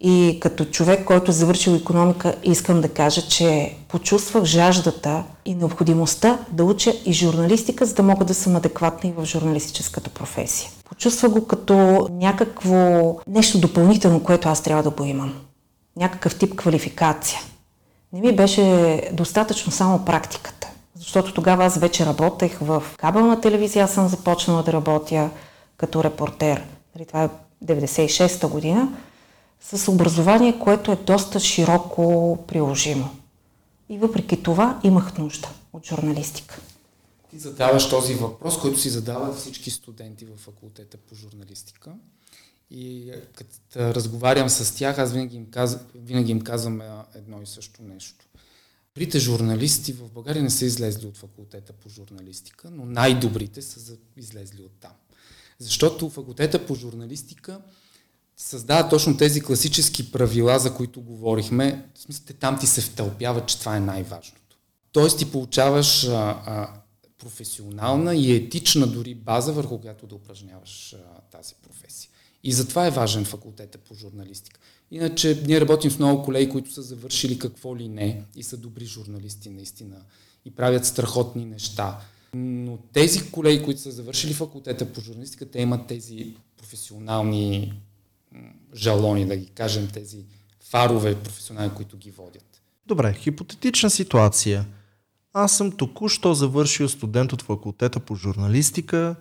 И 0.00 0.38
като 0.40 0.64
човек, 0.64 1.04
който 1.04 1.30
е 1.30 1.34
завършил 1.34 1.70
економика, 1.70 2.34
искам 2.44 2.80
да 2.80 2.88
кажа, 2.88 3.22
че 3.22 3.76
почувствах 3.88 4.44
жаждата 4.44 5.24
и 5.44 5.54
необходимостта 5.54 6.38
да 6.50 6.64
уча 6.64 6.92
и 7.06 7.12
журналистика, 7.12 7.86
за 7.86 7.94
да 7.94 8.02
мога 8.02 8.24
да 8.24 8.34
съм 8.34 8.56
адекватна 8.56 9.10
и 9.10 9.12
в 9.12 9.24
журналистическата 9.24 10.10
професия. 10.10 10.70
Почувствах 10.84 11.32
го 11.32 11.46
като 11.46 12.06
някакво 12.10 13.16
нещо 13.26 13.58
допълнително, 13.58 14.20
което 14.22 14.48
аз 14.48 14.62
трябва 14.62 14.82
да 14.82 14.90
го 14.90 15.04
имам. 15.04 15.34
Някакъв 15.96 16.38
тип 16.38 16.56
квалификация. 16.56 17.40
Не 18.12 18.20
ми 18.20 18.36
беше 18.36 19.10
достатъчно 19.12 19.72
само 19.72 20.04
практиката, 20.04 20.68
защото 20.96 21.34
тогава 21.34 21.64
аз 21.64 21.78
вече 21.78 22.06
работех 22.06 22.58
в 22.58 22.82
кабелна 22.96 23.40
телевизия, 23.40 23.84
аз 23.84 23.94
съм 23.94 24.08
започнала 24.08 24.62
да 24.62 24.72
работя 24.72 25.30
като 25.76 26.04
репортер, 26.04 26.64
нали, 26.94 27.06
това 27.06 27.24
е 27.24 27.28
96-та 27.64 28.48
година, 28.48 28.88
с 29.60 29.92
образование, 29.92 30.58
което 30.58 30.92
е 30.92 30.96
доста 30.96 31.40
широко 31.40 32.38
приложимо. 32.46 33.08
И 33.88 33.98
въпреки 33.98 34.42
това 34.42 34.80
имах 34.82 35.18
нужда 35.18 35.48
от 35.72 35.86
журналистика. 35.86 36.60
Ти 37.30 37.38
задаваш 37.38 37.88
този 37.88 38.14
въпрос, 38.14 38.58
който 38.58 38.78
си 38.78 38.88
задават 38.88 39.36
всички 39.36 39.70
студенти 39.70 40.24
в 40.24 40.40
факултета 40.40 40.96
по 40.96 41.14
журналистика. 41.14 41.90
И 42.74 43.10
е, 43.10 43.20
като 43.34 43.56
разговарям 43.76 44.48
с 44.48 44.76
тях, 44.76 44.98
аз 44.98 45.12
винаги 45.12 45.36
им, 45.36 45.50
каз... 45.50 45.78
винаги 45.94 46.32
им 46.32 46.40
казвам 46.40 46.80
едно 47.14 47.42
и 47.42 47.46
също 47.46 47.82
нещо. 47.82 48.26
Добрите 48.94 49.18
журналисти 49.18 49.92
в 49.92 50.08
България 50.08 50.42
не 50.42 50.50
са 50.50 50.64
излезли 50.64 51.06
от 51.06 51.16
факултета 51.16 51.72
по 51.72 51.88
журналистика, 51.88 52.70
но 52.70 52.84
най-добрите 52.84 53.62
са 53.62 53.96
излезли 54.16 54.62
от 54.62 54.72
там. 54.80 54.92
Защото 55.58 56.10
факултета 56.10 56.66
по 56.66 56.74
журналистика 56.74 57.60
създава 58.36 58.88
точно 58.88 59.16
тези 59.16 59.40
класически 59.40 60.12
правила, 60.12 60.58
за 60.58 60.74
които 60.74 61.00
говорихме. 61.00 61.88
В 61.94 61.98
смисъл, 61.98 62.36
там 62.40 62.58
ти 62.58 62.66
се 62.66 62.80
втълпяват, 62.80 63.46
че 63.46 63.58
това 63.58 63.76
е 63.76 63.80
най-важното. 63.80 64.58
Тоест 64.92 65.18
ти 65.18 65.30
получаваш 65.30 66.04
а, 66.04 66.10
а, 66.10 66.80
професионална 67.18 68.16
и 68.16 68.36
етична 68.36 68.86
дори 68.86 69.14
база, 69.14 69.52
върху 69.52 69.80
която 69.80 70.06
да 70.06 70.14
упражняваш 70.14 70.94
а, 70.94 71.20
тази 71.20 71.54
професия. 71.62 72.10
И 72.44 72.52
затова 72.52 72.86
е 72.86 72.90
важен 72.90 73.24
факултета 73.24 73.78
по 73.78 73.94
журналистика. 73.94 74.60
Иначе 74.90 75.42
ние 75.46 75.60
работим 75.60 75.90
с 75.90 75.98
много 75.98 76.22
колеги, 76.22 76.50
които 76.50 76.72
са 76.72 76.82
завършили 76.82 77.38
какво 77.38 77.76
ли 77.76 77.88
не 77.88 78.22
и 78.36 78.42
са 78.42 78.56
добри 78.56 78.84
журналисти 78.84 79.50
наистина 79.50 79.96
и 80.44 80.50
правят 80.50 80.86
страхотни 80.86 81.44
неща. 81.44 82.00
Но 82.34 82.78
тези 82.92 83.30
колеги, 83.30 83.64
които 83.64 83.80
са 83.80 83.90
завършили 83.90 84.34
факултета 84.34 84.92
по 84.92 85.00
журналистика, 85.00 85.50
те 85.50 85.60
имат 85.60 85.86
тези 85.86 86.34
професионални 86.56 87.72
жалони, 88.74 89.26
да 89.26 89.36
ги 89.36 89.46
кажем, 89.46 89.88
тези 89.92 90.24
фарове 90.60 91.22
професионални, 91.22 91.74
които 91.74 91.96
ги 91.96 92.10
водят. 92.10 92.62
Добре, 92.86 93.14
хипотетична 93.14 93.90
ситуация. 93.90 94.66
Аз 95.32 95.56
съм 95.56 95.72
току-що 95.72 96.34
завършил 96.34 96.88
студент 96.88 97.32
от 97.32 97.42
факултета 97.42 98.00
по 98.00 98.14
журналистика 98.14 99.16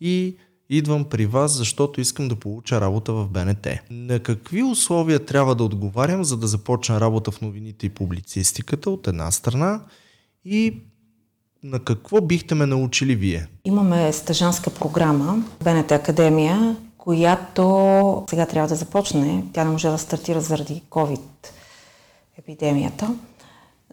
и 0.00 0.36
идвам 0.76 1.04
при 1.04 1.26
вас, 1.26 1.52
защото 1.52 2.00
искам 2.00 2.28
да 2.28 2.36
получа 2.36 2.80
работа 2.80 3.12
в 3.12 3.28
БНТ. 3.28 3.66
На 3.90 4.20
какви 4.20 4.62
условия 4.62 5.24
трябва 5.24 5.54
да 5.54 5.64
отговарям, 5.64 6.24
за 6.24 6.36
да 6.36 6.46
започна 6.46 7.00
работа 7.00 7.30
в 7.30 7.40
новините 7.40 7.86
и 7.86 7.90
публицистиката 7.90 8.90
от 8.90 9.06
една 9.06 9.30
страна 9.30 9.80
и 10.44 10.82
на 11.62 11.80
какво 11.80 12.20
бихте 12.20 12.54
ме 12.54 12.66
научили 12.66 13.14
вие? 13.14 13.48
Имаме 13.64 14.12
стъжанска 14.12 14.70
програма, 14.70 15.44
БНТ 15.64 15.92
Академия, 15.92 16.76
която 16.98 18.24
сега 18.30 18.46
трябва 18.46 18.68
да 18.68 18.76
започне. 18.76 19.44
Тя 19.52 19.64
не 19.64 19.70
може 19.70 19.88
да 19.88 19.98
стартира 19.98 20.40
заради 20.40 20.82
COVID 20.90 21.20
епидемията, 22.38 23.14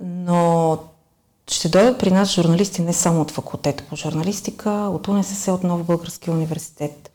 но 0.02 0.80
ще 1.52 1.70
дойдат 1.70 2.00
при 2.00 2.12
нас 2.12 2.34
журналисти 2.34 2.82
не 2.82 2.94
само 2.94 3.22
от 3.22 3.32
факултета 3.32 3.84
по 3.90 3.96
журналистика, 3.96 4.70
от 4.70 5.08
УНСС, 5.08 5.52
от 5.52 5.64
Нов 5.64 5.84
Български 5.84 6.30
университет. 6.30 7.12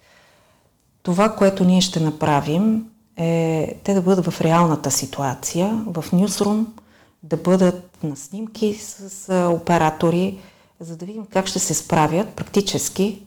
Това, 1.03 1.37
което 1.37 1.64
ние 1.64 1.80
ще 1.80 2.01
направим 2.01 2.87
е 3.16 3.74
те 3.84 3.95
да 3.95 4.03
бъдат 4.03 4.26
в 4.26 4.41
реалната 4.41 4.91
ситуация, 4.91 5.84
в 5.87 6.05
нюсрум, 6.12 6.74
да 7.22 7.37
бъдат 7.37 7.99
на 8.03 8.16
снимки 8.16 8.74
с 8.74 9.32
оператори, 9.53 10.39
за 10.80 10.97
да 10.97 11.07
видим 11.07 11.26
как 11.32 11.47
ще 11.47 11.59
се 11.59 11.74
справят 11.74 12.28
практически. 12.28 13.22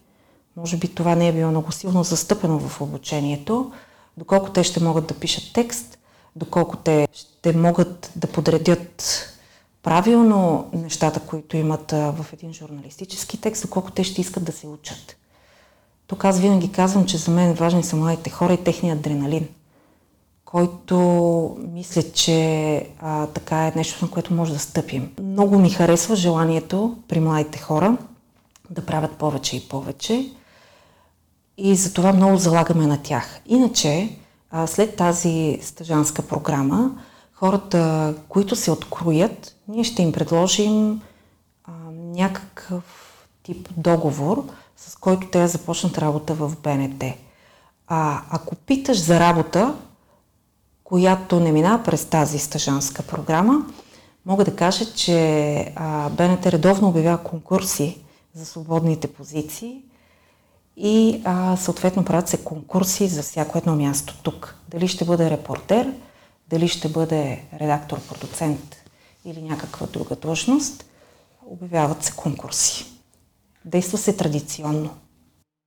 Може 0.58 0.78
би 0.78 0.88
това 0.88 1.16
не 1.16 1.28
е 1.28 1.34
било 1.34 1.50
много 1.50 1.72
силно 1.72 2.04
застъпено 2.04 2.60
в 2.60 2.82
обучението, 2.82 3.72
доколко 4.18 4.52
те 4.52 4.64
ще 4.64 4.84
могат 4.84 5.08
да 5.08 5.14
пишат 5.14 5.44
текст, 5.54 5.98
доколко 6.36 6.78
те 6.78 7.08
ще 7.14 7.58
могат 7.58 8.12
да 8.16 8.28
подредят 8.28 9.04
правилно 9.90 10.70
нещата, 10.74 11.20
които 11.20 11.58
имат 11.58 11.92
в 11.92 12.26
един 12.34 12.54
журналистически 12.54 13.42
текст, 13.42 13.62
доколко 13.62 13.92
те 13.92 14.04
ще 14.04 14.22
искат 14.22 14.44
да 14.44 14.52
се 14.52 14.68
учат. 14.68 15.18
Тук 16.08 16.26
аз 16.26 16.40
винаги 16.40 16.72
казвам, 16.72 17.06
че 17.06 17.18
за 17.18 17.32
мен 17.32 17.54
важни 17.54 17.84
са 17.84 17.96
младите 17.96 18.30
хора 18.30 18.54
и 18.54 18.64
техния 18.64 18.96
адреналин, 18.96 19.48
който 20.46 20.98
мисля, 21.74 22.04
че 22.12 22.90
а, 23.00 23.28
така 23.28 23.68
е 23.68 23.74
нещо, 23.76 24.06
на 24.06 24.12
което 24.12 24.34
може 24.34 24.54
да 24.54 24.60
стъпим. 24.60 25.12
Много 25.22 25.60
ми 25.60 25.70
харесва 25.70 26.16
желанието 26.16 26.98
при 27.08 27.20
младите 27.20 27.60
хора 27.60 27.98
да 28.70 28.86
правят 28.86 29.12
повече 29.12 29.58
и 29.58 29.68
повече 29.70 30.30
и 31.58 31.76
за 31.76 31.94
това 31.94 32.14
много 32.14 32.38
залагаме 32.38 32.88
на 32.88 33.02
тях. 33.02 33.42
Иначе, 33.46 34.18
а, 34.52 34.68
след 34.68 34.96
тази 34.96 35.60
стъжанска 35.62 36.22
програма, 36.22 36.92
хората, 37.34 38.16
които 38.28 38.56
се 38.56 38.72
откроят, 38.72 39.56
ние 39.70 39.84
ще 39.84 40.02
им 40.02 40.12
предложим 40.12 41.02
а, 41.64 41.72
някакъв 41.94 42.84
тип 43.44 43.70
договор, 43.78 44.44
с 44.78 44.96
който 44.96 45.28
те 45.28 45.48
започнат 45.48 45.98
работа 45.98 46.34
в 46.34 46.54
БНТ. 46.64 47.04
А 47.88 48.22
ако 48.30 48.56
питаш 48.56 49.04
за 49.04 49.20
работа, 49.20 49.76
която 50.84 51.40
не 51.40 51.52
минава 51.52 51.84
през 51.84 52.06
тази 52.06 52.40
стъжанска 52.40 53.04
програма, 53.04 53.66
мога 54.26 54.46
да 54.46 54.56
кажа, 54.56 54.94
че 54.94 55.74
а, 55.76 56.10
БНТ 56.10 56.46
редовно 56.46 56.88
обявява 56.88 57.24
конкурси 57.24 57.98
за 58.34 58.46
свободните 58.46 59.08
позиции 59.08 59.84
и 60.78 61.22
а, 61.26 61.58
съответно 61.58 62.06
правят 62.06 62.28
се 62.28 62.44
конкурси 62.44 63.08
за 63.08 63.24
всяко 63.24 63.58
едно 63.58 63.76
място 63.76 64.18
тук. 64.24 64.56
Дали 64.68 64.88
ще 64.88 65.06
бъде 65.06 65.30
репортер, 65.30 65.94
дали 66.50 66.68
ще 66.68 66.88
бъде 66.88 67.44
редактор, 67.60 68.00
продуцент 68.00 68.79
или 69.26 69.42
някаква 69.42 69.88
друга 69.88 70.16
длъжност, 70.16 70.86
обявяват 71.46 72.04
се 72.04 72.12
конкурси. 72.16 72.86
Действа 73.66 73.98
се 73.98 74.18
традиционно. 74.18 74.98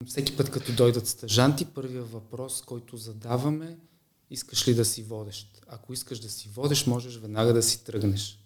Всеки 0.07 0.37
път, 0.37 0.51
като 0.51 0.73
дойдат 0.73 1.09
стъжанти, 1.09 1.65
първият 1.65 2.13
въпрос, 2.13 2.63
който 2.63 2.97
задаваме, 2.97 3.77
искаш 4.31 4.69
ли 4.69 4.75
да 4.75 4.85
си 4.85 5.03
водещ? 5.03 5.63
Ако 5.69 5.93
искаш 5.93 6.21
да 6.21 6.31
си 6.31 6.49
водещ, 6.55 6.87
можеш 6.87 7.17
веднага 7.17 7.53
да 7.53 7.63
си 7.63 7.85
тръгнеш. 7.85 8.39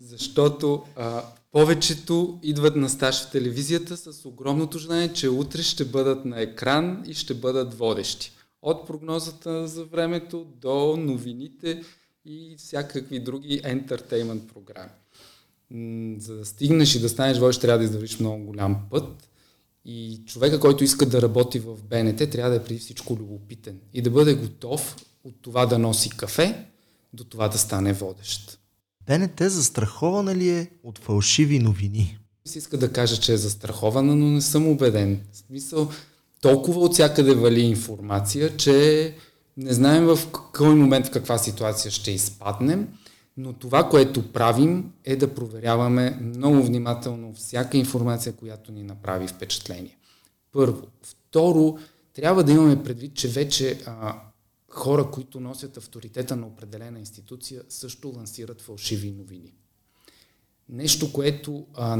Защото 0.00 0.84
а, 0.96 1.24
повечето 1.52 2.38
идват 2.42 2.76
на 2.76 2.88
стаж 2.88 3.22
в 3.22 3.30
телевизията 3.30 3.96
с 3.96 4.24
огромното 4.24 4.78
желание, 4.78 5.12
че 5.12 5.28
утре 5.28 5.62
ще 5.62 5.84
бъдат 5.84 6.24
на 6.24 6.40
екран 6.40 7.02
и 7.06 7.14
ще 7.14 7.34
бъдат 7.34 7.74
водещи. 7.74 8.32
От 8.62 8.86
прогнозата 8.86 9.68
за 9.68 9.84
времето 9.84 10.46
до 10.60 10.96
новините 10.96 11.82
и 12.24 12.56
всякакви 12.58 13.20
други 13.20 13.60
ентертеймент 13.64 14.42
програми. 14.54 14.90
За 16.20 16.36
да 16.36 16.44
стигнеш 16.44 16.94
и 16.94 17.00
да 17.00 17.08
станеш 17.08 17.38
водещ, 17.38 17.60
трябва 17.60 17.78
да 17.78 17.84
извървиш 17.84 18.18
много 18.18 18.44
голям 18.44 18.76
път. 18.90 19.28
И 19.84 20.20
човека, 20.26 20.60
който 20.60 20.84
иска 20.84 21.06
да 21.06 21.22
работи 21.22 21.58
в 21.58 21.76
БНТ, 21.84 22.16
трябва 22.16 22.50
да 22.50 22.56
е 22.56 22.64
преди 22.64 22.80
всичко 22.80 23.16
любопитен 23.16 23.80
и 23.94 24.02
да 24.02 24.10
бъде 24.10 24.34
готов 24.34 24.96
от 25.24 25.34
това 25.42 25.66
да 25.66 25.78
носи 25.78 26.10
кафе 26.10 26.64
до 27.12 27.24
това 27.24 27.48
да 27.48 27.58
стане 27.58 27.92
водещ. 27.92 28.58
БНТ 29.06 29.40
застрахована 29.40 30.34
ли 30.34 30.48
е 30.48 30.70
от 30.82 30.98
фалшиви 30.98 31.58
новини? 31.58 32.18
Си 32.44 32.58
иска 32.58 32.78
да 32.78 32.92
кажа, 32.92 33.16
че 33.16 33.32
е 33.32 33.36
застрахована, 33.36 34.16
но 34.16 34.26
не 34.26 34.40
съм 34.40 34.68
убеден. 34.68 35.20
В 35.32 35.36
смисъл, 35.36 35.90
толкова 36.40 36.80
от 36.80 36.92
всякъде 36.92 37.34
вали 37.34 37.60
информация, 37.60 38.56
че 38.56 39.14
не 39.56 39.72
знаем 39.72 40.04
в 40.04 40.18
кой 40.32 40.74
момент, 40.74 41.06
в 41.06 41.10
каква 41.10 41.38
ситуация 41.38 41.90
ще 41.90 42.10
изпаднем, 42.10 42.88
но 43.36 43.52
това, 43.52 43.88
което 43.88 44.32
правим 44.32 44.92
е 45.04 45.16
да 45.16 45.34
проверяваме 45.34 46.18
много 46.20 46.62
внимателно 46.62 47.34
всяка 47.34 47.76
информация, 47.76 48.32
която 48.32 48.72
ни 48.72 48.82
направи 48.82 49.26
впечатление. 49.28 49.96
Първо. 50.52 50.86
Второ, 51.02 51.78
трябва 52.14 52.44
да 52.44 52.52
имаме 52.52 52.82
предвид, 52.82 53.14
че 53.14 53.28
вече 53.28 53.80
а, 53.86 54.20
хора, 54.68 55.10
които 55.10 55.40
носят 55.40 55.76
авторитета 55.76 56.36
на 56.36 56.46
определена 56.46 56.98
институция, 56.98 57.62
също 57.68 58.12
лансират 58.16 58.62
фалшиви 58.62 59.10
новини. 59.10 59.54
Нещо, 60.68 61.12
което 61.12 61.66
а, 61.74 61.96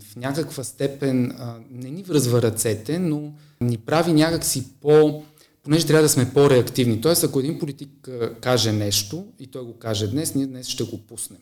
в 0.00 0.16
някаква 0.16 0.64
степен 0.64 1.30
а, 1.30 1.60
не 1.70 1.90
ни 1.90 2.02
връзва 2.02 2.42
ръцете, 2.42 2.98
но 2.98 3.34
ни 3.60 3.78
прави 3.78 4.12
някакси 4.12 4.72
по... 4.80 5.22
понеже 5.70 5.86
трябва 5.86 6.02
да 6.02 6.08
сме 6.08 6.32
по-реактивни. 6.32 7.00
Тоест, 7.00 7.24
ако 7.24 7.40
един 7.40 7.58
политик 7.58 8.08
каже 8.40 8.72
нещо 8.72 9.24
и 9.38 9.46
той 9.46 9.64
го 9.64 9.72
каже 9.72 10.08
днес, 10.08 10.34
ние 10.34 10.46
днес 10.46 10.66
ще 10.66 10.84
го 10.84 10.98
пуснем. 10.98 11.40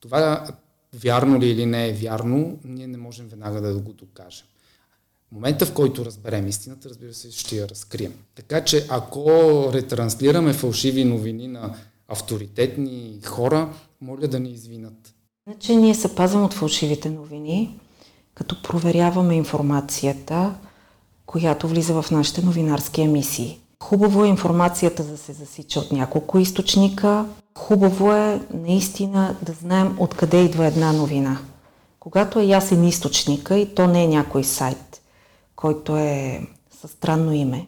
Това 0.00 0.46
вярно 0.94 1.40
ли 1.40 1.50
или 1.50 1.66
не 1.66 1.88
е 1.88 1.92
вярно, 1.92 2.58
ние 2.64 2.86
не 2.86 2.96
можем 2.96 3.28
веднага 3.28 3.60
да 3.60 3.78
го 3.78 3.92
докажем. 3.92 4.46
В 5.28 5.32
момента, 5.32 5.66
в 5.66 5.72
който 5.72 6.04
разберем 6.04 6.48
истината, 6.48 6.88
разбира 6.88 7.14
се, 7.14 7.30
ще 7.30 7.56
я 7.56 7.68
разкрием. 7.68 8.14
Така 8.34 8.64
че, 8.64 8.86
ако 8.88 9.30
ретранслираме 9.72 10.52
фалшиви 10.52 11.04
новини 11.04 11.48
на 11.48 11.74
авторитетни 12.08 13.20
хора, 13.24 13.74
моля 14.00 14.28
да 14.28 14.40
ни 14.40 14.50
извинат. 14.50 15.14
Значи 15.46 15.76
ние 15.76 15.94
се 15.94 16.14
пазим 16.14 16.44
от 16.44 16.54
фалшивите 16.54 17.10
новини, 17.10 17.80
като 18.34 18.62
проверяваме 18.62 19.34
информацията, 19.34 20.54
която 21.32 21.68
влиза 21.68 22.02
в 22.02 22.10
нашите 22.10 22.42
новинарски 22.42 23.02
емисии. 23.02 23.58
Хубаво 23.82 24.24
е 24.24 24.28
информацията 24.28 25.04
да 25.04 25.16
се 25.16 25.32
засича 25.32 25.80
от 25.80 25.92
няколко 25.92 26.38
източника. 26.38 27.24
Хубаво 27.58 28.12
е 28.12 28.40
наистина 28.54 29.36
да 29.42 29.52
знаем 29.52 29.96
откъде 29.98 30.40
идва 30.44 30.66
една 30.66 30.92
новина. 30.92 31.38
Когато 32.00 32.38
е 32.38 32.44
ясен 32.44 32.84
източника 32.84 33.58
и 33.58 33.74
то 33.74 33.86
не 33.86 34.04
е 34.04 34.08
някой 34.08 34.44
сайт, 34.44 35.02
който 35.56 35.96
е 35.96 36.40
със 36.80 36.90
странно 36.90 37.32
име, 37.32 37.66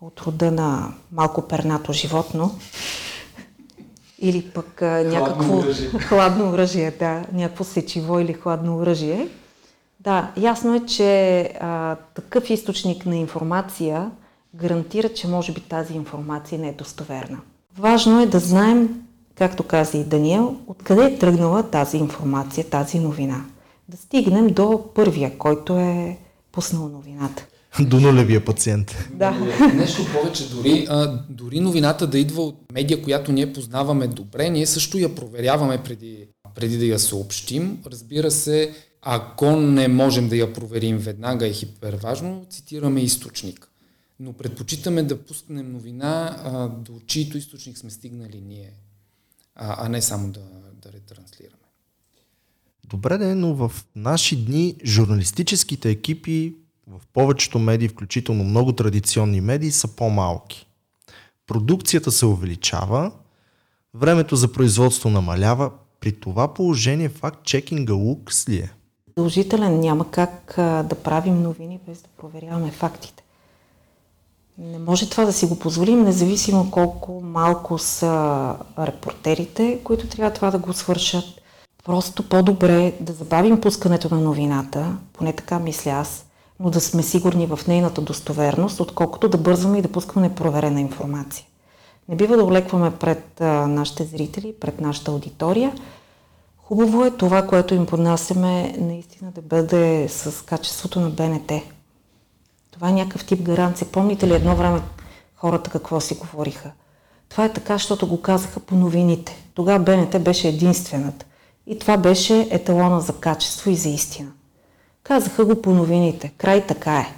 от 0.00 0.20
рода 0.20 0.50
на 0.50 0.94
малко 1.12 1.42
пернато 1.42 1.92
животно, 1.92 2.58
или 4.18 4.42
пък 4.42 4.82
а, 4.82 5.04
някакво 5.04 5.62
хладно 6.08 6.50
оръжие, 6.50 6.90
да, 6.90 7.24
някакво 7.32 7.64
сечиво 7.64 8.20
или 8.20 8.32
хладно 8.32 8.76
оръжие. 8.76 9.28
Да, 10.06 10.30
ясно 10.36 10.74
е, 10.74 10.86
че 10.86 11.40
а, 11.60 11.96
такъв 12.14 12.50
източник 12.50 13.06
на 13.06 13.16
информация 13.16 14.10
гарантира, 14.54 15.08
че 15.08 15.28
може 15.28 15.52
би 15.52 15.60
тази 15.60 15.94
информация 15.94 16.58
не 16.58 16.68
е 16.68 16.72
достоверна. 16.72 17.38
Важно 17.78 18.22
е 18.22 18.26
да 18.26 18.38
знаем, 18.38 18.88
както 19.34 19.62
каза 19.62 19.98
и 19.98 20.04
Даниел, 20.04 20.56
откъде 20.66 21.04
е 21.04 21.18
тръгнала 21.18 21.70
тази 21.70 21.96
информация, 21.96 22.64
тази 22.64 22.98
новина. 22.98 23.44
Да 23.88 23.96
стигнем 23.96 24.46
до 24.46 24.84
първия, 24.94 25.38
който 25.38 25.78
е 25.78 26.18
пуснал 26.52 26.88
новината. 26.88 27.46
До 27.80 28.00
нулевия 28.00 28.44
пациент. 28.44 29.08
Да. 29.10 29.30
Нещо 29.74 30.02
повече, 30.14 30.50
дори, 30.50 30.86
а, 30.88 31.20
дори 31.28 31.60
новината 31.60 32.06
да 32.06 32.18
идва 32.18 32.42
от 32.42 32.56
медия, 32.72 33.02
която 33.02 33.32
ние 33.32 33.52
познаваме 33.52 34.06
добре, 34.06 34.50
ние 34.50 34.66
също 34.66 34.98
я 34.98 35.14
проверяваме 35.14 35.78
преди, 35.78 36.28
преди 36.54 36.78
да 36.78 36.84
я 36.84 36.98
съобщим. 36.98 37.78
Разбира 37.86 38.30
се, 38.30 38.74
ако 39.08 39.56
не 39.56 39.88
можем 39.88 40.28
да 40.28 40.36
я 40.36 40.52
проверим 40.52 40.98
веднага 40.98 41.46
е 41.46 41.52
хиперважно, 41.52 42.46
цитираме 42.50 43.00
източник. 43.00 43.68
Но 44.20 44.32
предпочитаме 44.32 45.02
да 45.02 45.22
пуснем 45.22 45.72
новина, 45.72 46.40
а, 46.44 46.68
до 46.68 47.00
чието 47.06 47.38
източник 47.38 47.78
сме 47.78 47.90
стигнали 47.90 48.40
ние, 48.40 48.72
а, 49.54 49.86
а 49.86 49.88
не 49.88 50.02
само 50.02 50.28
да, 50.28 50.40
да 50.82 50.92
ретранслираме. 50.92 51.56
Добре, 52.88 53.18
де, 53.18 53.34
но 53.34 53.54
в 53.54 53.72
наши 53.96 54.44
дни 54.44 54.76
журналистическите 54.84 55.90
екипи 55.90 56.54
в 56.86 57.00
повечето 57.12 57.58
медии, 57.58 57.88
включително 57.88 58.44
много 58.44 58.72
традиционни 58.72 59.40
медии, 59.40 59.70
са 59.70 59.88
по-малки. 59.88 60.66
Продукцията 61.46 62.12
се 62.12 62.26
увеличава, 62.26 63.12
времето 63.94 64.36
за 64.36 64.52
производство 64.52 65.10
намалява. 65.10 65.72
При 66.00 66.12
това 66.12 66.54
положение 66.54 67.08
факт-чекинга 67.08 67.92
лукс 67.92 68.48
ли 68.48 68.56
е? 68.56 68.70
Задължителен 69.18 69.80
няма 69.80 70.10
как 70.10 70.58
а, 70.58 70.82
да 70.82 70.94
правим 70.94 71.42
новини 71.42 71.80
без 71.88 72.02
да 72.02 72.08
проверяваме 72.18 72.70
фактите. 72.70 73.24
Не 74.58 74.78
може 74.78 75.10
това 75.10 75.24
да 75.24 75.32
си 75.32 75.46
го 75.46 75.58
позволим, 75.58 76.02
независимо 76.02 76.70
колко 76.70 77.20
малко 77.24 77.78
са 77.78 78.54
репортерите, 78.78 79.80
които 79.84 80.08
трябва 80.08 80.32
това 80.32 80.50
да 80.50 80.58
го 80.58 80.72
свършат. 80.72 81.24
Просто 81.84 82.28
по-добре 82.28 82.92
да 83.00 83.12
забавим 83.12 83.60
пускането 83.60 84.14
на 84.14 84.20
новината, 84.20 84.96
поне 85.12 85.32
така 85.32 85.58
мисля 85.58 85.90
аз, 85.90 86.26
но 86.60 86.70
да 86.70 86.80
сме 86.80 87.02
сигурни 87.02 87.46
в 87.46 87.60
нейната 87.68 88.00
достоверност, 88.00 88.80
отколкото 88.80 89.28
да 89.28 89.38
бързаме 89.38 89.78
и 89.78 89.82
да 89.82 89.92
пускаме 89.92 90.28
непроверена 90.28 90.80
информация. 90.80 91.46
Не 92.08 92.16
бива 92.16 92.36
да 92.36 92.44
олекваме 92.44 92.90
пред 92.90 93.40
а, 93.40 93.66
нашите 93.66 94.04
зрители, 94.04 94.54
пред 94.60 94.80
нашата 94.80 95.10
аудитория. 95.10 95.72
Хубаво 96.68 97.04
е 97.04 97.10
това, 97.10 97.46
което 97.46 97.74
им 97.74 97.86
поднасяме, 97.86 98.74
наистина 98.78 99.30
да 99.30 99.42
бъде 99.42 100.08
с 100.08 100.44
качеството 100.44 101.00
на 101.00 101.10
БНТ. 101.10 101.52
Това 102.70 102.88
е 102.88 102.92
някакъв 102.92 103.26
тип 103.26 103.42
гаранция. 103.42 103.88
Помните 103.92 104.26
ли 104.26 104.34
едно 104.34 104.56
време 104.56 104.80
хората 105.36 105.70
какво 105.70 106.00
си 106.00 106.14
говориха? 106.14 106.70
Това 107.28 107.44
е 107.44 107.52
така, 107.52 107.74
защото 107.74 108.06
го 108.06 108.22
казаха 108.22 108.60
по 108.60 108.74
новините. 108.74 109.36
Тогава 109.54 109.78
БНТ 109.78 110.22
беше 110.22 110.48
единствената. 110.48 111.26
И 111.66 111.78
това 111.78 111.96
беше 111.96 112.48
еталона 112.50 113.00
за 113.00 113.12
качество 113.12 113.70
и 113.70 113.76
за 113.76 113.88
истина. 113.88 114.30
Казаха 115.02 115.44
го 115.44 115.62
по 115.62 115.70
новините. 115.70 116.32
Край 116.38 116.66
така 116.66 116.98
е. 116.98 117.14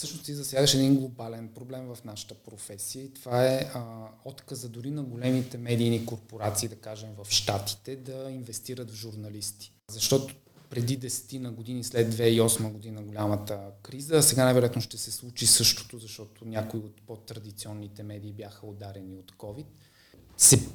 Всъщност 0.00 0.24
ти 0.24 0.34
засягаш 0.34 0.74
един 0.74 0.96
глобален 0.96 1.48
проблем 1.48 1.86
в 1.86 1.98
нашата 2.04 2.34
професия 2.34 3.08
това 3.14 3.46
е 3.46 3.70
а, 3.74 3.82
отказа 4.24 4.68
дори 4.68 4.90
на 4.90 5.02
големите 5.02 5.58
медийни 5.58 6.06
корпорации, 6.06 6.68
да 6.68 6.76
кажем 6.76 7.08
в 7.18 7.30
Штатите, 7.30 7.96
да 7.96 8.30
инвестират 8.30 8.90
в 8.90 8.94
журналисти. 8.94 9.72
Защото 9.90 10.34
преди 10.70 10.98
10 10.98 11.38
на 11.38 11.52
години 11.52 11.84
след 11.84 12.14
2008 12.14 12.72
година 12.72 13.02
голямата 13.02 13.60
криза, 13.82 14.22
сега 14.22 14.44
най-вероятно 14.44 14.82
ще 14.82 14.98
се 14.98 15.10
случи 15.10 15.46
същото, 15.46 15.98
защото 15.98 16.44
някои 16.44 16.80
от 16.80 17.00
по-традиционните 17.06 18.02
медии 18.02 18.32
бяха 18.32 18.66
ударени 18.66 19.16
от 19.16 19.32
COVID, 19.32 19.66
се 20.36 20.68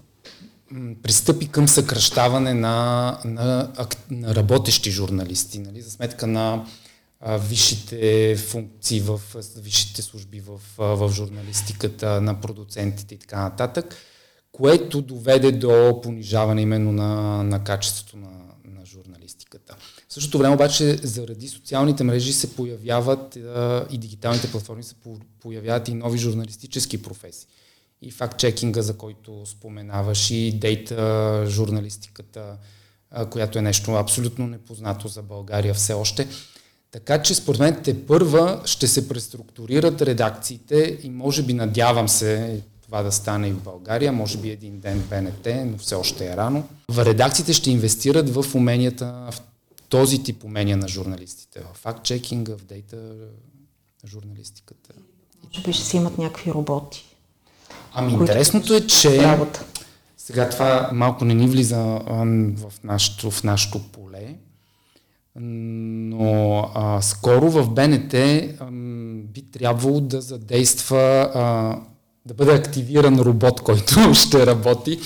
пристъпи 1.03 1.47
към 1.47 1.67
съкръщаване 1.67 2.53
на, 2.53 3.19
на, 3.25 3.73
на 4.11 4.35
работещи 4.35 4.91
журналисти, 4.91 5.59
нали, 5.59 5.81
за 5.81 5.91
сметка 5.91 6.27
на 6.27 6.65
а, 7.27 7.37
висшите 7.37 8.35
функции 8.35 8.99
в 8.99 9.21
висшите 9.57 10.01
служби 10.01 10.39
в, 10.39 10.59
в 10.77 11.11
журналистиката, 11.13 12.21
на 12.21 12.41
продуцентите 12.41 13.15
и 13.15 13.17
така 13.17 13.41
нататък, 13.41 13.95
което 14.51 15.01
доведе 15.01 15.51
до 15.51 15.99
понижаване 16.03 16.61
именно 16.61 16.91
на, 16.91 17.43
на 17.43 17.63
качеството 17.63 18.17
на, 18.17 18.29
на 18.65 18.85
журналистиката. 18.85 19.75
В 20.09 20.13
същото 20.13 20.37
време 20.37 20.55
обаче 20.55 20.97
заради 21.03 21.47
социалните 21.47 22.03
мрежи 22.03 22.33
се 22.33 22.55
появяват 22.55 23.35
а, 23.35 23.85
и 23.91 23.97
дигиталните 23.97 24.51
платформи 24.51 24.83
се 24.83 24.95
появяват 25.39 25.87
и 25.87 25.93
нови 25.93 26.17
журналистически 26.17 27.01
професии 27.01 27.47
и 28.01 28.11
факт-чекинга, 28.11 28.81
за 28.81 28.97
който 28.97 29.45
споменаваш, 29.45 30.31
и 30.31 30.51
дейта 30.51 31.45
журналистиката, 31.47 32.57
която 33.29 33.59
е 33.59 33.61
нещо 33.61 33.91
абсолютно 33.91 34.47
непознато 34.47 35.07
за 35.07 35.21
България 35.21 35.73
все 35.73 35.93
още. 35.93 36.27
Така 36.95 37.21
че 37.21 37.35
според 37.35 37.59
мен 37.59 37.81
те 37.83 38.05
първа 38.05 38.61
ще 38.65 38.87
се 38.87 39.07
преструктурират 39.07 40.01
редакциите 40.01 40.99
и 41.03 41.09
може 41.09 41.43
би 41.43 41.53
надявам 41.53 42.09
се 42.09 42.61
това 42.81 43.03
да 43.03 43.11
стане 43.11 43.47
и 43.47 43.51
в 43.51 43.63
България, 43.63 44.11
може 44.11 44.37
би 44.37 44.49
един 44.49 44.79
ден 44.79 45.03
БНТ, 45.09 45.47
но 45.65 45.77
все 45.77 45.95
още 45.95 46.25
е 46.25 46.37
рано. 46.37 46.63
В 46.91 47.05
редакциите 47.05 47.53
ще 47.53 47.71
инвестират 47.71 48.29
в 48.29 48.55
уменията, 48.55 49.27
в 49.31 49.41
този 49.89 50.23
тип 50.23 50.43
умения 50.43 50.77
на 50.77 50.87
журналистите, 50.87 51.59
в 51.59 51.77
факт-чекинга, 51.77 52.57
в 52.57 52.65
дейта 52.65 52.97
журналистиката. 54.07 54.93
Може 55.45 55.61
би 55.61 55.73
ще 55.73 55.83
си 55.83 55.97
имат 55.97 56.17
някакви 56.17 56.53
роботи. 56.53 57.05
Ами 57.93 58.13
интересното 58.13 58.73
е, 58.73 58.87
че 58.87 59.23
работа. 59.23 59.65
сега 60.17 60.49
това 60.49 60.89
малко 60.93 61.25
не 61.25 61.33
ни 61.33 61.47
влиза 61.47 61.77
в 62.57 62.73
нашото, 62.83 63.31
в 63.31 63.43
нашото 63.43 63.79
поле, 63.79 64.35
но 65.39 66.71
а, 66.73 67.01
скоро 67.01 67.49
в 67.49 67.69
БНТ 67.69 68.13
а, 68.13 68.67
би 69.33 69.41
трябвало 69.41 70.01
да 70.01 70.21
задейства, 70.21 71.31
а, 71.33 71.77
да 72.25 72.33
бъде 72.33 72.53
активиран 72.53 73.19
робот, 73.19 73.61
който 73.61 74.13
ще 74.13 74.45
работи 74.45 74.99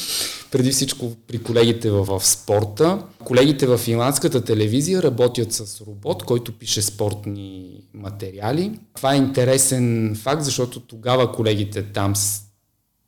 преди 0.52 0.72
всичко 0.72 1.12
при 1.28 1.44
колегите 1.44 1.92
в, 1.92 2.06
в 2.06 2.26
спорта. 2.26 3.04
Колегите 3.24 3.68
в 3.68 3.78
финландската 3.78 4.44
телевизия 4.44 5.04
работят 5.04 5.54
с 5.54 5.82
робот, 5.82 6.24
който 6.24 6.52
пише 6.52 6.82
спортни 6.82 7.82
материали. 7.94 8.80
Това 8.96 9.14
е 9.14 9.18
интересен 9.18 10.16
факт, 10.22 10.44
защото 10.44 10.80
тогава 10.80 11.32
колегите 11.32 11.84
там 11.84 12.14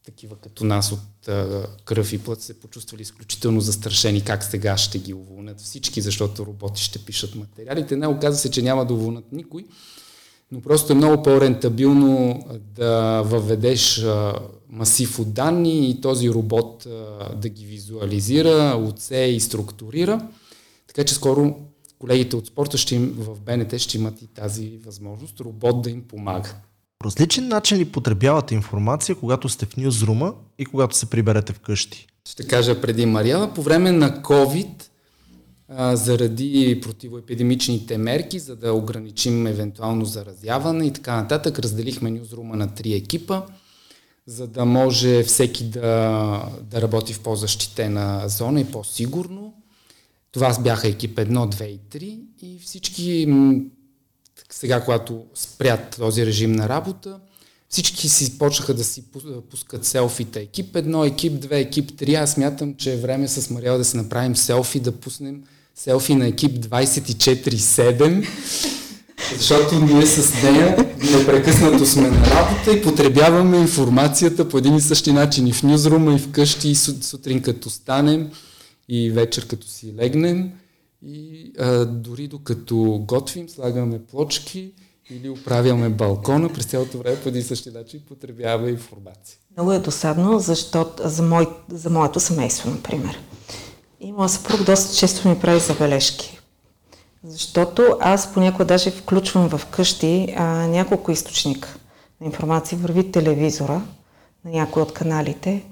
такива 0.04 0.36
като 0.36 0.64
нас 0.64 0.92
от 0.92 1.00
а, 1.28 1.66
кръв 1.84 2.12
и 2.12 2.18
плът 2.18 2.42
се 2.42 2.60
почувствали 2.60 3.02
изключително 3.02 3.60
застрашени 3.60 4.24
как 4.24 4.44
сега 4.44 4.76
ще 4.76 4.98
ги 4.98 5.14
уволнят 5.14 5.60
всички, 5.60 6.00
защото 6.00 6.46
роботи 6.46 6.82
ще 6.82 6.98
пишат 6.98 7.34
материалите. 7.34 7.96
Не, 7.96 8.06
оказа 8.06 8.38
се, 8.38 8.50
че 8.50 8.62
няма 8.62 8.86
да 8.86 8.94
уволнят 8.94 9.32
никой, 9.32 9.64
но 10.52 10.60
просто 10.60 10.92
е 10.92 10.96
много 10.96 11.22
по-рентабилно 11.22 12.44
да 12.74 13.22
въведеш 13.22 14.04
масив 14.68 15.18
от 15.18 15.32
данни 15.32 15.90
и 15.90 16.00
този 16.00 16.30
робот 16.30 16.86
да 17.36 17.48
ги 17.48 17.66
визуализира, 17.66 18.84
отсее 18.88 19.28
и 19.28 19.40
структурира. 19.40 20.28
Така 20.86 21.04
че 21.04 21.14
скоро 21.14 21.56
колегите 21.98 22.36
от 22.36 22.46
спорта 22.46 22.78
ще 22.78 22.94
им, 22.94 23.14
в 23.18 23.40
БНТ 23.40 23.78
ще 23.78 23.96
имат 23.96 24.22
и 24.22 24.26
тази 24.26 24.78
възможност 24.84 25.40
робот 25.40 25.82
да 25.82 25.90
им 25.90 26.02
помага 26.08 26.54
различен 27.04 27.48
начин 27.48 27.78
ли 27.78 27.84
потребявате 27.84 28.54
информация, 28.54 29.14
когато 29.14 29.48
сте 29.48 29.66
в 29.66 29.76
нюзрума 29.76 30.34
и 30.58 30.66
когато 30.66 30.96
се 30.96 31.10
приберете 31.10 31.52
вкъщи? 31.52 32.06
Ще 32.28 32.46
кажа 32.46 32.80
преди 32.80 33.06
Марияна, 33.06 33.54
по 33.54 33.62
време 33.62 33.92
на 33.92 34.22
COVID, 34.22 34.68
а, 35.68 35.96
заради 35.96 36.80
противоепидемичните 36.82 37.98
мерки, 37.98 38.38
за 38.38 38.56
да 38.56 38.72
ограничим 38.72 39.46
евентуално 39.46 40.04
заразяване 40.04 40.86
и 40.86 40.92
така 40.92 41.16
нататък, 41.16 41.58
разделихме 41.58 42.10
нюзрума 42.10 42.56
на 42.56 42.74
три 42.74 42.92
екипа, 42.92 43.42
за 44.26 44.46
да 44.46 44.64
може 44.64 45.22
всеки 45.22 45.64
да, 45.64 46.48
да 46.62 46.82
работи 46.82 47.12
в 47.12 47.20
по-защитена 47.20 48.28
зона 48.28 48.60
и 48.60 48.64
по-сигурно. 48.64 49.54
Това 50.32 50.56
бяха 50.60 50.88
екип 50.88 51.16
1, 51.16 51.30
2 51.30 51.64
и 51.64 51.78
3 51.78 52.20
и 52.42 52.58
всички 52.58 53.26
сега, 54.54 54.80
когато 54.80 55.24
спрят 55.34 55.96
този 55.98 56.26
режим 56.26 56.52
на 56.52 56.68
работа, 56.68 57.20
всички 57.68 58.08
си 58.08 58.38
почнаха 58.38 58.74
да 58.74 58.84
си 58.84 59.04
пускат 59.50 59.84
селфита. 59.84 60.40
Екип 60.40 60.74
1, 60.74 61.08
екип 61.08 61.32
2, 61.32 61.52
екип 61.52 61.92
3. 61.92 62.22
Аз 62.22 62.32
смятам, 62.32 62.74
че 62.74 62.92
е 62.92 62.96
време 62.96 63.28
с 63.28 63.50
Мариел 63.50 63.78
да 63.78 63.84
се 63.84 63.96
направим 63.96 64.36
селфи, 64.36 64.80
да 64.80 64.92
пуснем 64.92 65.42
селфи 65.74 66.14
на 66.14 66.26
екип 66.26 66.58
24-7, 66.58 68.26
защото 69.38 69.78
ние 69.78 70.06
с 70.06 70.42
нея 70.42 70.76
непрекъснато 70.98 71.86
сме 71.86 72.10
на 72.10 72.26
работа 72.26 72.72
и 72.72 72.82
потребяваме 72.82 73.56
информацията 73.56 74.48
по 74.48 74.58
един 74.58 74.76
и 74.76 74.80
същи 74.80 75.12
начин 75.12 75.46
и 75.46 75.52
в 75.52 75.62
нюзрума, 75.62 76.14
и 76.14 76.18
вкъщи, 76.18 76.68
и 76.68 76.74
сутрин 76.74 77.42
като 77.42 77.70
станем, 77.70 78.30
и 78.88 79.10
вечер 79.10 79.46
като 79.46 79.66
си 79.66 79.94
легнем. 79.98 80.52
И 81.06 81.52
а, 81.58 81.84
дори 81.84 82.28
докато 82.28 83.04
готвим, 83.08 83.48
слагаме 83.48 84.04
плочки 84.04 84.72
или 85.10 85.28
управяме 85.28 85.88
балкона, 85.88 86.48
през 86.48 86.64
цялото 86.64 86.98
време 86.98 87.20
по 87.20 87.28
един 87.28 87.42
същи 87.42 87.70
начин 87.70 88.00
потребяваме 88.08 88.70
информация. 88.70 89.38
Много 89.56 89.72
е 89.72 89.78
досадно, 89.78 90.38
защото 90.38 91.08
за, 91.08 91.22
мой, 91.22 91.46
за 91.68 91.90
моето 91.90 92.20
семейство, 92.20 92.70
например. 92.70 93.18
И 94.00 94.12
моят 94.12 94.30
съпруг 94.30 94.64
доста 94.64 94.96
често 94.96 95.28
ми 95.28 95.40
прави 95.40 95.60
забележки. 95.60 96.38
Защото 97.24 97.96
аз 98.00 98.32
понякога 98.32 98.64
даже 98.64 98.90
включвам 98.90 99.48
в 99.48 99.66
къщи 99.66 100.34
а, 100.36 100.44
няколко 100.66 101.10
източника 101.10 101.76
на 102.20 102.26
информация. 102.26 102.78
Върви 102.78 103.12
телевизора 103.12 103.82
на 104.44 104.50
някой 104.50 104.82
от 104.82 104.92
каналите. 104.92 105.64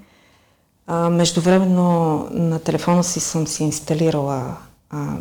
А, 0.87 1.11
междувременно 1.11 2.29
на 2.31 2.59
телефона 2.59 3.05
си 3.05 3.21
съм 3.21 3.47
си 3.47 3.63
инсталирала 3.63 4.57
а, 4.91 5.17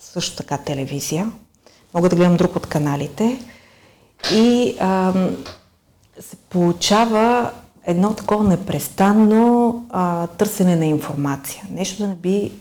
също 0.00 0.36
така 0.36 0.58
телевизия. 0.58 1.32
Мога 1.94 2.08
да 2.08 2.16
гледам 2.16 2.36
друг 2.36 2.56
от 2.56 2.66
каналите. 2.66 3.44
И 4.32 4.76
а, 4.80 5.12
се 6.20 6.36
получава 6.36 7.50
едно 7.86 8.14
такова 8.14 8.44
непрестанно 8.44 9.84
а, 9.90 10.26
търсене 10.26 10.76
на 10.76 10.86
информация. 10.86 11.64
Нещо 11.70 12.02
да 12.02 12.08
не 12.08 12.14
би 12.14 12.52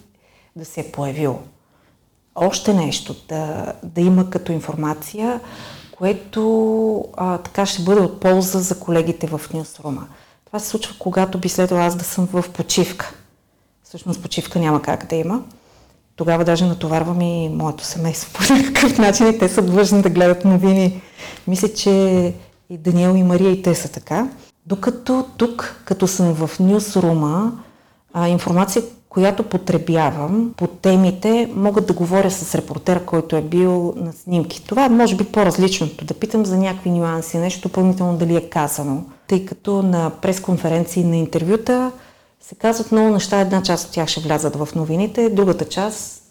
да 0.56 0.66
се 0.66 0.80
е 0.82 0.92
появило. 0.92 1.40
Още 2.36 2.74
нещо 2.74 3.16
да, 3.30 3.74
да 3.84 4.02
има 4.02 4.30
като 4.30 4.52
информация, 4.52 5.40
което 5.98 7.06
а, 7.18 7.38
така 7.38 7.66
ще 7.66 7.82
бъде 7.82 8.02
от 8.02 8.20
полза 8.20 8.60
за 8.60 8.80
колегите 8.80 9.28
в 9.28 9.42
Нюсрума. 9.54 10.08
Това 10.46 10.60
се 10.60 10.68
случва, 10.68 10.96
когато 11.00 11.38
би 11.38 11.50
следвало 11.50 11.84
аз 11.84 11.96
да 11.96 12.04
съм 12.04 12.26
в 12.26 12.46
почивка. 12.54 13.14
Всъщност 13.84 14.22
почивка 14.22 14.60
няма 14.60 14.82
как 14.82 15.06
да 15.06 15.16
има. 15.16 15.44
Тогава 16.20 16.46
даже 16.46 16.66
натоварвам 16.66 17.22
и 17.22 17.50
моето 17.50 17.84
семейство 17.84 18.34
по 18.48 18.54
някакъв 18.54 18.98
начин 18.98 19.28
и 19.28 19.38
те 19.38 19.50
са 19.50 19.62
длъжни 19.62 20.02
да 20.02 20.10
гледат 20.10 20.46
новини. 20.46 21.02
Мисля, 21.48 21.68
че 21.68 21.92
и 22.70 22.78
Даниел 22.78 23.16
и 23.16 23.24
Мария 23.24 23.52
и 23.52 23.62
те 23.62 23.76
са 23.76 23.92
така. 23.92 24.28
Докато 24.66 25.26
тук, 25.38 25.82
като 25.86 26.08
съм 26.08 26.34
в 26.34 26.60
нюсрума, 26.60 27.52
информация, 28.28 28.84
която 29.10 29.44
потребявам 29.44 30.54
по 30.58 30.68
темите, 30.68 31.50
мога 31.56 31.82
да 31.82 31.94
говоря 31.94 32.32
с 32.32 32.56
репортера, 32.56 33.06
който 33.06 33.36
е 33.36 33.42
бил 33.42 33.94
на 33.96 34.14
снимки. 34.14 34.66
Това 34.68 34.86
е 34.86 34.90
може 34.90 35.16
би 35.16 35.24
по-различното, 35.24 36.06
да 36.06 36.14
питам 36.14 36.46
за 36.46 36.58
някакви 36.58 36.90
нюанси, 36.90 37.38
нещо 37.38 37.68
допълнително 37.68 38.18
дали 38.18 38.36
е 38.36 38.50
казано. 38.50 39.04
Тъй 39.28 39.46
като 39.46 39.84
на 39.84 40.12
пресконференции, 40.22 41.04
на 41.04 41.18
интервюта 41.18 41.92
се 42.42 42.56
казват 42.56 42.92
много 42.92 43.10
неща, 43.10 43.40
една 43.40 43.64
част 43.64 43.88
от 43.88 43.94
тях 43.94 44.10
ще 44.10 44.22
влязат 44.22 44.56
в 44.56 44.68
новините, 44.76 45.30
другата 45.30 45.70
част 45.70 46.24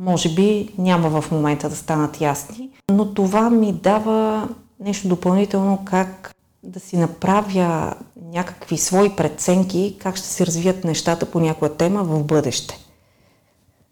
може 0.00 0.34
би 0.34 0.74
няма 0.78 1.20
в 1.20 1.30
момента 1.30 1.68
да 1.68 1.76
станат 1.76 2.20
ясни. 2.20 2.70
Но 2.90 3.14
това 3.14 3.50
ми 3.50 3.72
дава 3.72 4.48
нещо 4.80 5.08
допълнително 5.08 5.84
как 5.84 6.34
да 6.62 6.80
си 6.80 6.96
направя 6.96 7.94
някакви 8.22 8.78
свои 8.78 9.16
преценки 9.16 9.96
как 10.00 10.16
ще 10.16 10.26
се 10.26 10.46
развият 10.46 10.84
нещата 10.84 11.30
по 11.30 11.40
някоя 11.40 11.76
тема 11.76 12.04
в 12.04 12.24
бъдеще. 12.24 12.78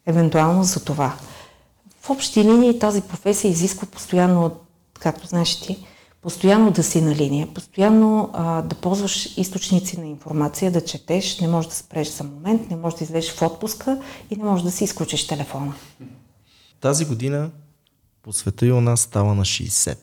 Евентуално 0.07 0.65
за 0.65 0.85
това. 0.85 1.13
В 2.01 2.11
общи 2.11 2.45
линии 2.45 2.79
тази 2.79 3.01
професия 3.01 3.51
изисква 3.51 3.89
постоянно, 3.89 4.51
както 5.01 5.27
знаеш 5.27 5.61
ти, 5.61 5.87
постоянно 6.29 6.71
да 6.71 6.83
си 6.83 7.01
на 7.01 7.17
линия, 7.17 7.55
постоянно 7.55 8.31
а, 8.33 8.63
да 8.63 8.77
ползваш 8.77 9.37
източници 9.37 10.01
на 10.01 10.07
информация, 10.07 10.73
да 10.73 10.85
четеш, 10.85 11.41
не 11.41 11.49
можеш 11.49 11.69
да 11.69 11.77
спреш 11.77 12.09
за 12.09 12.25
момент, 12.25 12.71
не 12.71 12.77
можеш 12.77 12.99
да 12.99 13.05
излезеш 13.05 13.33
в 13.33 13.43
отпуска 13.43 14.03
и 14.31 14.37
не 14.37 14.45
можеш 14.45 14.65
да 14.65 14.71
си 14.71 14.85
изключиш 14.85 15.27
телефона. 15.27 15.75
Тази 16.81 17.05
година 17.05 17.51
по 18.23 18.33
света 18.33 18.67
и 18.67 18.73
у 18.73 18.81
нас 18.81 19.01
става 19.01 19.35
на 19.35 19.45
60. 19.45 19.99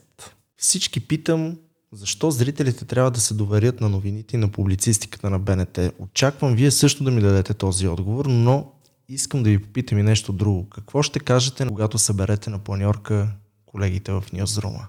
Всички 0.57 0.99
питам 0.99 1.57
защо 1.93 2.31
зрителите 2.31 2.85
трябва 2.85 3.11
да 3.11 3.19
се 3.19 3.33
доверят 3.33 3.81
на 3.81 3.89
новините 3.89 4.35
и 4.35 4.39
на 4.39 4.51
публицистиката 4.51 5.29
на 5.29 5.39
БНТ? 5.39 5.79
Очаквам 5.99 6.55
вие 6.55 6.71
също 6.71 7.03
да 7.03 7.11
ми 7.11 7.21
дадете 7.21 7.53
този 7.53 7.87
отговор, 7.87 8.25
но 8.25 8.71
искам 9.09 9.43
да 9.43 9.49
ви 9.49 9.61
попитам 9.61 9.97
и 9.97 10.03
нещо 10.03 10.33
друго. 10.33 10.69
Какво 10.69 11.03
ще 11.03 11.19
кажете, 11.19 11.67
когато 11.67 11.97
съберете 11.97 12.49
на 12.49 12.59
планьорка 12.59 13.27
колегите 13.65 14.11
в 14.11 14.23
Ньюзрума? 14.33 14.87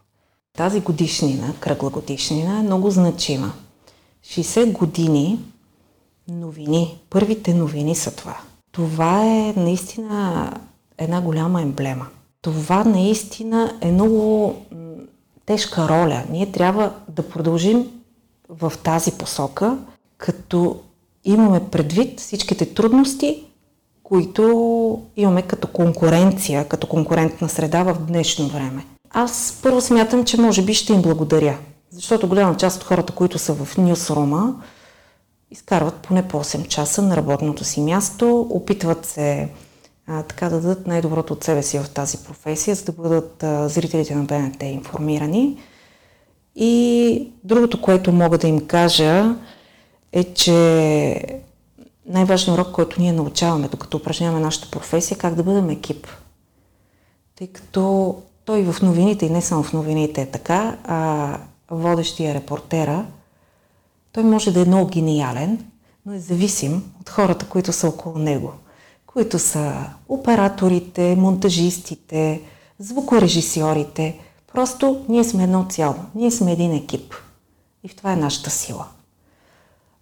Тази 0.57 0.81
годишнина, 0.81 1.53
кръгла 1.61 1.91
годишнина, 1.91 2.59
е 2.59 2.63
много 2.63 2.91
значима. 2.91 3.53
60 4.25 4.73
години 4.73 5.39
новини, 6.29 6.99
първите 7.11 7.55
новини 7.55 7.95
са 7.95 8.17
това. 8.17 8.37
Това 8.73 9.25
е 9.27 9.55
наистина 9.57 10.53
една 10.99 11.21
голяма 11.21 11.63
емблема. 11.63 12.07
Това 12.43 12.85
наистина 12.85 13.79
е 13.81 13.93
много 13.93 14.55
тежка 15.47 15.89
роля. 15.89 16.25
Ние 16.31 16.53
трябва 16.53 16.93
да 17.09 17.29
продължим 17.29 17.91
в 18.49 18.73
тази 18.83 19.13
посока, 19.13 19.79
като 20.19 20.81
имаме 21.25 21.69
предвид 21.71 22.21
всичките 22.21 22.75
трудности, 22.75 23.45
които 24.03 25.03
имаме 25.17 25.43
като 25.43 25.69
конкуренция, 25.69 26.69
като 26.69 26.87
конкурентна 26.87 27.49
среда 27.49 27.83
в 27.83 28.07
днешно 28.07 28.49
време. 28.49 28.87
Аз 29.19 29.59
първо 29.63 29.81
смятам, 29.81 30.25
че 30.25 30.41
може 30.41 30.63
би 30.63 30.75
ще 30.75 30.93
им 30.93 31.03
благодаря, 31.03 31.59
защото 31.91 32.29
голяма 32.29 32.57
част 32.57 32.77
от 32.77 32.85
хората, 32.85 33.13
които 33.13 33.39
са 33.39 33.55
в 33.55 33.77
Ньюсрума, 33.79 34.55
изкарват 35.51 35.95
поне 35.95 36.29
по 36.29 36.45
8 36.45 36.69
часа 36.69 37.03
на 37.03 37.17
работното 37.17 37.65
си 37.65 37.81
място, 37.81 38.47
опитват 38.51 39.07
се 39.07 39.49
а, 40.07 40.23
така 40.23 40.49
да 40.49 40.61
дадат 40.61 40.87
най-доброто 40.87 41.33
от 41.33 41.45
себе 41.45 41.63
си 41.63 41.79
в 41.79 41.91
тази 41.91 42.19
професия, 42.19 42.75
за 42.75 42.85
да 42.85 42.93
бъдат 42.93 43.43
а, 43.43 43.69
зрителите 43.69 44.15
на 44.15 44.25
БНТ 44.25 44.63
информирани. 44.63 45.59
И 46.57 47.33
другото, 47.45 47.83
което 47.83 48.13
мога 48.13 48.39
да 48.39 48.49
им 48.49 48.67
кажа 48.67 49.37
е, 50.13 50.25
че 50.25 51.41
най-важният 52.07 52.59
урок, 52.59 52.73
който 52.73 53.01
ние 53.01 53.13
научаваме, 53.13 53.69
докато 53.69 53.97
упражняваме 53.97 54.41
нашата 54.41 54.71
професия, 54.71 55.15
е 55.15 55.19
как 55.19 55.35
да 55.35 55.43
бъдем 55.43 55.71
екип. 55.71 56.07
Тъй 57.37 57.47
като 57.47 58.17
той 58.47 58.63
в 58.63 58.83
новините, 58.83 59.27
и 59.27 59.31
не 59.31 59.43
само 59.43 59.63
в 59.63 59.73
новините 59.73 60.23
е 60.23 60.27
така, 60.27 60.77
а 60.85 61.39
водещия 61.71 62.35
репортера, 62.35 63.07
той 64.13 64.25
може 64.25 64.53
да 64.53 64.61
е 64.61 64.65
много 64.65 64.91
гениален, 64.91 65.65
но 66.07 66.13
е 66.13 66.19
зависим 66.19 66.85
от 67.01 67.11
хората, 67.11 67.47
които 67.47 67.73
са 67.73 67.89
около 67.89 68.19
него– 68.19 68.53
които 69.17 69.39
са 69.39 69.75
операторите, 70.09 71.17
монтажистите, 71.17 72.41
звукорежисьорите. 72.79 74.19
Просто 74.53 75.05
ние 75.09 75.25
сме 75.25 75.45
едно 75.45 75.67
цяло, 75.71 75.95
ние 76.15 76.31
сме 76.31 76.53
един 76.53 76.73
екип. 76.73 77.15
И 77.85 77.89
в 77.89 77.97
това 77.97 78.13
е 78.13 78.17
нашата 78.17 78.51
сила. 78.51 78.87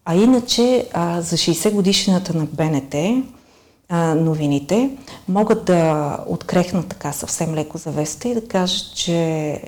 А 0.04 0.14
иначе 0.14 0.88
а, 0.92 1.20
за 1.20 1.36
60 1.36 1.72
годишната 1.72 2.34
на 2.36 2.46
БНТ 2.46 2.94
а, 3.88 4.14
новините 4.14 4.98
могат 5.28 5.64
да 5.64 6.18
открехнат 6.26 6.88
така 6.88 7.12
съвсем 7.12 7.54
леко 7.54 7.78
завеста 7.78 8.28
и 8.28 8.34
да 8.34 8.48
кажат, 8.48 8.96
че 8.96 9.60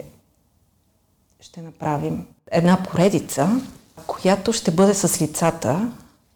ще 1.40 1.62
направим 1.62 2.26
една 2.50 2.82
поредица, 2.82 3.60
която 4.06 4.52
ще 4.52 4.70
бъде 4.70 4.94
с 4.94 5.22
лицата 5.22 5.92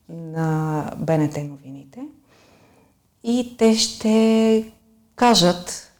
на 0.08 0.84
БНТ 0.96 1.36
новините– 1.36 2.00
и 3.24 3.56
те 3.58 3.76
ще 3.76 4.72
кажат 5.16 5.92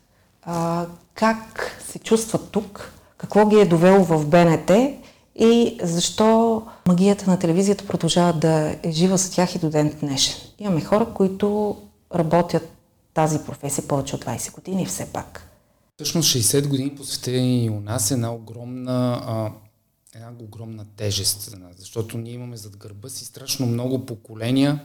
а, 0.43 0.87
как 1.15 1.77
се 1.89 1.99
чувстват 1.99 2.51
тук, 2.51 2.93
какво 3.19 3.47
ги 3.47 3.57
е 3.61 3.65
довело 3.65 4.05
в 4.05 4.27
БНТ 4.27 4.71
и 5.35 5.79
защо 5.83 6.63
магията 6.89 7.31
на 7.31 7.39
телевизията 7.39 7.87
продължава 7.87 8.33
да 8.33 8.77
е 8.83 8.91
жива 8.91 9.17
за 9.17 9.33
тях 9.33 9.55
и 9.55 9.59
до 9.59 9.71
ден 9.71 9.97
днешен. 10.01 10.35
Имаме 10.59 10.81
хора, 10.81 11.07
които 11.15 11.77
работят 12.15 12.69
тази 13.15 13.39
професия 13.47 13.89
повече 13.89 14.17
от 14.17 14.25
20 14.25 14.55
години 14.55 14.87
все 14.87 15.07
пак. 15.13 15.47
Всъщност 15.97 16.29
60 16.29 16.69
години 16.69 16.95
посветени 16.95 17.71
у 17.71 17.81
нас 17.81 18.11
е 18.11 18.15
една 18.15 18.33
огромна, 18.33 19.23
а, 19.27 19.53
една 20.15 20.33
огромна 20.43 20.87
тежест 20.97 21.57
защото 21.79 22.19
ние 22.19 22.33
имаме 22.33 22.57
зад 22.57 22.77
гърба 22.77 23.09
си 23.09 23.25
страшно 23.25 23.67
много 23.67 24.07
поколения, 24.07 24.83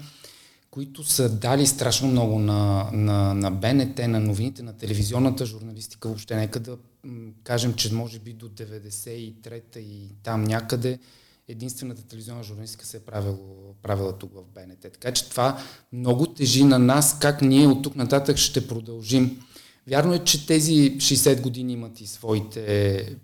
които 0.71 1.03
са 1.03 1.29
дали 1.29 1.67
страшно 1.67 2.07
много 2.07 2.39
на, 2.39 2.89
на, 2.93 3.33
на 3.33 3.51
БНТ, 3.51 3.97
на 3.97 4.19
новините, 4.19 4.63
на 4.63 4.77
телевизионната 4.77 5.45
журналистика. 5.45 6.07
Въобще 6.07 6.35
нека 6.35 6.59
да 6.59 6.77
кажем, 7.43 7.73
че 7.73 7.93
може 7.93 8.19
би 8.19 8.33
до 8.33 8.49
93-та 8.49 9.79
и 9.79 10.09
там 10.23 10.43
някъде 10.43 10.99
единствената 11.47 12.01
телевизионна 12.01 12.43
журналистика 12.43 12.85
се 12.85 12.97
е 12.97 12.99
правила, 12.99 13.37
правила 13.81 14.17
тук 14.17 14.33
в 14.33 14.43
БНТ. 14.55 14.79
Така 14.81 15.11
че 15.11 15.29
това 15.29 15.57
много 15.93 16.25
тежи 16.25 16.63
на 16.63 16.79
нас, 16.79 17.19
как 17.19 17.41
ние 17.41 17.67
от 17.67 17.83
тук 17.83 17.95
нататък 17.95 18.37
ще 18.37 18.67
продължим. 18.67 19.41
Вярно 19.87 20.13
е, 20.13 20.19
че 20.19 20.47
тези 20.47 20.97
60 20.97 21.41
години 21.41 21.73
имат 21.73 22.01
и 22.01 22.07
своите 22.07 23.15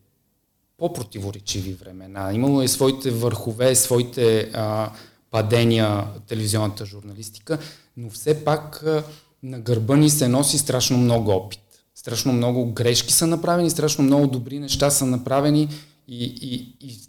по-противоречиви 0.77 1.73
времена. 1.73 2.33
Имало 2.33 2.61
е 2.61 2.67
своите 2.67 3.11
върхове, 3.11 3.75
своите 3.75 4.51
а, 4.53 4.91
падения 5.31 6.07
телевизионната 6.27 6.85
журналистика, 6.85 7.59
но 7.97 8.09
все 8.09 8.43
пак 8.43 8.83
а, 8.83 9.03
на 9.43 9.59
гърба 9.59 9.95
ни 9.95 10.09
се 10.09 10.27
носи 10.27 10.57
страшно 10.57 10.97
много 10.97 11.31
опит. 11.31 11.60
Страшно 11.95 12.33
много 12.33 12.73
грешки 12.73 13.13
са 13.13 13.27
направени, 13.27 13.69
страшно 13.69 14.03
много 14.03 14.27
добри 14.27 14.59
неща 14.59 14.89
са 14.89 15.05
направени 15.05 15.69
и, 16.07 16.23
и, 16.41 16.75
и 16.81 16.99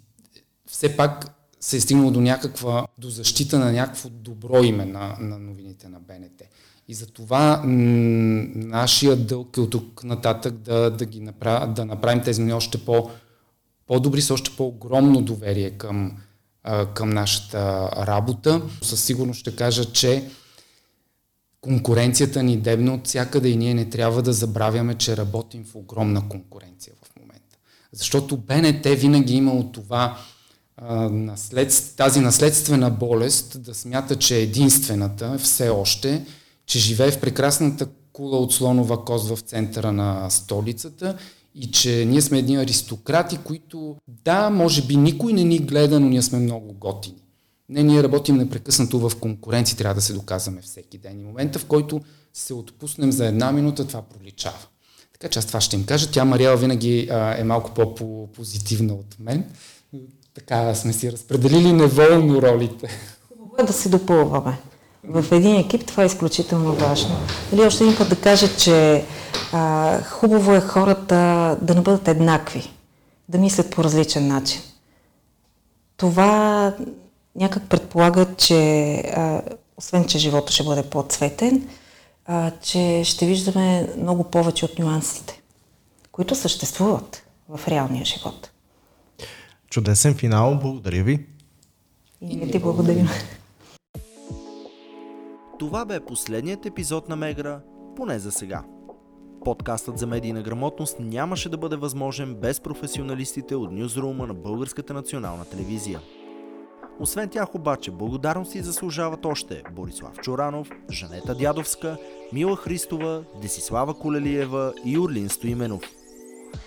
все 0.67 0.97
пак 0.97 1.35
се 1.59 1.77
е 1.77 1.81
стигнало 1.81 2.11
до 2.11 2.21
някаква, 2.21 2.87
до 2.97 3.09
защита 3.09 3.59
на 3.59 3.71
някакво 3.71 4.09
добро 4.09 4.63
име 4.63 4.85
на, 4.85 5.17
на 5.19 5.39
новините 5.39 5.89
на 5.89 5.99
БНТ. 5.99 6.41
И 6.87 6.93
за 6.93 7.07
това 7.07 7.61
м- 7.65 8.43
нашия 8.55 9.15
дълг 9.15 9.57
е 9.57 9.61
от 9.61 9.69
тук 9.69 10.03
нататък 10.03 10.53
да, 10.53 10.89
да, 10.89 11.05
ги 11.05 11.19
направ, 11.19 11.73
да 11.73 11.85
направим 11.85 12.23
тези 12.23 12.41
новини 12.41 12.53
още 12.53 12.77
по, 12.77 13.09
по-добри, 13.87 14.21
с 14.21 14.31
още 14.31 14.51
по-огромно 14.57 15.21
доверие 15.21 15.69
към, 15.69 16.17
към 16.93 17.09
нашата 17.09 17.89
работа. 17.97 18.61
Със 18.81 19.03
сигурност 19.03 19.39
ще 19.39 19.55
кажа, 19.55 19.91
че 19.91 20.29
конкуренцията 21.63 22.43
ни 22.43 22.57
дебна 22.57 22.93
от 22.93 23.07
всякъде 23.07 23.49
и 23.49 23.57
ние 23.57 23.73
не 23.73 23.89
трябва 23.89 24.21
да 24.21 24.33
забравяме, 24.33 24.95
че 24.95 25.17
работим 25.17 25.65
в 25.65 25.75
огромна 25.75 26.29
конкуренция 26.29 26.93
в 27.03 27.19
момента. 27.19 27.57
Защото 27.91 28.37
БНТ 28.37 28.85
винаги 28.85 29.33
е 29.33 29.37
имало 29.37 29.71
това, 29.71 30.17
тази 31.97 32.19
наследствена 32.19 32.91
болест 32.91 33.61
да 33.61 33.73
смята, 33.73 34.15
че 34.15 34.37
е 34.37 34.41
единствената 34.41 35.37
все 35.37 35.69
още, 35.69 36.25
че 36.65 36.79
живее 36.79 37.11
в 37.11 37.19
прекрасната 37.19 37.87
кула 38.13 38.37
от 38.37 38.53
слонова 38.53 39.05
кост 39.05 39.27
в 39.27 39.39
центъра 39.41 39.91
на 39.91 40.29
столицата 40.29 41.17
и 41.55 41.71
че 41.71 42.05
ние 42.05 42.21
сме 42.21 42.39
едни 42.39 42.55
аристократи, 42.55 43.37
които, 43.43 43.95
да, 44.07 44.49
може 44.49 44.81
би 44.81 44.95
никой 44.95 45.33
не 45.33 45.43
ни 45.43 45.59
гледа, 45.59 45.99
но 45.99 46.09
ние 46.09 46.21
сме 46.21 46.39
много 46.39 46.73
готини. 46.73 47.22
Не, 47.69 47.83
ние 47.83 48.03
работим 48.03 48.37
непрекъснато 48.37 49.09
в 49.09 49.11
конкуренция, 49.19 49.77
трябва 49.77 49.95
да 49.95 50.01
се 50.01 50.13
доказваме 50.13 50.61
всеки 50.61 50.97
ден. 50.97 51.19
И 51.19 51.23
момента, 51.23 51.59
в 51.59 51.65
който 51.65 52.01
се 52.33 52.53
отпуснем 52.53 53.11
за 53.11 53.25
една 53.25 53.51
минута, 53.51 53.87
това 53.87 54.01
проличава. 54.01 54.57
Така 55.13 55.29
че 55.29 55.39
аз 55.39 55.45
това 55.45 55.61
ще 55.61 55.75
им 55.75 55.85
кажа. 55.85 56.11
Тя, 56.11 56.25
Мариела, 56.25 56.57
винаги 56.57 57.07
а, 57.11 57.37
е 57.37 57.43
малко 57.43 57.71
по-позитивна 57.73 58.93
от 58.93 59.15
мен. 59.19 59.45
Така 60.33 60.75
сме 60.75 60.93
си 60.93 61.11
разпределили 61.11 61.73
неволно 61.73 62.41
ролите. 62.41 62.89
Хубаво 63.27 63.55
е 63.59 63.63
да 63.63 63.73
се 63.73 63.89
допълваме. 63.89 64.57
В 65.03 65.25
един 65.31 65.55
екип 65.55 65.85
това 65.85 66.03
е 66.03 66.05
изключително 66.05 66.73
важно. 66.73 67.15
Или 67.53 67.61
още 67.61 67.83
един 67.83 67.97
път 67.97 68.09
да 68.09 68.15
кажа, 68.15 68.57
че 68.57 69.05
а, 69.51 70.01
хубаво 70.03 70.53
е 70.53 70.61
хората 70.61 71.15
да 71.61 71.75
не 71.75 71.81
бъдат 71.81 72.07
еднакви, 72.07 72.71
да 73.29 73.37
мислят 73.37 73.71
по 73.71 73.83
различен 73.83 74.27
начин. 74.27 74.61
Това 75.97 76.73
някак 77.35 77.69
предполага, 77.69 78.35
че 78.35 78.93
а, 78.95 79.41
освен, 79.77 80.05
че 80.05 80.17
живота 80.17 80.53
ще 80.53 80.63
бъде 80.63 80.83
по-цветен, 80.83 81.69
а, 82.25 82.51
че 82.51 83.01
ще 83.05 83.25
виждаме 83.25 83.89
много 83.97 84.23
повече 84.23 84.65
от 84.65 84.79
нюансите, 84.79 85.41
които 86.11 86.35
съществуват 86.35 87.23
в 87.49 87.67
реалния 87.67 88.05
живот. 88.05 88.51
Чудесен 89.69 90.15
финал, 90.15 90.59
благодаря 90.61 91.03
ви. 91.03 91.25
И 92.21 92.35
ние 92.35 92.51
ти 92.51 92.59
благодарим. 92.59 93.09
Това 95.59 95.85
бе 95.85 95.99
последният 95.99 96.65
епизод 96.65 97.09
на 97.09 97.15
Мегра, 97.15 97.61
поне 97.95 98.19
за 98.19 98.31
сега. 98.31 98.63
Подкастът 99.45 99.97
за 99.97 100.07
медийна 100.07 100.41
грамотност 100.41 100.97
нямаше 100.99 101.49
да 101.49 101.57
бъде 101.57 101.75
възможен 101.75 102.35
без 102.35 102.59
професионалистите 102.59 103.55
от 103.55 103.71
Ньюзрума 103.71 104.27
на 104.27 104.33
Българската 104.33 104.93
национална 104.93 105.45
телевизия. 105.45 105.99
Освен 106.99 107.29
тях 107.29 107.55
обаче 107.55 107.91
благодарности 107.91 108.61
заслужават 108.61 109.25
още 109.25 109.63
Борислав 109.71 110.17
Чоранов, 110.21 110.69
Жанета 110.89 111.35
Дядовска, 111.35 111.97
Мила 112.33 112.55
Христова, 112.55 113.23
Десислава 113.41 113.93
Колелиева 113.93 114.73
и 114.85 114.99
Орлин 114.99 115.29
Стоименов. 115.29 115.81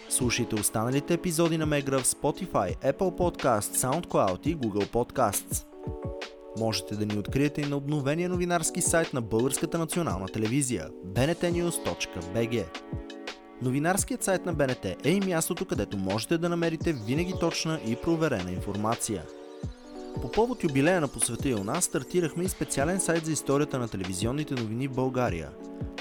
Слушайте 0.09 0.55
останалите 0.55 1.15
епизоди 1.15 1.59
на 1.59 1.67
Мегра 1.67 1.99
в 1.99 2.05
Spotify, 2.05 2.77
Apple 2.93 3.19
Podcasts, 3.19 3.61
SoundCloud 3.61 4.47
и 4.47 4.57
Google 4.57 4.87
Podcasts. 4.87 5.67
Можете 6.59 6.95
да 6.95 7.07
ни 7.07 7.19
откриете 7.19 7.61
и 7.61 7.67
на 7.67 7.77
обновения 7.77 8.29
новинарски 8.29 8.81
сайт 8.81 9.13
на 9.13 9.23
Българската 9.23 9.79
национална 9.79 10.27
телевизия 10.27 10.89
bntnews.bg 11.07 12.65
Новинарският 13.63 14.23
сайт 14.23 14.47
на 14.47 14.53
БНТ 14.53 14.85
е 14.85 15.11
и 15.11 15.21
мястото, 15.21 15.65
където 15.65 15.97
можете 15.97 16.39
да 16.39 16.49
намерите 16.49 16.93
винаги 16.93 17.35
точна 17.41 17.81
и 17.87 17.97
проверена 17.97 18.53
информация. 18.53 19.23
По 20.23 20.31
повод 20.31 20.65
юбилея 20.65 21.01
на 21.01 21.09
посвета 21.09 21.49
и 21.49 21.55
у 21.55 21.65
нас 21.65 21.85
стартирахме 21.85 22.45
и 22.45 22.49
специален 22.49 23.01
сайт 23.01 23.27
за 23.27 23.33
историята 23.33 23.79
на 23.79 23.89
телевизионните 23.89 24.55
новини 24.55 24.89
в 24.89 24.95
България. 24.95 25.51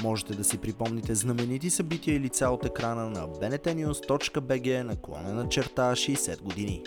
Можете 0.03 0.33
да 0.33 0.43
си 0.43 0.57
припомните 0.57 1.15
знаменити 1.15 1.69
събития 1.69 2.15
и 2.15 2.19
лица 2.19 2.49
от 2.49 2.65
екрана 2.65 3.09
на 3.09 3.27
bntnews.bg 3.27 4.83
наклонена 4.83 5.49
черта 5.49 5.91
60 5.91 6.41
години. 6.41 6.83